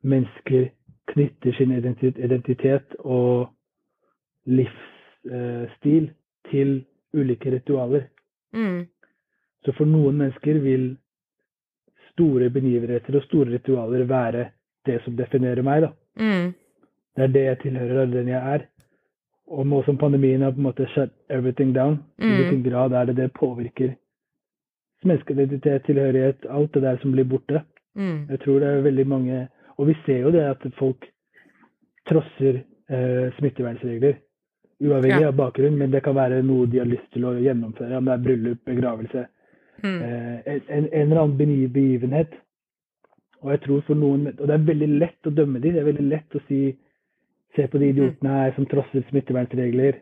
[0.03, 0.69] mennesker
[1.15, 3.49] knytter sin identitet og
[4.47, 6.11] livsstil
[6.51, 6.85] til
[7.15, 8.09] ulike ritualer.
[8.55, 8.87] mm,
[9.65, 10.97] Så for noen mennesker vil
[12.13, 14.51] store begivenheter og store ritualer være
[14.87, 15.83] det som definerer meg.
[15.83, 15.91] da.
[16.17, 16.55] mm,
[17.17, 18.67] Det er det jeg tilhører, og den jeg er.
[19.51, 22.37] Og nå som pandemien har på en måte shut everything down, i Mm.
[22.37, 23.97] hvilken grad er det det påvirker
[25.05, 27.63] menneskeidentitet, tilhørighet, alt det der som blir borte.
[27.95, 29.49] mm, Jeg tror det er veldig mange
[29.79, 31.07] Og vi ser jo det at folk
[32.09, 34.15] trosser eh, smittevernregler.
[34.81, 35.29] Uavhengig Ja.
[35.29, 37.97] av bakgrunn, men det kan være noe de har lyst til å gjennomføre.
[37.99, 39.27] Om det er bryllup, begravelse,
[39.83, 41.37] mm, eh, en, en eller annen
[41.73, 42.33] begivenhet.
[43.43, 45.73] Og jeg tror for noen, og det er veldig lett å dømme dem.
[45.75, 46.77] det er veldig lett å si
[47.57, 49.97] Se på de idiotene her som trosser smittevernregler.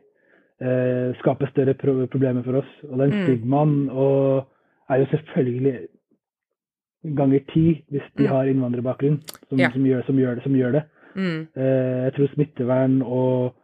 [0.61, 2.67] Eh, skaper større pro problemer for oss.
[2.91, 3.25] Og den Mm.
[3.25, 4.45] stigmaen og
[4.91, 5.89] er jo selvfølgelig
[7.17, 8.29] ganger ti hvis de Mm.
[8.29, 9.71] har innvandrerbakgrunn som, Ja.
[9.71, 10.83] som, gjør, som, gjør det, som gjør det.
[11.17, 13.55] mm, Eh, jeg tror smittevern og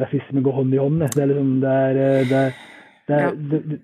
[0.00, 1.00] rasisme går hånd i hånd.
[1.14, 2.54] Det er liksom det er, eh, det, er,
[3.08, 3.18] det,
[3.50, 3.80] det, det,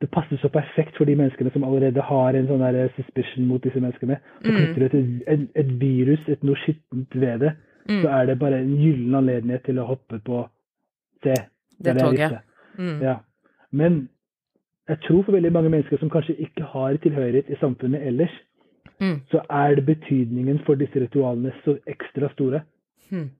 [0.00, 3.62] det passer så perfekt for de menneskene som allerede har en sånn der suspicion mot
[3.62, 4.18] disse menneskene.
[4.42, 4.56] Så Mm.
[4.56, 7.52] knytter du et, et virus, et noe skittent ved det,
[7.88, 10.48] mm, så er det bare en gyllen anledning til å hoppe på
[11.22, 11.36] det
[11.84, 12.38] jeg toget.
[12.78, 13.16] Mm, Ja.
[13.72, 14.08] Men
[14.88, 18.30] jeg tror for veldig mange mennesker som kanskje ikke har tilhørighet i samfunnet ellers,
[19.00, 22.60] mm, så er det betydningen for disse ritualene så ekstra store.
[23.10, 23.30] mm,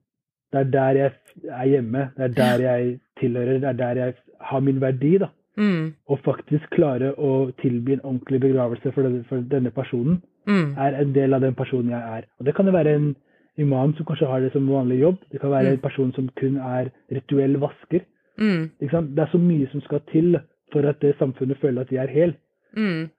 [0.51, 1.11] Det er der jeg
[1.45, 5.17] er hjemme, det er der jeg tilhører, det er der jeg har min verdi.
[5.17, 5.27] da.
[5.57, 10.75] mm, Å faktisk klare å tilby en ordentlig begravelse for denne, for denne personen, mm,
[10.77, 12.23] er en del av den personen jeg er.
[12.39, 13.15] Og Det kan jo være en
[13.57, 15.17] imam som kanskje har det som vanlig jobb.
[15.31, 15.73] Det kan være Mm.
[15.73, 18.01] en person som kun er rituell vasker.
[18.37, 18.69] mm?
[18.79, 20.39] Det er så mye som skal til
[20.71, 22.35] for at det samfunnet føler at de er hel.
[22.75, 23.09] mm,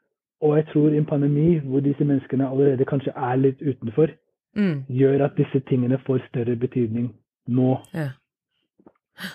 [0.40, 4.08] Og jeg tror i en pandemi hvor disse menneskene allerede kanskje er litt utenfor,
[4.56, 7.10] mm, gjør at disse tingene får større betydning
[7.48, 7.78] nå.
[7.94, 8.10] ja.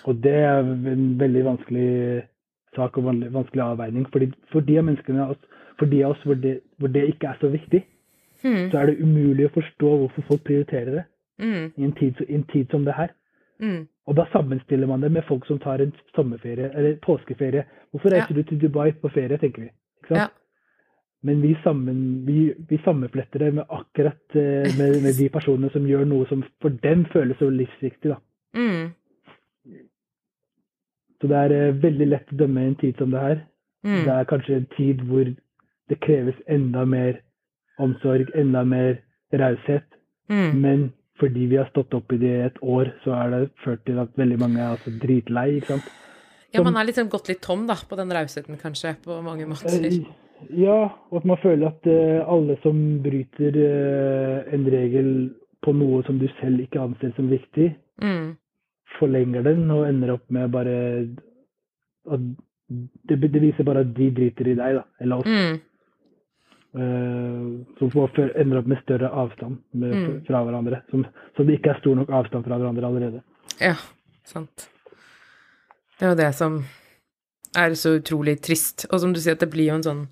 [0.08, 2.22] Og det er en veldig vanskelig
[2.76, 4.06] sak og vanskelig avveining.
[4.12, 5.26] Fordi, for de menneskene
[5.78, 7.82] for de av oss hvor det, hvor det ikke er så viktig,
[8.44, 11.04] Mm, så er det umulig å forstå hvorfor folk prioriterer det
[11.40, 13.14] mm, i en tid, i en tid som det her.
[13.58, 17.64] mm, Og da sammenstiller man det med folk som tar en sommerferie eller påskeferie.
[17.90, 19.70] Hvorfor reiser du til Dubai på ferie, tenker vi.
[20.02, 20.18] Ikke?
[20.18, 20.26] Ja.
[21.24, 25.86] Men vi, sammen, vi, vi sammenfletter det med akkurat eh, med, med de personene som
[25.88, 28.10] gjør noe som for dem føles så livsviktig.
[28.12, 28.18] da.
[28.58, 28.90] mm,
[31.22, 33.40] Så det er eh, veldig lett å dømme en tid som det her.
[33.86, 35.30] mm, Det er kanskje en tid hvor
[35.88, 37.22] det kreves enda mer
[37.80, 39.00] omsorg, enda mer
[39.32, 39.88] raushet.
[40.28, 43.50] mm, Men fordi vi har stått opp i det i et år, så er det
[43.64, 45.56] ført til at veldig mange er altså dritlei.
[45.56, 45.88] ikke sant?
[46.54, 49.88] Ja, man er liksom gått litt tom, da, på den rausheten, kanskje, på mange måter.
[50.50, 55.10] Ja, og at man føler at eh, alle som bryter eh, en regel
[55.64, 58.32] på noe som du selv ikke anser som viktig, Mm,
[58.98, 61.06] forlenger den og ender opp med bare
[62.10, 62.20] at
[63.06, 65.26] det, det viser bare at de driter i deg, da, eller oss.
[65.30, 65.60] mm,
[66.74, 70.24] Eh, som ender opp med større avstand med, Mm.
[70.26, 70.80] fra hverandre.
[70.90, 71.04] Som,
[71.36, 73.22] som det ikke er stor nok avstand fra hverandre allerede.
[73.60, 73.74] ja,
[74.24, 74.68] sant.
[76.00, 76.64] Det er jo det som
[77.56, 78.86] er så utrolig trist.
[78.90, 80.08] Og som du sier, at det blir jo en sånn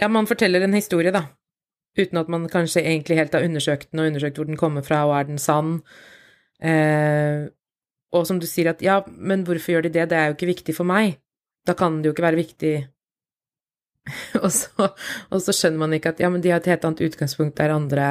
[0.00, 1.26] Ja, man forteller en historie, da.
[1.98, 5.02] Uten at man kanskje egentlig helt har undersøkt den, og undersøkt hvor den kommer fra,
[5.08, 5.80] og er den sann.
[6.62, 7.48] Eh,
[8.10, 10.08] og som du sier at ja, men hvorfor gjør de det?
[10.10, 11.18] Det er jo ikke viktig for meg.
[11.68, 12.74] Da kan det jo ikke være viktig
[14.42, 14.86] og, så,
[15.30, 17.74] og så skjønner man ikke at ja, men de har et helt annet utgangspunkt der
[17.74, 18.06] andre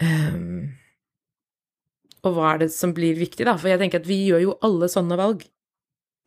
[0.00, 0.70] um,
[2.22, 3.56] Og hva er det som blir viktig, da?
[3.58, 5.42] For jeg tenker at vi gjør jo alle sånne valg.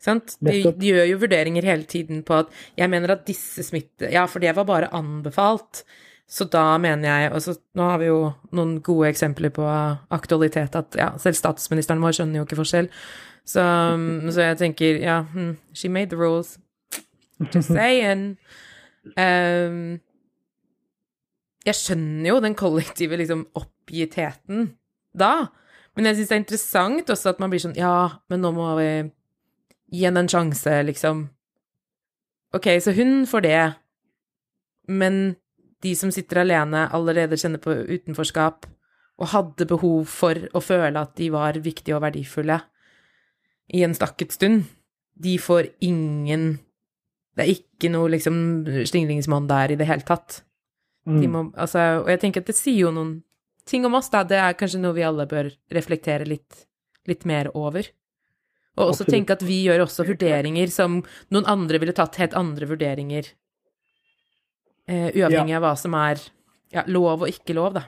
[0.05, 4.09] De, de gjør jo vurderinger hele tiden på at jeg mener at disse smitte...
[4.13, 5.83] Ja, for det var bare anbefalt.
[6.25, 8.19] Så da mener jeg Og så nå har vi jo
[8.57, 9.65] noen gode eksempler på
[10.13, 12.89] aktualitet at ja, selv statsministeren vår skjønner jo ikke forskjell.
[13.45, 13.65] Så,
[14.33, 16.57] så jeg tenker, ja, hmm, she made the rules.
[17.53, 18.37] Just saying.
[19.17, 19.99] Um,
[21.65, 24.69] jeg skjønner jo den kollektive liksom oppgittheten
[25.15, 25.47] da,
[25.95, 28.67] men jeg syns det er interessant også at man blir sånn Ja, men nå må
[28.79, 28.89] vi
[29.91, 31.25] gi henne en sjanse, liksom.
[32.55, 33.63] Ok, så hun får det,
[34.87, 35.35] men
[35.83, 38.65] de som sitter alene, allerede kjenner på utenforskap
[39.15, 42.59] og hadde behov for å føle at de var viktige og verdifulle
[43.73, 44.65] i en stakket stund,
[45.15, 46.59] de får ingen
[47.35, 48.35] Det er ikke noe liksom
[48.87, 50.37] slingringsmonn der i det hele tatt.
[51.03, 51.17] Mm.
[51.19, 53.17] De må, altså, og jeg tenker at det sier jo noen
[53.67, 54.21] ting om oss, da.
[54.23, 56.61] Det er kanskje noe vi alle bør reflektere litt,
[57.11, 57.89] litt mer over.
[58.77, 59.13] Og også Absolutt.
[59.13, 60.97] tenke at vi gjør også vurderinger som
[61.31, 63.29] noen andre ville tatt helt andre vurderinger.
[64.87, 66.19] Eh, uavhengig av hva som er
[66.75, 67.85] ja, lov og ikke lov, da.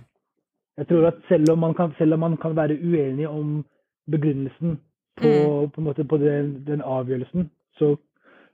[0.77, 3.65] Jeg tror at selv om man kan, om man kan være uenig om
[4.09, 4.77] begrunnelsen
[5.17, 5.71] på, Mm.
[5.73, 7.49] på, måte på den, den avgjørelsen,
[7.79, 7.97] så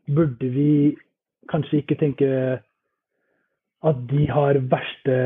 [0.07, 0.95] burde vi
[1.51, 2.60] kanskje ikke tenke
[3.84, 5.18] at de har verste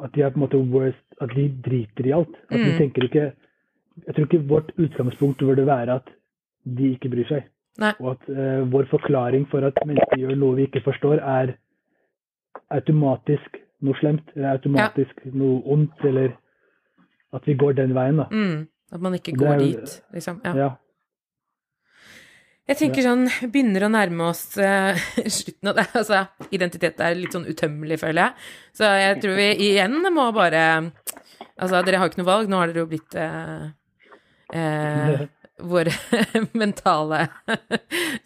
[0.00, 2.34] At de har på en måte worst At de driter i alt.
[2.50, 2.78] At vi Mm.
[2.78, 3.32] tenker ikke
[4.06, 6.12] Jeg tror ikke vårt utgangspunkt burde være at
[6.64, 7.48] de ikke bryr seg.
[7.80, 7.92] Nei.
[8.00, 11.54] Og at uh, vår forklaring for at mennesker gjør noe vi ikke forstår, er
[12.74, 16.34] automatisk noe slemt, eller automatisk noe ondt, eller
[17.32, 18.28] at vi går den veien, da.
[18.30, 18.68] Mm.
[18.90, 20.40] At man ikke går er dit, liksom.
[20.44, 20.54] Ja.
[20.58, 20.70] Ja.
[22.70, 24.98] Jeg tenker sånn, begynner å nærme oss uh,
[25.38, 25.86] slutten av det.
[25.98, 26.22] Altså,
[26.54, 28.48] identitet er litt sånn utømmelig, føler jeg.
[28.78, 30.64] Så jeg tror vi igjen må bare
[31.60, 33.66] Altså, dere har ikke noe valg, nå har dere jo blitt eh,
[34.54, 35.26] eh,
[35.60, 35.92] våre
[36.60, 37.26] mentale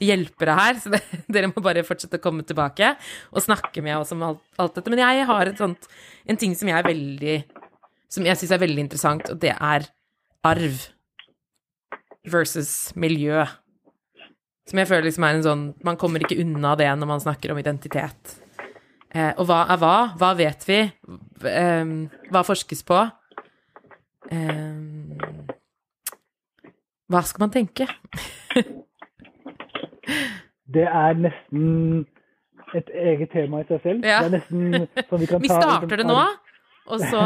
[0.03, 2.95] hjelpere her, så det, dere må bare fortsette å komme tilbake
[3.33, 4.93] og snakke med oss om alt, alt dette.
[4.93, 5.89] Men jeg har sånt,
[6.27, 7.37] en ting som jeg er veldig
[8.15, 9.89] Som jeg syns er veldig interessant, og det er
[10.47, 10.85] arv
[12.31, 13.43] versus miljø.
[14.71, 17.53] Som jeg føler liksom er en sånn Man kommer ikke unna det når man snakker
[17.53, 18.37] om identitet.
[19.15, 19.97] Eh, og hva er hva?
[20.19, 20.79] Hva vet vi?
[21.51, 21.91] Eh,
[22.31, 23.03] hva forskes på?
[24.31, 25.44] Eh,
[27.13, 27.87] hva skal man tenke?
[30.75, 32.07] Det er nesten
[32.75, 34.07] et eget tema i seg selv.
[34.07, 34.23] Ja.
[34.25, 36.21] Det er nesten sånn vi kan Vi starter det nå,
[36.91, 37.21] og så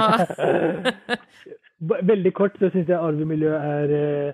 [2.11, 4.33] Veldig kort så syns jeg arvemiljøet er eh,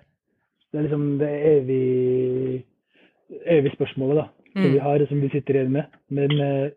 [0.73, 2.63] Det er liksom det evige,
[3.45, 4.73] evige spørsmålet da, som Mm.
[4.73, 5.85] vi har, og som vi sitter igjen med.
[6.15, 6.71] Men, eh,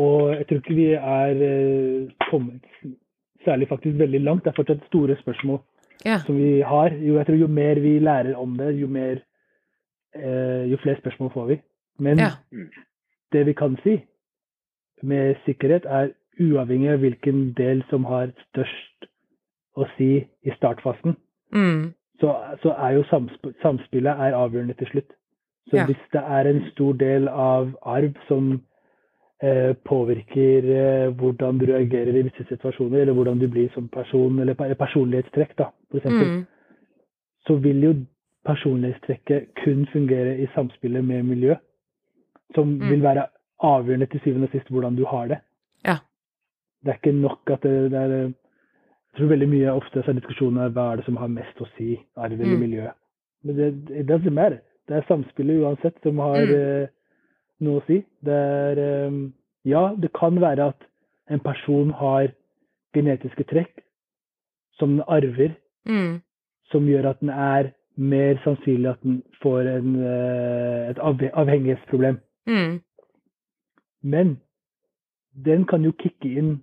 [0.00, 2.64] og jeg tror ikke vi er eh, kommet
[3.44, 4.44] særlig faktisk veldig langt.
[4.44, 5.60] Det er fortsatt store spørsmål
[6.04, 6.18] Ja.
[6.26, 6.90] som vi har.
[6.90, 9.20] Jo, jeg tror jo mer vi lærer om det, jo, mer,
[10.14, 11.60] eh, jo flere spørsmål får vi.
[11.98, 12.30] Men Ja.
[13.32, 14.04] det vi kan si
[15.02, 16.10] med sikkerhet, er
[16.40, 19.06] uavhengig av hvilken del som har størst
[19.76, 21.16] å si i startfasen,
[21.52, 21.92] Mm.
[22.20, 25.10] så, så er jo samsp samspillet er avgjørende til slutt.
[25.70, 25.86] Så Ja.
[25.86, 28.62] hvis det er en stor del av arv som
[29.84, 34.54] påvirker eh, hvordan du reagerer i visse situasjoner, eller hvordan du blir som person, eller
[34.54, 36.44] personlighetstrekk, da, eksempel, Mm.
[37.46, 37.94] så vil jo
[38.44, 41.54] personlighetstrekket kun fungere i samspillet med miljø,
[42.54, 42.88] som Mm.
[42.90, 43.26] vil være
[43.62, 45.38] avgjørende til syvende og sist hvordan du har det.
[45.86, 45.96] Ja.
[46.84, 48.32] Det er ikke nok at det, det er
[49.14, 51.66] Jeg tror veldig mye ofte så er diskusjoner hva er det som har mest å
[51.78, 52.60] si, arv eller Mm.
[52.60, 52.88] miljø.
[53.44, 54.60] Men det, det.
[54.88, 56.88] Det er samspillet uansett som har Mm.
[57.64, 58.02] Noe å si.
[58.24, 59.18] Det er eh,
[59.64, 60.82] Ja, det kan være at
[61.32, 62.28] en person har
[62.94, 63.80] genetiske trekk
[64.78, 65.54] som den arver,
[65.86, 66.20] Mm.
[66.72, 70.98] som gjør at den er mer sannsynlig at den får en, eh, et
[71.32, 72.18] avhengighetsproblem.
[72.46, 72.80] Mm.
[74.02, 74.40] Men
[75.44, 76.60] den kan jo kicke inn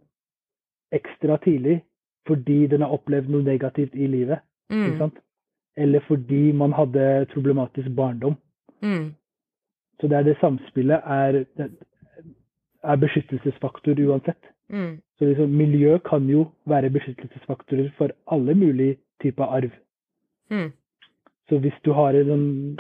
[0.94, 1.82] ekstra tidlig
[2.28, 4.40] fordi den har opplevd noe negativt i livet.
[4.72, 4.98] Mm.
[4.98, 5.18] sant?
[5.78, 8.36] Eller fordi man hadde problematisk barndom.
[8.82, 9.16] Mm.
[10.02, 11.44] Så det er det samspillet er,
[12.84, 14.52] er beskyttelsesfaktor uansett.
[14.70, 14.98] Mm.
[15.20, 19.72] Så liksom, miljø kan jo være beskyttelsesfaktorer for alle mulige typer arv.
[20.50, 20.72] Mm.
[21.50, 22.78] Så hvis du har en,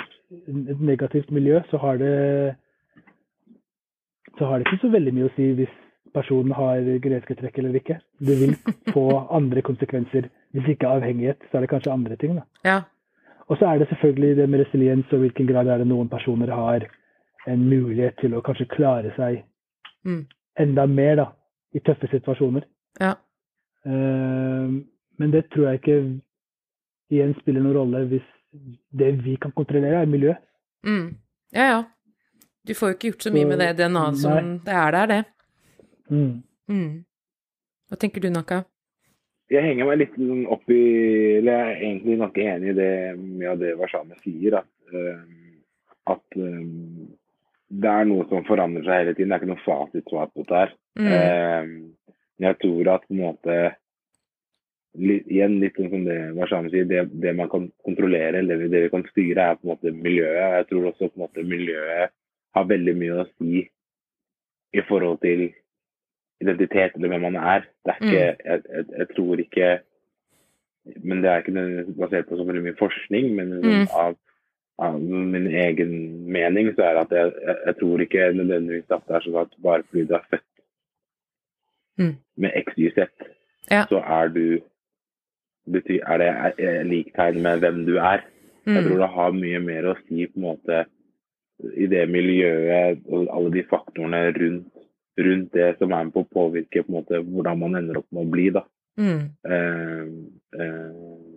[0.47, 2.55] et negativt miljø, så har det
[4.37, 5.73] så har det ikke så veldig mye å si hvis
[6.15, 7.99] personen har genetiske trekk eller ikke.
[8.19, 8.55] Det vil
[8.95, 10.31] få andre konsekvenser.
[10.55, 12.39] Hvis ikke avhengighet, så er det kanskje andre ting.
[12.39, 12.47] da.
[12.65, 12.79] Ja.
[13.47, 16.51] Og så er det selvfølgelig det med resiliens og hvilken grad er det noen personer
[16.55, 16.87] har
[17.47, 19.43] en mulighet til å kanskje klare seg
[20.03, 20.25] Mm.
[20.57, 21.25] enda mer da,
[21.73, 22.63] i tøffe situasjoner.
[22.99, 23.11] Ja.
[23.85, 24.81] Uh,
[25.17, 25.97] men det tror jeg ikke
[27.11, 28.25] igjen spiller noen rolle hvis
[28.97, 30.33] det vi kan kontrollere, er miljø.
[30.85, 31.15] Mm.
[31.53, 31.83] Ja, ja.
[32.67, 34.57] Du får jo ikke gjort så mye med det DNA-et som Nei.
[34.65, 35.21] det er der, det.
[36.09, 36.43] Mm.
[36.67, 37.05] Mm.
[37.89, 38.63] Hva tenker du, Naka?
[39.51, 40.13] Jeg henger meg litt
[40.47, 40.81] opp i
[41.37, 44.61] Eller jeg er egentlig ganske enig i det mye av det Warszawa sier.
[44.61, 45.23] At, uh,
[46.11, 46.61] at eh,
[47.71, 49.31] det er noe som forandrer seg hele tiden.
[49.31, 50.73] Det er ikke noe fasitsvar på dette her.
[50.99, 51.75] Mm.
[52.37, 53.59] Men jeg tror at på en måte
[54.99, 58.81] litt, Igjen litt sånn som det Warszawa sier, det, det man kan kontrollere, eller det
[58.87, 60.57] vi kan styre, er på en måte miljøet.
[60.57, 62.11] Jeg tror også på en måte miljøet
[62.57, 63.61] har veldig mye å si
[64.75, 65.45] i forhold til
[66.41, 67.63] identitet eller hvem man er.
[67.85, 69.71] Det er ikke, jeg, jeg, jeg tror ikke
[71.05, 73.83] Men det er ikke basert på så mye forskning, men Mm.
[73.93, 74.15] av
[74.89, 75.91] min egen
[76.31, 79.41] mening så er det at jeg, jeg, jeg tror ikke nødvendigvis at det er sånn
[79.41, 80.47] at bare fordi du er født
[81.99, 82.15] Mm.
[82.37, 82.97] med XYZ,
[83.71, 83.83] Ja.
[83.89, 84.59] så er du
[85.69, 88.23] betyr, er det er, er liktegn med hvem du er.
[88.65, 88.87] Jeg Mm.
[88.87, 90.85] tror det har mye mer å si på en måte
[91.77, 94.71] i det miljøet og alle de faktorene rundt,
[95.19, 98.07] rundt det som er med på å påvirke på en måte hvordan man ender opp
[98.11, 98.49] med å bli.
[98.49, 98.63] da.
[98.97, 99.29] Mm.
[99.45, 100.07] Uh,
[100.59, 101.30] eh,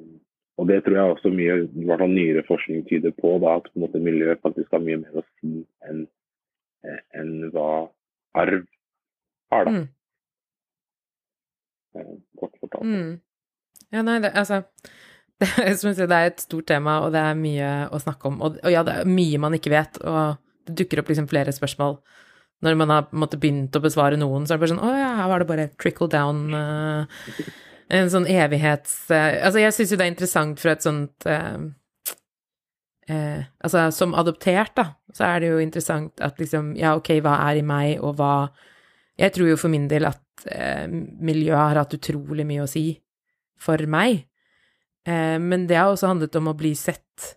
[0.58, 3.66] og det tror jeg også mye i hvert fall nyere forskning tyder på, da, at
[3.70, 6.04] på en måte miljø faktisk har mye mer å si enn
[7.16, 7.68] en hva
[8.36, 8.64] arv
[9.52, 9.64] har.
[9.64, 9.72] da.
[9.72, 9.86] Mm.
[11.98, 12.84] Eh, kort fortalt.
[12.84, 13.20] Mm.
[13.94, 14.62] Ja, nei, det, altså
[15.40, 18.40] det, det er et stort tema, og det er mye å snakke om.
[18.44, 20.36] Og, og ja, det er mye man ikke vet, og
[20.68, 21.98] det dukker opp liksom flere spørsmål.
[22.64, 25.08] Når man har måte, begynt å besvare noen, så er det bare sånn Å ja,
[25.18, 27.24] her var det bare trickle down eh,
[27.92, 29.10] En sånn evighets...
[29.12, 31.58] eh, altså, jeg syns jo det er interessant fra et sånt eh,
[33.12, 37.36] eh, Altså, som adoptert, da, så er det jo interessant at liksom Ja, ok, hva
[37.50, 38.48] er i meg, og hva
[39.20, 42.88] Jeg tror jo for min del at eh, miljøet har hatt utrolig mye å si
[43.60, 44.24] for meg.
[45.06, 47.36] Eh, men det har også handlet om å bli sett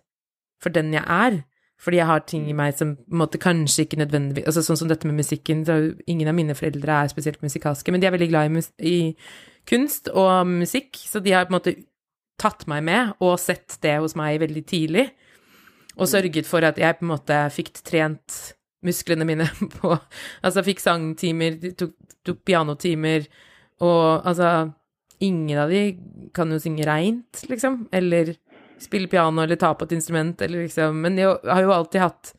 [0.58, 1.42] for den jeg er.
[1.78, 5.06] Fordi jeg har ting i meg som måte kanskje ikke nødvendigvis altså Sånn som dette
[5.06, 5.62] med musikken.
[5.66, 5.76] Så
[6.10, 8.98] ingen av mine foreldre er spesielt musikalske, men de er veldig glad i, i
[9.68, 11.76] kunst og musikk, så de har på en måte
[12.38, 15.08] tatt meg med og sett det hos meg veldig tidlig.
[15.98, 18.38] Og sørget for at jeg på en måte fikk trent
[18.86, 19.48] musklene mine
[19.78, 19.94] på
[20.46, 21.96] Altså fikk sangtimer, tok,
[22.26, 23.26] tok pianotimer,
[23.82, 24.72] og altså
[25.18, 25.96] Ingen av de
[26.30, 28.36] kan jo synge reint, liksom, eller
[28.84, 32.34] spille piano eller ta på et instrument, eller liksom Men jeg har jo alltid hatt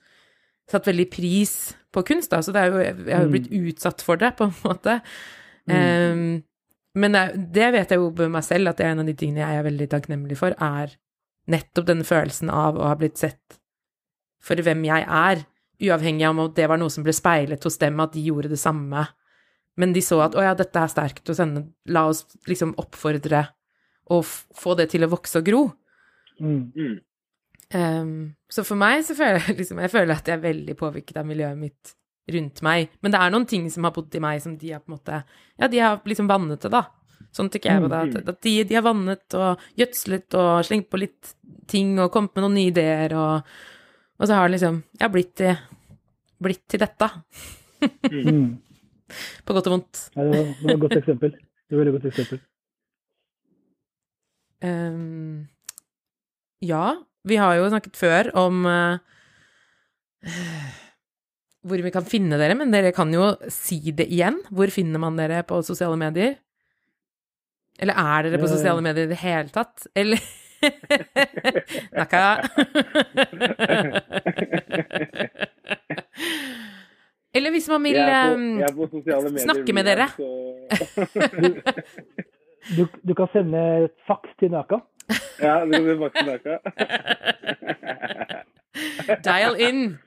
[0.70, 1.54] satt veldig pris
[1.90, 4.46] på kunst, da, så det er jo, jeg har jo blitt utsatt for det, på
[4.46, 5.00] en måte.
[5.70, 6.44] Em,
[7.00, 7.24] men det,
[7.56, 9.60] det vet jeg jo med meg selv, at det er en av de tingene jeg
[9.60, 10.94] er veldig takknemlig for, er
[11.50, 13.58] nettopp denne følelsen av å ha blitt sett
[14.44, 15.44] for hvem jeg er,
[15.80, 18.60] uavhengig av om det var noe som ble speilet hos dem, at de gjorde det
[18.62, 19.06] samme.
[19.80, 23.46] Men de så at å ja, dette er sterkt hos henne, la oss liksom oppfordre
[24.14, 25.62] og få det til å vokse og gro.
[26.40, 27.00] Mm.
[27.76, 28.14] Um,
[28.50, 31.28] så for meg så føler jeg liksom Jeg føler at jeg er veldig påvirket av
[31.30, 31.96] miljøet mitt
[32.30, 32.94] rundt meg.
[33.02, 34.98] Men det er noen ting som har bodd i meg som de har på en
[34.98, 35.24] måte
[35.60, 36.86] Ja, de har liksom vannet det, da.
[37.36, 38.00] Sånn tenker jeg på det.
[38.08, 41.36] At, at de, de har vannet og gjødslet og slengt på litt
[41.70, 43.52] ting og kommet med noen nye ideer og
[44.20, 45.54] Og så har det liksom Jeg har blitt til
[46.40, 47.08] Blitt til dette.
[48.08, 48.60] Mm.
[49.46, 50.06] På godt og vondt.
[50.16, 51.34] Ja, det, var, det var et godt eksempel.
[51.36, 52.40] Det var et veldig godt eksempel.
[54.64, 55.48] Ehm,
[56.62, 56.96] ja,
[57.28, 58.98] vi har jo snakket før om uh,
[61.68, 64.40] hvor vi kan finne dere, men dere kan jo si det igjen.
[64.52, 66.36] Hvor finner man dere på sosiale medier?
[67.80, 68.54] Eller er dere på Eh.
[68.58, 69.88] sosiale medier i det hele tatt?
[69.96, 70.20] Eller
[71.96, 72.24] Nakka.
[77.36, 79.38] Eller hvis man vil på, medier.
[79.46, 80.08] snakke med dere.
[82.76, 83.58] Du, du kan sende
[83.88, 84.78] et faks til Naka.
[85.48, 86.60] ja, det blir faktisk tilbake.
[89.24, 89.98] Dial in.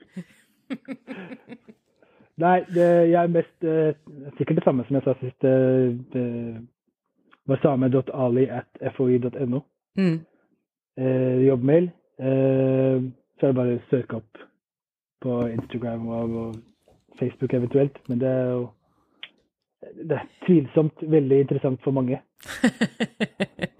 [2.43, 3.93] Nei, det, jeg er mest uh,
[4.37, 5.43] sikkert det samme som jeg sa sist.
[5.43, 6.55] Uh, uh,
[7.49, 9.59] Wasame.ali at foi.no.
[9.95, 10.19] Mm.
[11.01, 11.91] Uh, jobbmail.
[12.19, 14.45] Uh, så er det bare å søke opp
[15.23, 16.55] på Instagram og, og
[17.19, 17.99] Facebook eventuelt.
[18.07, 18.67] Men det er jo
[20.03, 22.21] det er tvilsomt veldig interessant for mange.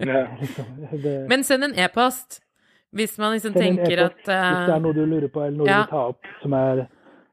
[0.44, 0.66] Liksom.
[1.04, 2.42] Det, Men send en e-post
[2.94, 4.42] hvis man liksom Send tenker e at uh...
[4.50, 5.80] hvis det er noe du lurer på, eller noe ja.
[5.82, 6.84] du vil ta opp som, er,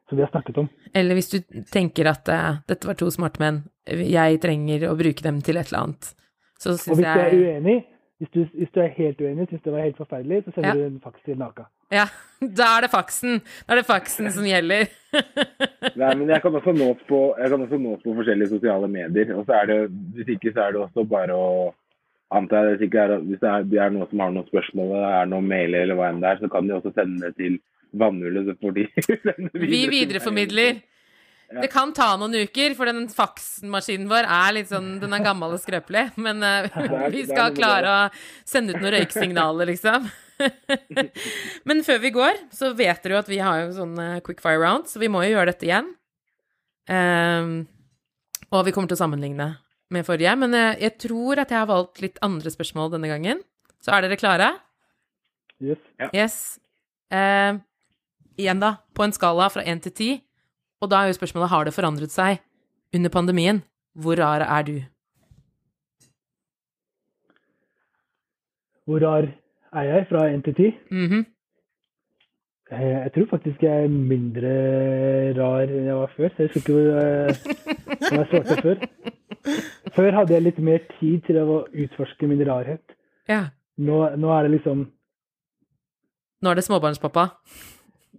[0.09, 0.71] som vi har snakket om.
[0.97, 1.37] Eller hvis du
[1.71, 5.69] tenker at uh, dette var to smarte menn, jeg trenger å bruke dem til et
[5.69, 6.13] eller annet,
[6.61, 7.77] så Og syns hvis du er uenig,
[8.21, 10.79] hvis du, hvis du er helt uenig, syns det var helt forferdelig, så sender Ja.
[10.81, 11.69] du en faks til Naka.
[11.93, 12.09] Ja.
[12.41, 13.43] Da er det faksen.
[13.67, 14.87] Da er det faksen som gjelder.
[16.01, 19.35] Nei, men jeg kan også nås på, nås på forskjellige sosiale medier.
[19.37, 19.77] Og så er det,
[20.17, 21.51] hvis ikke så er det også bare å
[22.33, 24.95] antar jeg, hvis, ikke er, hvis det er, det er noen som har noen spørsmål,
[24.95, 27.35] det er noen mailer eller hva enn det er, så kan de også sende det
[27.41, 27.59] til
[28.01, 28.55] vannhullet.
[29.67, 30.69] Vi videre.
[31.51, 35.56] Det kan ta noen uker, for den faksmaskinen vår er litt sånn Den er gammel
[35.56, 36.68] og skrøpelig, men er-
[37.10, 38.02] vi skal klare å
[38.47, 40.06] sende ut noen røyksignaler, liksom.
[41.68, 44.39] Men før vi går, så vet dere jo at vi har jo sånn eh, quick
[44.40, 45.90] fire round, så vi må jo gjøre dette igjen.
[46.90, 47.51] Um,
[48.51, 49.51] og vi kommer til å sammenligne
[49.93, 53.43] med forrige, men eh, jeg tror at jeg har valgt litt andre spørsmål denne gangen.
[53.85, 54.48] Så er dere klare?
[55.60, 55.82] Yes.
[56.16, 56.39] Yes.
[57.12, 57.59] Uh,
[58.40, 58.77] igjen, da.
[58.97, 60.10] På en skala fra én til ti.
[60.81, 62.40] Og da er jo spørsmålet har det forandret seg
[62.97, 63.62] under pandemien.
[63.94, 64.77] Hvor rar er du?
[68.86, 69.28] Hvor rar
[69.73, 70.70] er jeg fra 1 til 10?
[70.90, 71.27] Mhm.
[72.73, 74.52] Eh, Jeg tror faktisk jeg er mindre
[75.43, 76.28] rar enn jeg var før.
[76.28, 77.28] Så jeg husker ikke hvor eh,
[78.01, 78.77] jeg svarte før.
[79.97, 82.82] Før hadde jeg litt mer tid til å utforske min rarhet.
[83.28, 83.44] Ja.
[83.78, 84.86] Nå, nå er det liksom
[86.43, 87.27] Nå er det småbarnspappa.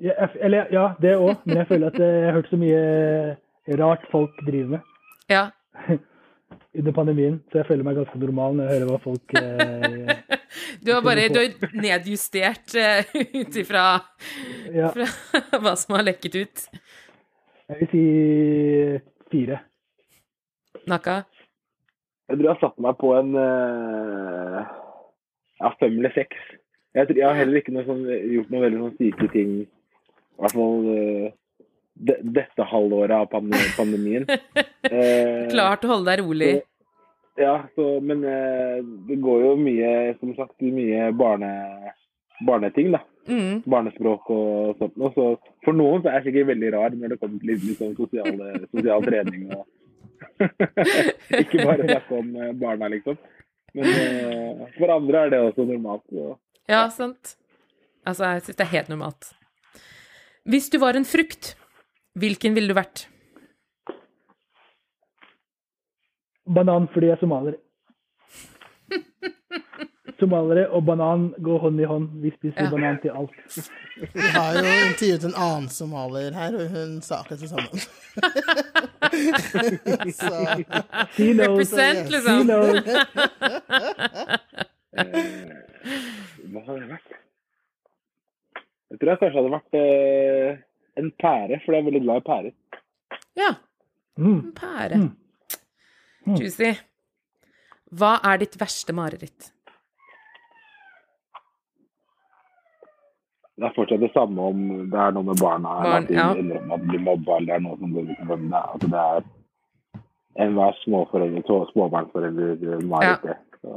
[0.02, 2.82] Ja, Eller ja, det òg, men jeg føler at jeg har hørt så mye
[3.82, 5.50] rart folk driver med Ja.
[6.78, 7.40] under pandemien.
[7.52, 10.38] Så jeg føler meg ganske normal når jeg hører hva folk eh,
[10.84, 13.84] Du har bare du har nedjustert uh, ut ifra
[14.82, 14.92] Ja,
[15.60, 16.64] hva som har lekket ut.
[17.72, 18.06] jeg vil si
[19.32, 19.62] fire.
[20.88, 21.22] Nakka?
[22.30, 24.64] Jeg tror jeg har satt meg på en uh,
[25.60, 26.40] ja, fem eller seks.
[26.96, 29.54] Jeg, tror, jeg har heller ikke noe sånn, gjort noe veldig sånn syke ting,
[30.42, 31.66] i hvert fall eh,
[32.02, 33.30] de, dette halvåret av
[33.78, 34.28] pandemien.
[34.82, 36.54] Eh, Klart å holde deg rolig.
[37.38, 41.52] Ja, så, men eh, det går jo mye, som sagt, mye barne,
[42.48, 43.04] barneting, da.
[43.30, 43.62] Mm.
[43.70, 45.12] Barnespråk og sånt noe.
[45.14, 45.28] Så
[45.62, 47.94] for noen så er jeg sikkert veldig rar når det kommer til litt, litt sånn
[48.00, 49.68] sosiale, sosial trening og
[51.44, 53.22] Ikke bare snakke om eh, barna, liksom.
[53.78, 56.08] Men eh, for andre er det også normalt.
[56.18, 56.34] Og,
[56.70, 57.36] Ja, sant.
[58.02, 59.32] Altså, jeg syns det er helt normalt.
[60.50, 61.54] Hvis du var en frukt,
[62.18, 63.06] hvilken ville du vært?
[66.52, 67.56] Banan fordi jeg er somalier.
[70.20, 72.08] Somaliere og banan går hånd i hånd.
[72.22, 72.70] Vi spiser Ja.
[72.70, 73.32] banan til alt.
[74.14, 77.70] Vi har jo intervjuet en annen somalier her, og hun sa akkurat det samme.
[81.42, 82.48] Represent, liksom.
[86.52, 87.10] hva har det vært?
[88.92, 90.58] Jeg tror jeg kanskje hadde vært eh,
[91.00, 92.54] en pære, for jeg er veldig glad i pærer.
[93.40, 93.52] Ja,
[94.20, 94.40] Mm.
[94.44, 94.98] en pære.
[95.00, 95.12] Mm.
[96.28, 96.36] Mm.
[96.38, 96.74] Juicy.
[97.96, 99.52] Hva er ditt verste mareritt?
[103.58, 106.16] Det er fortsatt det samme om det er noe med barna, eller Barn, at de
[106.18, 106.28] ja.
[106.42, 108.50] innrømmer at de blir mobba, eller det er noe som går utover dem.
[108.50, 113.22] Det er- Altså, det er enhver småforeldre, småbarnsforelder mareritt.
[113.24, 113.38] det.
[113.62, 113.76] Så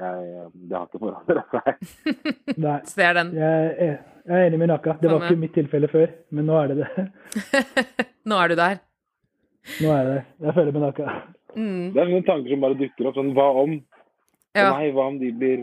[0.00, 1.80] jeg, det har ikke forandret seg.
[2.64, 3.32] Nei, Ser er den.
[3.36, 3.96] jeg er,
[4.26, 4.94] jeg er enig med Naka.
[5.02, 7.04] Det var ikke mitt tilfelle før, men nå er det det.
[8.30, 8.78] Nå er du der.
[9.82, 10.22] Nå er det det.
[10.46, 11.12] Jeg føler med Naka.
[11.56, 11.84] Mm.
[11.92, 13.18] Det er sånne tanker som bare dukker opp.
[13.20, 13.76] Sånn, hva om?
[14.56, 14.70] Ja.
[14.72, 15.62] Nei, hva om de blir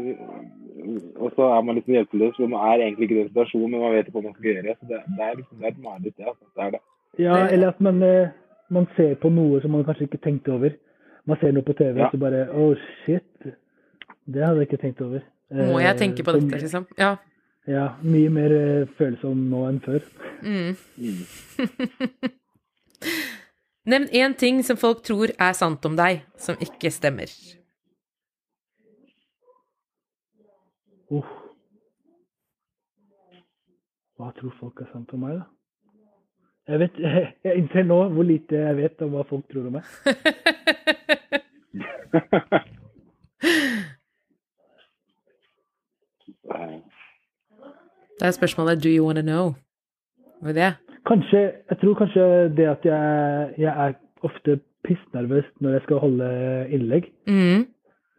[1.17, 3.83] Og så er man litt hjelpeløs, for man er egentlig ikke i den situasjonen, men
[3.87, 4.73] man vet ikke hva man skal gjøre.
[4.79, 6.25] Så det, det er liksom det er et mareritt, det.
[6.29, 6.45] Altså.
[6.57, 6.81] det er det.
[7.23, 8.33] Ja, eller at man, eh,
[8.73, 10.75] man ser på noe som man kanskje ikke tenkte over.
[11.29, 12.09] Man ser noe på TV, Ja.
[12.09, 12.73] og så bare Oh,
[13.05, 13.23] shit.
[14.25, 15.23] Det hadde jeg ikke tenkt over.
[15.53, 16.87] Må jeg Eh, tenke på dette, liksom?
[16.97, 17.15] Ja.
[17.67, 19.99] Ja, mye mer eh, følsom nå enn før.
[20.43, 20.75] Mm.
[20.97, 21.25] Mm.
[23.91, 27.31] Nevn én ting som folk tror er sant om deg, som ikke stemmer.
[31.11, 31.31] Uff.
[34.17, 35.45] Hva tror folk er sant om meg, da?
[36.71, 39.79] Jeg vet, jeg, jeg innser nå hvor lite jeg vet om hva folk tror om
[39.79, 39.85] meg.
[46.53, 46.79] Eh,
[48.23, 49.53] Det er spørsmålet 'Do you wanna know?'
[50.41, 50.73] Hva er det?
[51.05, 51.39] Kanskje,
[51.69, 52.23] jeg tror kanskje
[52.57, 53.93] det at jeg, jeg er
[54.23, 56.27] ofte pissnervøs når jeg skal holde
[56.69, 57.03] innlegg.
[57.27, 57.65] Mm.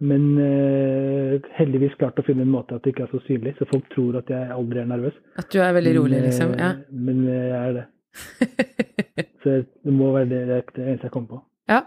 [0.00, 3.64] Men uh, heldigvis klart å finne en måte at det ikke er så synlig, så
[3.72, 5.16] folk tror at jeg aldri er nervøs.
[5.38, 6.50] At du er veldig rolig, Men, liksom?
[6.52, 6.70] eh, Ja.
[6.90, 7.84] Men eh, jeg er det.
[9.42, 9.50] Så
[9.84, 10.40] det må være det,
[10.76, 11.40] det, eneste jeg kommer på.
[11.68, 11.80] ja.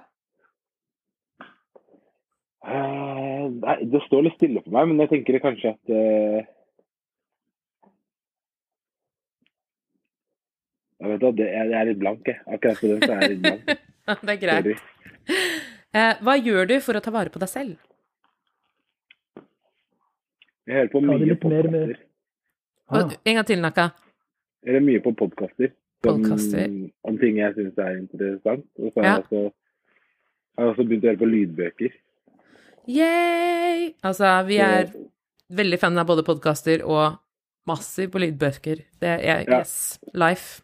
[2.68, 6.41] Uh, nei, det står litt stille for meg, men jeg tenker kanskje at eh,
[11.08, 12.40] Jeg vet at det, jeg, jeg er litt blank, jeg.
[12.52, 13.86] Akkurat på den så er jeg litt blank.
[14.28, 14.68] Det er greit.
[15.96, 17.76] Eh, hva gjør du for å ta vare på deg selv?
[20.68, 21.94] Jeg hører på mye podkaster.
[22.92, 23.86] Ah, en gang til, Naka.
[24.64, 25.72] Jeg hører mye på podkaster.
[26.04, 26.74] Podcaster.
[27.08, 28.66] Om ting jeg syns er interessant.
[28.80, 29.14] Og så har Ja.
[29.16, 29.44] jeg også,
[30.60, 31.96] har også begynt å høre på lydbøker.
[32.88, 33.94] Yay!
[34.04, 34.92] Altså, vi er
[35.52, 37.18] veldig fan av både podkaster og
[37.68, 38.84] massiv på lydbøker.
[39.00, 39.60] Det er Ja.
[39.60, 40.62] yes, life.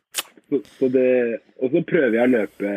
[0.53, 1.09] Så, så det,
[1.57, 2.69] og så prøver jeg å løpe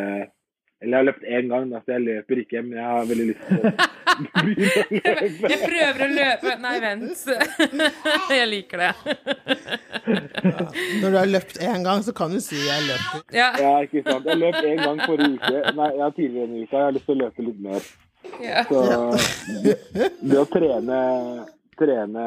[0.81, 3.25] Eller jeg har løpt én gang, da, så jeg løper ikke, men jeg har veldig
[3.29, 5.49] lyst til å begynne å løpe.
[5.51, 7.19] Jeg prøver å løpe Nei, vent.
[8.39, 8.91] Jeg liker det.
[11.01, 13.23] Når du har løpt én gang, så kan du si 'jeg løper'.
[13.37, 13.49] Ja.
[13.61, 14.25] Ja, ikke sant.
[14.25, 15.61] Jeg løp én gang forrige uke.
[15.77, 16.75] Nei, jeg har tidligere denne uka.
[16.77, 17.81] Jeg har lyst til å løpe litt mer.
[18.49, 18.63] ja.
[18.69, 18.77] Så
[20.31, 20.99] det å trene,
[21.81, 22.25] trene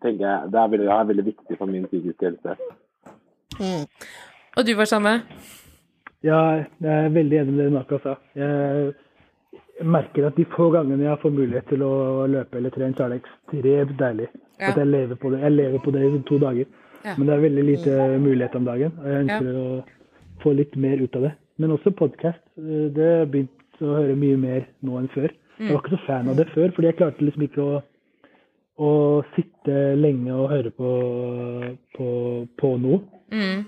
[0.00, 2.56] tenker jeg, det er veldig, er veldig viktig for min psykiske helse.
[4.56, 5.14] Og du var samme?
[6.22, 6.40] Ja,
[6.80, 8.14] jeg er veldig enig med det Naka sa.
[8.36, 13.06] Jeg merker at de få gangene jeg får mulighet til å løpe eller trene, så
[13.06, 14.28] er det ekstremt deilig.
[14.60, 14.70] Ja.
[14.70, 15.40] At jeg lever på det.
[15.42, 16.68] Jeg lever på det i to dager.
[17.02, 17.14] Ja.
[17.16, 19.66] Men det er veldig lite mulighet om dagen, og jeg ønsker å
[20.44, 21.32] få litt mer ut av det.
[21.58, 22.42] Men også podkast.
[22.56, 25.32] Det har jeg begynt å høre mye mer nå enn før.
[25.58, 27.80] Jeg var ikke så fan av det før, fordi jeg klarte liksom ikke å,
[28.82, 28.92] å
[29.34, 30.92] sitte lenge og høre på,
[31.96, 32.08] på,
[32.58, 33.02] på noe.
[33.32, 33.64] Mm.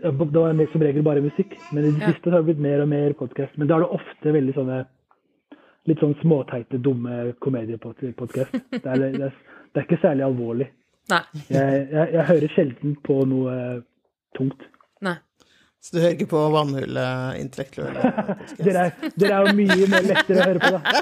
[0.00, 2.88] Det var som regel bare musikk, men i det siste har det blitt mer og
[2.88, 3.56] mer podkast.
[3.60, 4.78] Men da er det ofte veldig sånne
[5.88, 8.54] litt sånn småteite, dumme komediepodkast.
[8.72, 10.70] Det, det, det er ikke særlig alvorlig.
[11.10, 13.56] Jeg, jeg, jeg hører sjelden på noe
[14.38, 14.64] tungt.
[15.04, 15.18] Nei.
[15.84, 18.12] Så du hører ikke på vannhullet intellektuelle?
[18.56, 20.80] Dere er, dere er jo mye mer lettere å høre på, da.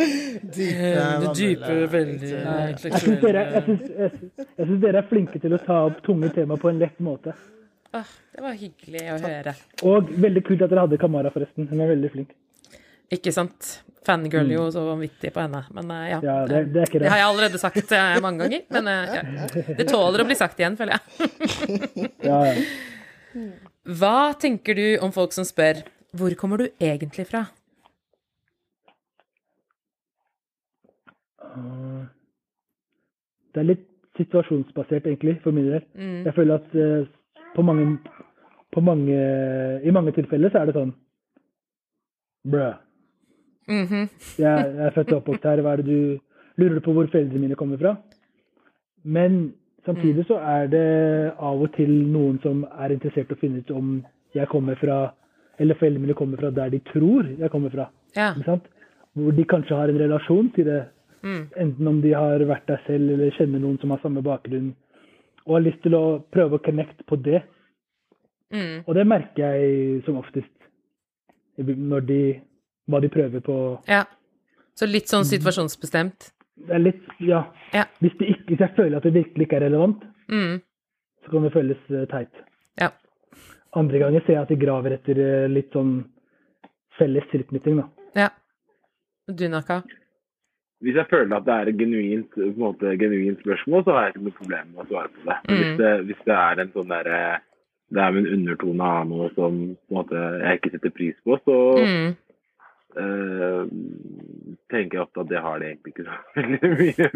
[0.00, 0.90] Dype,
[1.20, 4.12] Det dype, veldig intellektuelle- Jeg
[4.66, 7.32] syns dere, er flinke til å ta opp tunge tema på en lett måte.
[7.96, 8.04] Ah,
[8.36, 9.54] det var hyggelig å høre.
[9.90, 11.66] Og veldig kult at dere hadde Kamara, forresten.
[11.72, 12.36] Hun er veldig flink.
[13.10, 13.80] Ikke sant?
[14.06, 15.64] Fangirl jo så vanvittig på henne.
[15.76, 16.20] Men eh, ja.
[16.24, 17.10] Ja, det, det er ikke Det det.
[17.12, 19.74] har jeg allerede sagt eh, mange ganger, men eh, ja.
[19.80, 21.02] det tåler å bli sagt igjen, føler jeg.
[22.30, 22.54] Ja, ja.
[23.32, 27.46] Hva tenker du om folk som spør 'Hvor kommer du egentlig fra?'
[31.40, 32.06] Uh,
[33.54, 33.86] Det er litt
[34.16, 35.82] situasjonsbasert, egentlig, for min del.
[35.94, 36.24] Mm.
[36.24, 37.06] Jeg føler at eh,
[37.54, 37.98] på mange,
[38.72, 39.16] på mange
[39.84, 40.92] I mange tilfeller så er det sånn
[42.50, 42.72] Brø.
[43.68, 44.08] Mhm.
[44.38, 45.62] Jeg, jeg er født og oppvokst her.
[45.62, 46.20] Hva er det du
[46.60, 47.94] Lurer du på hvor foreldrene mine kommer fra?
[49.02, 49.54] Men
[49.86, 50.86] samtidig så er det
[51.38, 53.96] av og til noen som er interessert i å finne ut om
[54.36, 55.10] jeg kommer fra
[55.60, 57.90] Eller foreldrene mine kommer fra der de tror jeg kommer fra.
[58.16, 58.30] Ja.
[58.32, 58.68] Ikke sant?
[59.12, 60.78] Hvor de kanskje har en relasjon til det.
[61.20, 61.42] Mm.
[61.52, 64.70] Enten om de har vært der selv eller kjenner noen som har samme bakgrunn.
[65.44, 67.42] Og har lyst til å prøve å connecte på det.
[68.56, 68.86] Mm.
[68.86, 70.48] Og det merker jeg som oftest
[71.60, 72.22] når de,
[72.88, 73.58] hva de prøver på.
[73.84, 74.06] ja.
[74.80, 76.30] Så litt sånn situasjonsbestemt.
[76.66, 77.44] Det er litt, ja.
[77.74, 77.84] Ja.
[78.00, 80.60] Hvis, det ikke, hvis jeg føler at det virkelig ikke er relevant, Mm.
[81.24, 82.42] så kan det føles eh, teit.
[82.80, 82.90] Ja.
[83.74, 86.04] Andre ganger ser jeg at de graver etter eh, litt sånn
[86.98, 87.88] felles tilknytning, da.
[88.26, 88.28] ja.
[89.30, 89.80] Du, Naka?
[90.82, 94.06] Hvis jeg føler at det er et genuint, på en måte, genuint spørsmål, så har
[94.06, 95.36] jeg ikke noe problem med å svare på det.
[95.50, 95.58] Mm.
[95.60, 97.20] hvis, det, hvis det er en sånn derre
[97.90, 101.38] det er en undertone av noe som på en måte, jeg ikke setter pris på,
[101.44, 102.10] så Mm.
[102.98, 103.62] Eh,
[104.70, 107.08] tenker jeg ofte at det har det egentlig ikke så veldig mye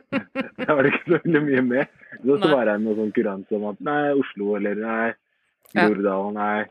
[0.58, 1.98] Det har det ikke så veldig mye med.
[2.24, 5.08] Så svarer jeg med noe sånn kurant som at nei, Oslo eller nei,
[5.74, 6.64] Jordalen, nei.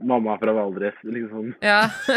[0.00, 1.50] Mamma fra Valdres, liksom.
[1.60, 1.82] Ja.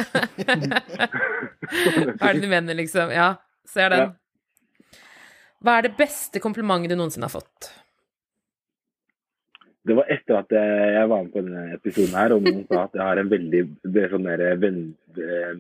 [2.16, 3.12] Hva er det du mener, liksom?
[3.12, 3.34] Ja,
[3.68, 4.14] ser den.
[5.64, 7.74] Hva er det beste komplimentet du noensinne har fått?
[9.84, 12.94] Det var etter at jeg var med på denne episoden her, og noen sa at
[12.96, 13.62] jeg har en veldig
[14.00, 14.78] er sånn der, venn,
[15.20, 15.58] eh,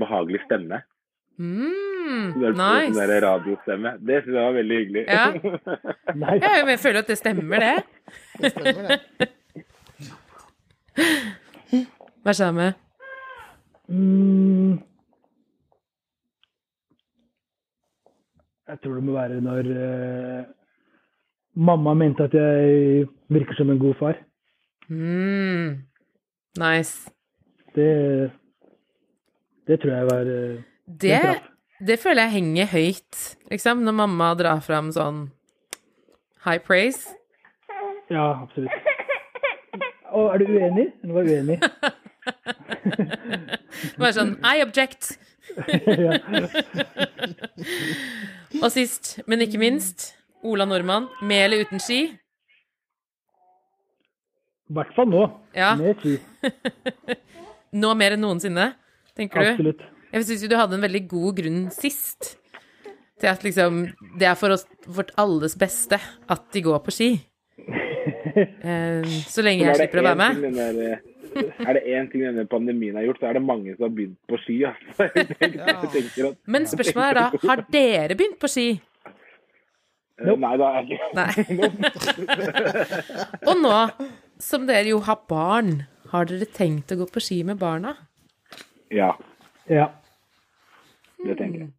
[0.00, 0.78] behagelig stemme.
[1.36, 2.94] Mm, Det nice.
[2.94, 3.92] Sånn radiostemme.
[4.00, 5.04] Det syns jeg var veldig hyggelig.
[5.08, 5.26] Ja.
[6.22, 7.76] Nei, Ja, jeg føler at det stemmer, det.
[8.40, 8.98] Det stemmer, det.
[12.24, 12.80] Hva skjer med?
[13.88, 14.78] mm,
[18.68, 20.46] jeg tror det må være når uh,
[21.66, 24.14] mamma mente at jeg virker som en god far.
[24.88, 25.78] Mm,
[26.60, 27.10] nice.
[27.74, 28.30] Det,
[29.66, 31.40] det tror jeg var eh, Det,
[31.86, 35.30] det føler jeg henger høyt, liksom, når mamma drar fram sånn
[36.44, 37.08] high praise.
[38.12, 38.70] Ja, absolutt.
[40.14, 40.86] Å, er du uenig?
[41.02, 41.58] Hun var uenig.
[43.98, 45.18] Bare sånn I object.
[48.62, 50.14] Og sist, men ikke minst,
[50.44, 51.08] Ola Nordmann.
[51.24, 52.18] Med eller uten ski?
[54.70, 55.24] I hvert fall nå.
[55.56, 55.74] Ja.
[55.76, 56.16] Med ski.
[57.82, 58.70] Nå mer enn noensinne,
[59.18, 59.50] tenker du?
[59.52, 59.84] Absolutt.
[60.14, 62.36] Jeg syns jo du hadde en veldig god grunn sist.
[63.20, 63.84] Til at liksom
[64.18, 67.10] Det er for oss, vårt alles beste at de går på ski.
[68.34, 70.56] Eh, så lenge jeg er slipper å være med.
[70.56, 70.98] der, eh,
[71.68, 74.18] Er det én ting denne pandemien har gjort, så er det mange som har begynt
[74.30, 74.56] på ski.
[74.66, 75.06] Altså.
[75.14, 78.66] Jeg tenker, jeg tenker at, Men spørsmålet er da, har dere begynt på ski?
[80.24, 80.40] Nope.
[80.42, 81.78] Nei, da er jeg ikke.
[83.50, 83.78] Og nå,
[84.40, 87.94] som dere jo har barn, har dere tenkt å gå på ski med barna?
[88.92, 89.14] Ja,
[89.70, 89.90] Ja.
[91.24, 91.72] det tenker jeg.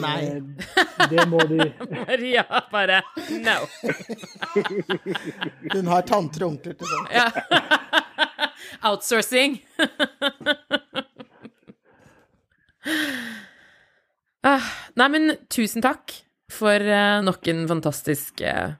[0.00, 0.20] Nei.
[0.24, 1.58] Det, Det må de
[2.08, 3.02] Maria bare
[3.44, 3.56] no.
[5.74, 7.12] Hun har tanter og onkler til sånt.
[7.12, 7.28] Ja.
[8.88, 9.58] Outsourcing.
[14.46, 14.64] ah,
[14.96, 16.14] nei, men tusen takk
[16.52, 18.72] for uh, nok en fantastisk uh,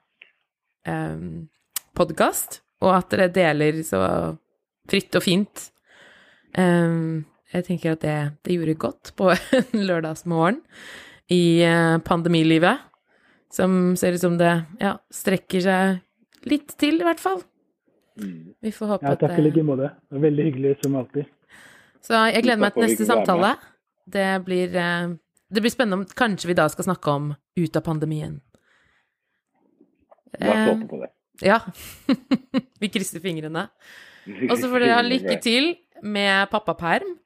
[1.97, 4.03] podkast, og at dere deler så
[4.89, 5.69] fritt og fint.
[6.57, 10.61] Jeg tenker at det, det gjorde godt på en lørdagsmorgen
[11.33, 12.85] i eh, pandemilivet,
[13.53, 17.43] som ser ut som det ja, strekker seg litt til, i hvert fall.
[18.19, 19.93] Vi får håpe Ja, at takk i det like måte.
[20.09, 21.29] Det var Veldig hyggelig som alltid.
[22.05, 23.55] Så jeg gleder meg til neste samtale.
[24.09, 25.15] Det blir, eh,
[25.49, 28.41] det blir spennende om kanskje vi da skal snakke om ut av pandemien.
[30.39, 31.11] La oss Eh, håpe på det.
[31.45, 31.61] Ja.
[32.83, 33.69] vi krysser fingrene.
[34.49, 37.17] Og så får dere ha lykke til med pappaperm.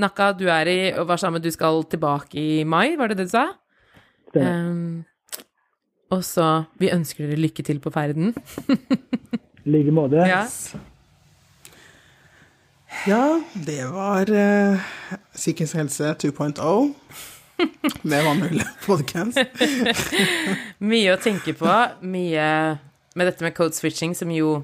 [0.00, 3.28] Nakka, du er i og var sammen, du skal tilbake i mai, var det det
[3.28, 3.46] du sa?
[4.34, 5.04] Um,
[6.10, 8.34] og så Vi ønsker dere lykke til på ferden.
[9.64, 10.26] I like måte.
[10.26, 10.42] Ja.
[13.06, 14.82] Ja, det var uh,
[15.34, 16.94] Psykisk helse 2.0
[18.02, 19.38] med Vannhulle podcast.
[20.82, 21.70] Mye å tenke på.
[22.02, 22.48] Mye
[23.14, 24.58] med dette med code switching, som jo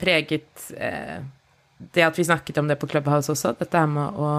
[0.00, 1.22] preget eh,
[1.94, 3.54] det at vi snakket om det på Clubhouse også.
[3.58, 4.30] Dette her med å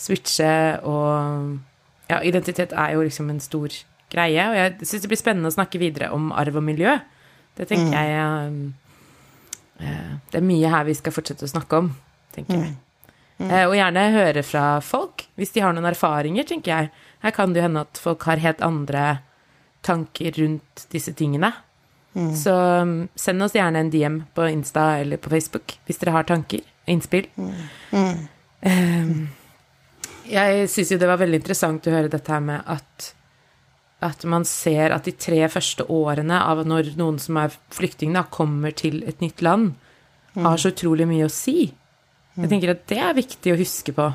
[0.00, 1.60] switche og
[2.04, 3.72] Ja, identitet er jo liksom en stor
[4.12, 6.98] greie, og jeg syns det blir spennende å snakke videre om arv og miljø.
[7.56, 8.58] Det tenker jeg eh,
[9.80, 11.88] eh, Det er mye her vi skal fortsette å snakke om,
[12.36, 12.74] tenker jeg.
[13.42, 16.90] Eh, og gjerne høre fra folk, hvis de har noen erfaringer, tenker jeg.
[17.24, 19.06] Her kan det jo hende at folk har helt andre
[19.84, 21.50] tanker rundt disse tingene.
[22.14, 26.28] Så um, send oss gjerne en DM på Insta eller på Facebook hvis dere har
[26.28, 27.26] tanker, og innspill.
[27.90, 29.24] Um,
[30.30, 33.12] jeg syns jo det var veldig interessant å høre dette her med at
[34.04, 38.26] at man ser at de tre første årene av når noen som er flyktning, da,
[38.28, 39.70] kommer til et nytt land,
[40.36, 41.70] har så utrolig mye å si.
[42.34, 44.10] Jeg tenker at det er viktig å huske på.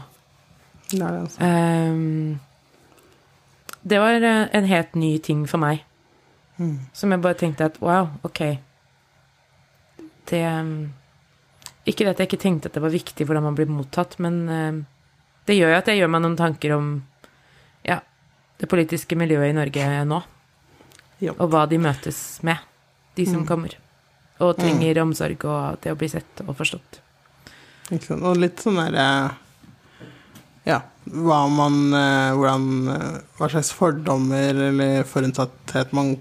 [0.91, 1.41] Det altså.
[1.41, 2.37] um,
[3.81, 5.85] det var eh, en helt ny ting for meg.
[6.93, 8.41] Som jeg bare tenkte at wow, ok.
[10.29, 10.91] Det ehm,
[11.87, 14.41] Ikke det at jeg ikke tenkte at det var viktig hvordan man blir mottatt, men
[14.51, 14.81] ehm,
[15.47, 16.89] det gjør jo at jeg gjør meg noen tanker om
[17.87, 18.01] ja,
[18.61, 20.19] det politiske miljøet i Norge nå.
[21.23, 21.33] Jo.
[21.39, 22.59] Og hva de møtes med,
[23.17, 23.73] de som kommer.
[24.39, 27.01] Og trenger omsorg og det å bli sett og forstått.
[27.89, 28.23] Ikke sant?
[28.23, 29.39] Og litt sånn der eh,
[30.69, 30.79] Ja,
[31.09, 36.13] hva man eh, Hvordan eh, Hva slags fordommer eller forutinntatthet man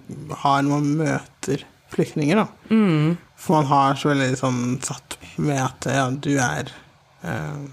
[0.45, 2.47] har når man møter flyktninger, da.
[2.73, 3.17] Mm.
[3.39, 6.73] For man har så veldig sånn satt med at ja, du er
[7.25, 7.69] eh,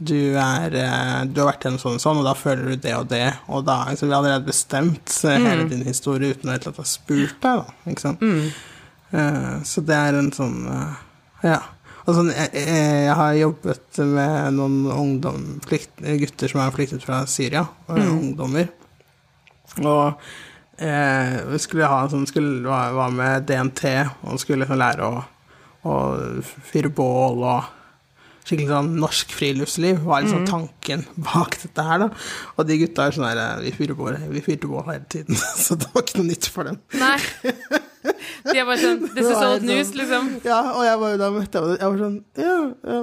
[0.00, 2.94] du er eh, Du har vært gjennom sånn og sånn, og da føler du det
[2.96, 6.56] og det, og da liksom, Vi har allerede bestemt eh, hele din historie uten å
[6.56, 7.76] helt ha spurt deg, da.
[7.92, 8.24] Ikke sant?
[9.10, 10.96] Eh, så det er en sånn uh,
[11.44, 11.60] Ja.
[12.10, 17.04] Og sånn, jeg, jeg, jeg har jobbet med noen ungdom, flykt, gutter som er flyktet
[17.06, 18.70] fra Syria, og ungdommer.
[19.78, 20.24] Og
[20.82, 23.84] eh, vi skulle ha sånn, skulle, var, var med DNT,
[24.26, 25.20] og skulle liksom lære å,
[25.86, 26.00] å
[26.72, 27.76] fyre bål og
[28.40, 32.10] skikkelig sånn norsk friluftsliv var liksom tanken bak dette her, da.
[32.56, 35.38] Og de gutta er sånn her eh, Vi fyrer bål, vi fyrte bål hele tiden,
[35.64, 36.82] så det var ikke noe nytt for dem.
[36.98, 37.20] Nei.
[38.00, 40.28] De er bare sånn This is old news, sånn- liksom.
[40.46, 42.54] Ja, og jeg var, da møtte jeg Jeg var sånn Ja,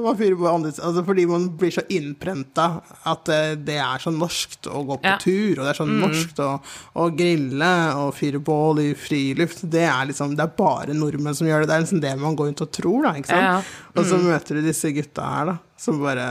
[0.01, 2.65] man fyrer på andre Altså fordi man blir så innprenta
[3.13, 5.17] at eh, det er sånn norskt å gå på Ja.
[5.21, 6.49] tur, og det er så norskt å,
[6.97, 7.69] å grille
[8.01, 9.61] og fyre bål i friluft.
[9.69, 11.69] Det er liksom Det er bare nordmenn som gjør det.
[11.69, 13.45] Det er liksom det man går rundt og tror, da, ikke sant?
[13.45, 13.93] Ja, ja.
[14.01, 16.27] Og så møter du disse gutta her, da, som bare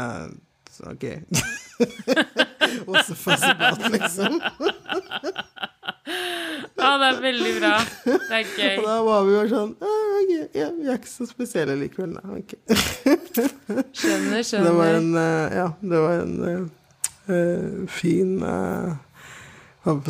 [0.75, 1.07] så, Ok.
[2.87, 4.41] What's the fuss about, liksom?
[6.77, 7.73] Ja, det er veldig bra.
[8.05, 8.75] Det er gøy.
[8.81, 12.17] Og da var vi jo sånn «Ah, ok, ja, Vi er ikke så spesielle likevel,
[12.19, 12.37] da.
[12.37, 12.77] Okay.
[13.97, 14.67] Skjønner, skjønner.
[14.67, 16.61] det var en eh, Ja, det var en eh,
[17.33, 18.93] eh, fin eh,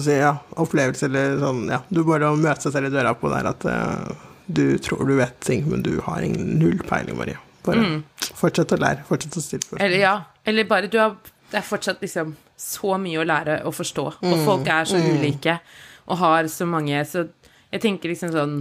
[0.01, 3.31] si, ja, opplevelse, eller sånn Ja, du bare å møte seg selv i døra på
[3.31, 7.39] der at uh, du tror du vet ting, men du har ingen null peiling, Maria.
[7.67, 8.03] Bare
[8.39, 9.07] fortsett å lære.
[9.09, 9.87] Fortsett å stille spørsmål.
[9.87, 10.19] Eller ja.
[10.47, 11.17] Eller bare du har
[11.51, 15.59] det er fortsatt liksom så mye å lære og forstå, og folk er så ulike
[16.07, 17.29] og har så mange Så
[17.73, 18.57] jeg tenker liksom sånn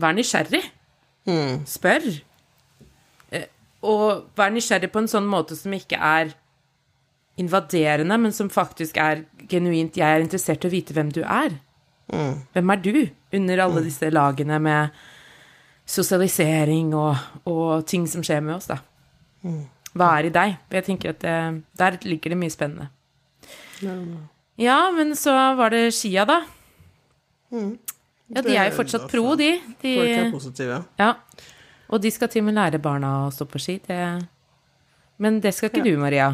[0.00, 0.62] Vær nysgjerrig.
[1.70, 2.02] Spør.
[3.30, 3.44] Eh,
[3.82, 6.32] Og vær nysgjerrig på en sånn måte som ikke er
[7.38, 11.58] invaderende, men som faktisk er genuint 'jeg er interessert i å vite hvem du er'.
[12.54, 14.90] Hvem er du under alle disse lagene med
[15.86, 17.16] sosialisering og,
[17.46, 18.78] og ting som skjer med oss, da?
[19.94, 20.56] Hva er i deg?
[20.70, 22.88] Jeg tenker at det, der ligger det mye spennende.
[24.60, 26.40] Ja, men så var det skia, da.
[27.50, 29.50] Ja, de er jo fortsatt pro, de.
[29.82, 30.84] de Folk er positive.
[31.00, 31.14] ja.
[31.92, 33.74] Og de skal til og med lære barna å stå på ski.
[33.84, 33.98] Det...
[35.22, 36.30] Men det skal ikke du, Maria.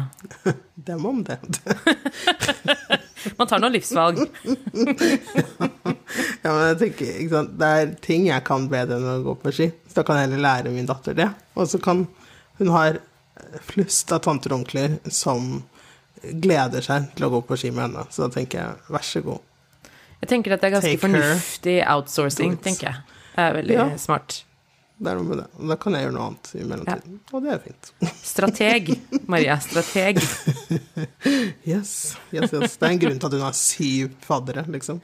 [0.75, 1.37] Dem om det.
[3.37, 4.23] Man tar noen livsvalg.
[6.41, 7.43] Ja, men jeg tenker?
[7.59, 9.67] Det er ting jeg kan bedre enn å gå på ski.
[9.87, 11.27] Så da kan jeg heller lære min datter det.
[11.55, 12.01] Og så kan
[12.57, 12.81] hun ha
[13.69, 15.61] flust av tanter og onkler som
[16.21, 18.05] gleder seg til å gå på ski med henne.
[18.13, 19.39] Så da tenker jeg, vær så god.
[20.21, 21.07] Jeg tenker at det er ganske Take her.
[21.07, 22.95] fornuftig outsourcing, tenker jeg.
[23.35, 23.89] Det er veldig Ja.
[23.97, 24.43] smart.
[25.01, 25.47] Det er noe med det.
[25.67, 27.19] Da kan jeg gjøre noe annet i mellomtiden.
[27.33, 27.91] Og det er fint.
[28.21, 28.91] Strateg,
[29.27, 29.55] Maria.
[29.57, 30.19] Strateg.
[31.65, 32.15] Yes.
[32.33, 32.75] yes, yes.
[32.77, 34.99] Det er en grunn til at hun har syv faddere, liksom.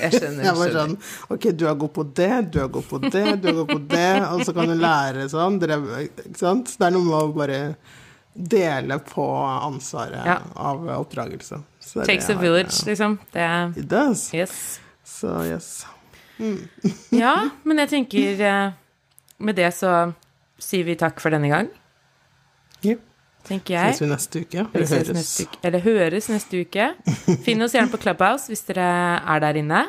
[0.00, 0.44] Jeg skjønner.
[0.48, 0.94] Jeg var sånn
[1.32, 3.78] Ok, du er god på det, du er god på det, du er god på
[3.90, 5.56] det, og så kan du lære sånn.
[5.60, 6.72] Ikke sant?
[6.78, 7.60] Det er noe med å bare
[8.48, 10.38] dele på ansvaret Ja.
[10.56, 11.62] av oppdragelse.
[11.80, 13.18] Så Takes det a village, liksom.
[13.32, 14.28] Det er It does.
[14.34, 14.80] Yes.
[15.04, 15.86] Så yes.
[17.10, 18.72] Ja, men jeg tenker eh,
[19.38, 20.12] Med det så
[20.60, 21.68] sier vi takk for denne gang,
[22.84, 22.94] Ja.
[23.44, 23.94] tenker jeg.
[23.94, 24.66] Ses vi neste uke.
[24.74, 25.08] Eller høres.
[25.16, 25.58] neste uke.
[25.64, 26.88] Eller høres neste uke.
[27.46, 28.84] Finn oss gjerne på Clubhouse hvis dere
[29.24, 29.82] er der inne.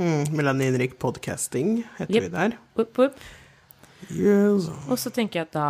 [0.00, 2.22] Mm, Melaninrik Podcasting heter Yep.
[2.22, 2.56] vi der.
[2.76, 3.20] Woop, woop.
[4.10, 4.70] Yes.
[4.88, 5.68] Og så tenker jeg at da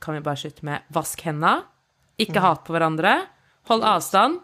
[0.00, 1.60] kan vi bare slutte med vask henda,
[2.20, 3.12] ikke hat på hverandre,
[3.68, 4.40] hold avstand,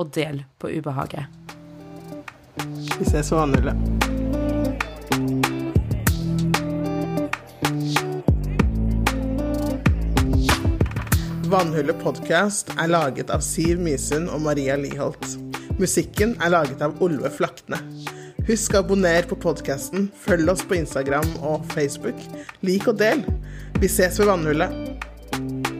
[0.00, 1.28] og del på ubehaget.
[2.98, 3.76] Vi ses på vannhullet.
[11.52, 15.36] Vannhullet podcast er laget av Siv Misund og Maria Liholt.
[15.78, 17.78] Musikken er laget av Olve Flakne.
[18.44, 22.18] Husk å abonnere på podkasten, følg oss på Instagram og Facebook.
[22.60, 23.24] Lik og del.
[23.80, 25.73] Vi ses ved vannhullet.